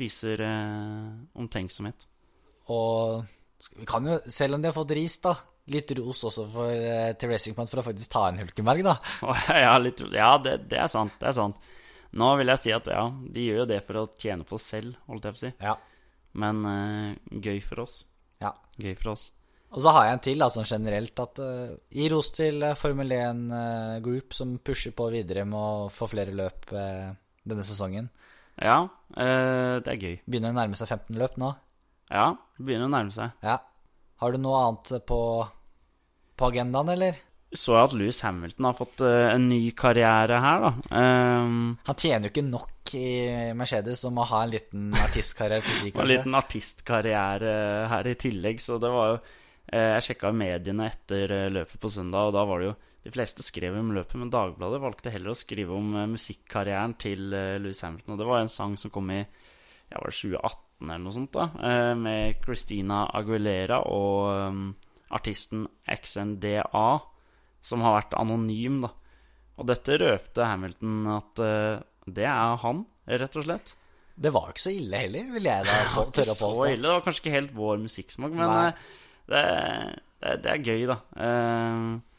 viser 0.00 0.40
eh, 0.40 1.08
omtenksomhet. 1.36 2.06
Og 2.72 3.26
vi 3.76 3.84
kan 3.88 4.06
jo, 4.08 4.16
selv 4.32 4.56
om 4.56 4.62
de 4.64 4.70
har 4.70 4.76
fått 4.76 4.94
ris, 4.96 5.18
da, 5.20 5.34
litt 5.72 5.92
ros 5.98 6.22
også 6.30 6.46
for, 6.54 6.72
eh, 6.72 7.10
til 7.20 7.32
Racing 7.34 7.56
Point 7.58 7.72
for 7.72 7.82
å 7.82 7.86
faktisk 7.86 8.14
ta 8.14 8.30
inn 8.30 8.40
Hulkenberg, 8.40 8.86
da. 8.86 8.96
Ja, 9.66 9.76
litt, 9.82 10.00
ja 10.14 10.32
det, 10.40 10.56
det 10.72 10.80
er 10.86 10.88
sant. 10.92 11.18
Det 11.20 11.28
er 11.28 11.36
sant. 11.36 11.60
Nå 12.16 12.32
vil 12.40 12.54
jeg 12.54 12.62
si 12.62 12.72
at 12.72 12.88
ja, 12.88 13.04
de 13.12 13.44
gjør 13.44 13.64
jo 13.64 13.70
det 13.74 13.82
for 13.84 14.00
å 14.00 14.08
tjene 14.16 14.46
på 14.48 14.60
selv, 14.62 14.96
holdt 15.10 15.28
jeg 15.28 15.36
på 15.36 15.42
å 15.42 15.44
si. 15.44 15.54
Ja. 15.60 15.76
Men 16.40 16.64
eh, 16.70 17.40
gøy 17.44 17.60
for 17.64 17.84
oss. 17.84 18.04
ja. 18.40 18.56
Gøy 18.80 18.96
for 18.96 19.14
oss. 19.16 19.30
Og 19.76 19.82
så 19.82 19.92
har 19.92 20.06
jeg 20.06 20.16
en 20.16 20.22
til, 20.24 20.44
sånn 20.52 20.68
generelt, 20.68 21.20
at 21.20 21.40
uh, 21.42 21.74
gi 21.92 22.06
ros 22.12 22.30
til 22.32 22.62
eh, 22.64 22.76
Formel 22.78 23.12
1 23.12 23.40
uh, 23.50 23.96
Group, 24.04 24.36
som 24.36 24.54
pusher 24.64 24.94
på 24.96 25.10
videre 25.12 25.44
med 25.48 25.58
å 25.58 25.88
få 25.92 26.08
flere 26.08 26.34
løp 26.36 26.70
eh, 26.72 27.10
denne 27.46 27.64
sesongen. 27.66 28.10
Ja, 28.56 28.88
eh, 29.16 29.76
det 29.84 29.92
er 29.92 30.00
gøy. 30.00 30.18
Begynner 30.24 30.54
å 30.54 30.58
nærme 30.58 30.78
seg 30.78 30.88
15 30.88 31.18
løp 31.20 31.36
nå. 31.40 31.52
Ja, 32.12 32.30
begynner 32.58 32.88
å 32.88 32.94
nærme 32.94 33.14
seg. 33.14 33.34
Ja. 33.44 33.60
Har 34.22 34.32
du 34.32 34.40
noe 34.40 34.62
annet 34.64 35.06
på, 35.08 35.20
på 36.38 36.48
agendaen, 36.48 36.94
eller? 36.94 37.18
Så 37.56 37.76
jeg 37.76 37.88
at 37.88 37.94
Louis 37.96 38.18
Hamilton 38.26 38.68
har 38.68 38.76
fått 38.76 39.02
eh, 39.06 39.28
en 39.30 39.48
ny 39.50 39.60
karriere 39.78 40.40
her, 40.42 40.64
da. 40.64 40.72
Um, 40.90 41.76
Han 41.86 41.98
tjener 42.00 42.28
jo 42.28 42.34
ikke 42.34 42.46
nok 42.48 42.94
i 42.96 43.10
Mercedes 43.58 44.02
om 44.06 44.18
å 44.22 44.26
ha 44.30 44.42
en 44.44 44.52
liten 44.52 44.88
artistkarriere 45.04 45.76
si, 45.80 45.92
en 45.94 46.10
liten 46.10 46.36
artistkarriere 46.38 47.52
her 47.90 48.10
i 48.10 48.16
tillegg, 48.18 48.62
så 48.62 48.80
det 48.82 48.90
var 48.92 49.12
jo 49.12 49.16
eh, 49.18 49.92
Jeg 49.96 50.04
sjekka 50.08 50.32
mediene 50.34 50.90
etter 50.90 51.34
eh, 51.34 51.48
løpet 51.54 51.82
på 51.82 51.90
søndag, 51.92 52.30
og 52.30 52.36
da 52.36 52.44
var 52.48 52.62
det 52.62 52.70
jo 52.70 52.76
De 53.06 53.12
fleste 53.14 53.44
skrev 53.46 53.76
om 53.78 53.92
løpet, 53.94 54.18
men 54.18 54.32
Dagbladet 54.34 54.80
valgte 54.82 55.12
heller 55.14 55.30
å 55.30 55.38
skrive 55.38 55.76
om 55.76 55.92
eh, 55.94 56.08
musikkarrieren 56.10 56.96
til 56.98 57.28
eh, 57.38 57.54
Louis 57.62 57.78
Hamilton. 57.84 58.16
Og 58.16 58.18
det 58.18 58.26
var 58.26 58.40
en 58.42 58.50
sang 58.50 58.72
som 58.80 58.90
kom 58.90 59.12
i 59.14 59.20
ja, 59.20 60.00
var 60.00 60.10
det 60.10 60.16
2018 60.16 60.62
eller 60.90 61.04
noe 61.04 61.14
sånt, 61.14 61.36
da, 61.36 61.44
eh, 61.68 61.92
med 61.96 62.40
Christina 62.42 63.04
Aguilera 63.14 63.78
og 63.94 64.74
artisten 65.14 65.68
XNDA, 65.86 66.88
som 67.62 67.84
har 67.86 67.94
vært 68.00 68.16
anonym, 68.18 68.82
da. 68.88 68.90
Og 69.56 69.70
dette 69.70 70.00
røpte 70.02 70.48
Hamilton 70.50 71.06
at 71.14 71.40
det 72.18 72.26
er 72.26 72.58
han, 72.60 72.82
rett 73.06 73.38
og 73.38 73.46
slett. 73.46 73.72
Det 74.18 74.34
var 74.34 74.50
ikke 74.50 74.64
så 74.66 74.74
ille 74.74 75.04
heller, 75.06 75.30
vil 75.36 75.46
jeg 75.46 75.64
da 75.70 75.78
på, 75.94 76.04
tørre 76.10 76.34
å 76.34 76.36
så 76.36 76.50
påstå. 76.50 76.66
ille. 76.72 76.82
Det 76.82 76.90
var 76.90 77.06
kanskje 77.06 77.22
ikke 77.22 77.36
helt 77.38 77.56
vår 77.56 77.80
musikksmak, 77.86 78.36
men 78.36 78.52
det, 78.58 78.68
det, 79.30 80.36
det 80.42 80.52
er 80.52 80.66
gøy, 80.66 80.84
da. 80.90 80.98
Eh, 81.30 82.15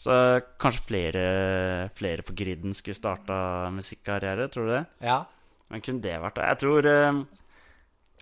så 0.00 0.40
kanskje 0.60 0.86
flere, 0.88 1.22
flere 1.96 2.24
på 2.26 2.34
griden 2.36 2.74
skulle 2.76 2.98
starta 2.98 3.70
musikkarriere, 3.72 4.48
tror 4.52 4.68
du 4.68 4.72
det? 4.74 4.84
Ja. 5.06 5.22
Men 5.70 5.84
kunne 5.84 6.04
det 6.04 6.18
vært 6.20 6.36
det? 6.38 6.48
Jeg 6.50 6.60
tror 6.60 6.88
eh, 6.90 7.20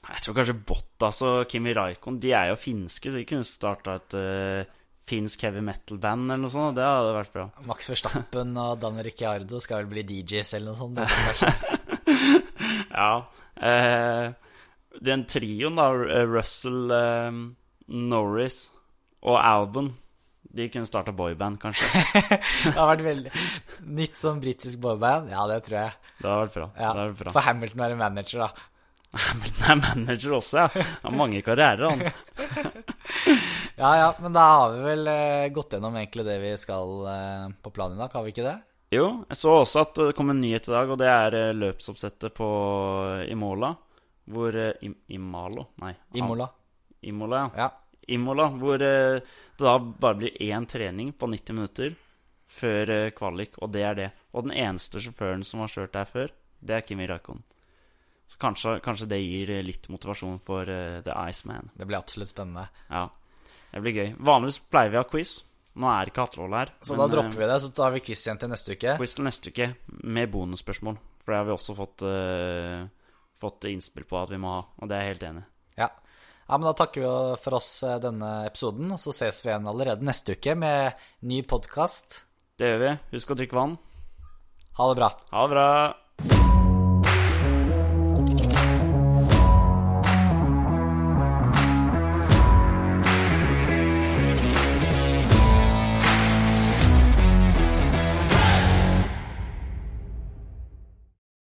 Jeg 0.03 0.25
tror 0.25 0.37
kanskje 0.37 0.61
Bottas 0.68 1.23
og 1.27 1.41
Kimi 1.51 1.73
Raikon 1.75 2.20
De 2.23 2.31
er 2.37 2.53
jo 2.53 2.61
finske, 2.61 3.11
så 3.11 3.18
de 3.18 3.27
kunne 3.27 3.47
starta 3.47 3.97
et 3.99 4.16
uh, 4.16 4.79
finsk 5.09 5.43
heavy 5.49 5.64
metal-band 5.66 6.29
eller 6.29 6.45
noe 6.45 6.53
sånt. 6.55 6.77
Det 6.79 6.87
hadde 6.87 7.16
vært 7.16 7.35
bra. 7.35 7.49
Max 7.66 7.91
Verstappen 7.91 8.55
og 8.62 8.77
Dan 8.83 9.03
Ricciardo 9.03 9.59
skal 9.62 9.83
vel 9.83 9.91
bli 9.97 10.07
DJs 10.12 10.55
eller 10.61 10.73
noe 10.73 10.79
sånt. 10.79 11.03
Ja. 12.93 13.25
Eh, 13.57 14.33
den 15.03 15.25
trioen, 15.27 15.79
da, 15.81 15.89
Russell, 16.29 16.93
eh, 16.93 17.39
Norris 18.12 18.66
og 19.23 19.39
Albon 19.41 19.93
De 20.53 20.66
kunne 20.68 20.88
starta 20.88 21.14
boyband, 21.16 21.57
kanskje. 21.62 22.03
Det 22.66 22.74
har 22.76 22.90
vært 22.90 23.05
veldig 23.07 23.30
Nytt 23.96 24.18
sånn 24.20 24.40
britisk 24.42 24.82
boyband? 24.84 25.30
Ja, 25.32 25.46
det 25.48 25.62
tror 25.64 25.78
jeg. 25.78 25.94
Det 26.18 26.28
har 26.28 26.42
vært 26.44 26.59
bra. 26.59 26.66
Ja. 26.76 26.80
Det 26.80 26.88
hadde 26.90 27.07
vært 27.14 27.22
bra. 27.22 27.32
For 27.38 27.46
Hamilton 27.46 27.84
er 27.86 27.94
en 27.94 28.03
manager, 28.03 28.44
da. 28.44 28.68
Hamilton 29.28 29.70
er 29.72 29.80
manager 29.80 30.34
også, 30.38 30.59
ja. 30.61 30.66
Han 30.74 31.09
har 31.09 31.18
mange 31.24 31.42
karrierer, 31.46 31.88
han. 31.88 32.05
Ja 33.82 33.90
ja, 33.96 34.09
men 34.20 34.34
da 34.36 34.42
har 34.46 34.74
vi 34.74 34.82
vel 34.84 35.09
eh, 35.11 35.48
gått 35.50 35.72
gjennom 35.74 35.94
egentlig 35.96 36.24
det 36.26 36.34
vi 36.42 36.50
skal 36.61 36.90
eh, 37.09 37.46
på 37.64 37.72
planen 37.74 37.96
i 37.96 38.03
dag, 38.03 38.12
har 38.14 38.22
vi 38.26 38.30
ikke 38.34 38.44
det? 38.44 38.55
Jo, 38.92 39.07
jeg 39.32 39.38
så 39.40 39.55
også 39.62 39.82
at 39.86 39.94
det 39.96 40.12
kom 40.18 40.30
en 40.30 40.40
nyhet 40.42 40.68
i 40.68 40.74
dag, 40.74 40.90
og 40.92 41.00
det 41.00 41.09
er 41.09 41.36
eh, 41.38 41.55
løpsoppsettet 41.57 42.34
på 42.36 42.48
Imola. 43.32 43.72
Hvor 44.32 44.55
eh, 44.61 44.76
Im 44.86 44.94
Imalo? 45.16 45.70
Nei. 45.82 45.94
Imola. 46.20 46.46
Imola, 47.09 47.40
ja. 47.40 47.64
Ja. 47.64 47.70
Imola, 48.09 48.48
hvor 48.59 48.82
eh, 48.82 49.20
det 49.59 49.64
da 49.66 49.76
bare 49.78 50.18
blir 50.18 50.42
én 50.42 50.66
trening 50.66 51.12
på 51.12 51.28
90 51.30 51.59
minutter 51.59 51.94
før 52.53 52.90
eh, 52.90 53.11
kvalik, 53.16 53.57
og 53.62 53.72
det 53.74 53.84
er 53.86 53.98
det. 53.98 54.11
Og 54.32 54.46
den 54.46 54.57
eneste 54.57 55.00
sjåføren 55.03 55.44
som 55.46 55.62
har 55.62 55.72
kjørt 55.72 55.94
der 55.96 56.09
før, 56.09 56.34
det 56.62 56.76
er 56.76 56.86
Kimi 56.86 57.07
Rakon. 57.09 57.42
Så 58.32 58.38
kanskje, 58.40 58.78
kanskje 58.84 59.09
det 59.11 59.20
gir 59.20 59.50
eh, 59.53 59.64
litt 59.64 59.88
motivasjon 59.92 60.38
for 60.44 60.68
uh, 60.68 61.00
The 61.05 61.16
Iceman. 61.28 61.68
Det 61.76 61.88
blir 61.88 62.00
absolutt 62.00 62.32
spennende. 62.32 62.68
Ja, 62.88 63.07
det 63.74 63.82
blir 63.84 63.98
gøy. 63.98 64.12
Vanligvis 64.24 64.62
pleier 64.72 64.92
vi 64.92 65.00
å 65.00 65.05
ha 65.05 65.09
quiz. 65.11 65.34
Nå 65.82 65.88
er 65.88 66.09
ikke 66.09 66.26
Hatlevold 66.26 66.57
her. 66.57 66.72
Så 66.80 66.94
men, 66.94 67.03
da 67.03 67.09
dropper 67.12 67.38
vi 67.42 67.48
det, 67.48 67.61
så 67.64 67.70
tar 67.76 67.92
vi 67.94 68.03
quiz 68.05 68.24
igjen 68.26 68.40
til 68.40 68.53
neste 68.53 68.76
uke. 68.76 68.96
Quiz 69.00 69.16
til 69.18 69.28
neste 69.28 69.53
uke 69.53 69.68
med 70.05 70.32
bonusspørsmål. 70.32 70.98
For 71.22 71.32
det 71.32 71.40
har 71.42 71.48
vi 71.48 71.55
også 71.55 71.76
fått, 71.76 72.05
uh, 72.09 73.20
fått 73.40 73.68
innspill 73.70 74.09
på 74.09 74.20
at 74.20 74.32
vi 74.32 74.40
må 74.40 74.57
ha, 74.57 74.64
og 74.80 74.90
det 74.90 74.96
er 74.96 75.05
jeg 75.05 75.14
helt 75.14 75.28
enig 75.28 75.44
i. 75.44 75.51
Ja. 76.49 76.59
men 76.59 76.66
da 76.68 76.74
takker 76.78 77.05
vi 77.05 77.36
for 77.43 77.59
oss 77.59 77.70
eh, 77.86 78.01
denne 78.03 78.32
episoden, 78.49 78.90
og 78.93 79.01
så 79.01 79.14
ses 79.16 79.43
vi 79.45 79.53
igjen 79.53 79.68
allerede 79.70 80.07
neste 80.07 80.36
uke 80.36 80.57
med 80.59 80.99
ny 81.28 81.43
podkast. 81.49 82.22
Det 82.59 82.74
gjør 82.74 82.84
vi. 82.86 82.93
Husk 83.16 83.32
å 83.32 83.38
drikke 83.38 83.59
vann. 83.59 83.78
Ha 84.78 84.90
det 84.93 85.01
bra. 85.03 85.14
Ha 85.32 85.47
det 85.47 85.57
bra. 85.57 86.62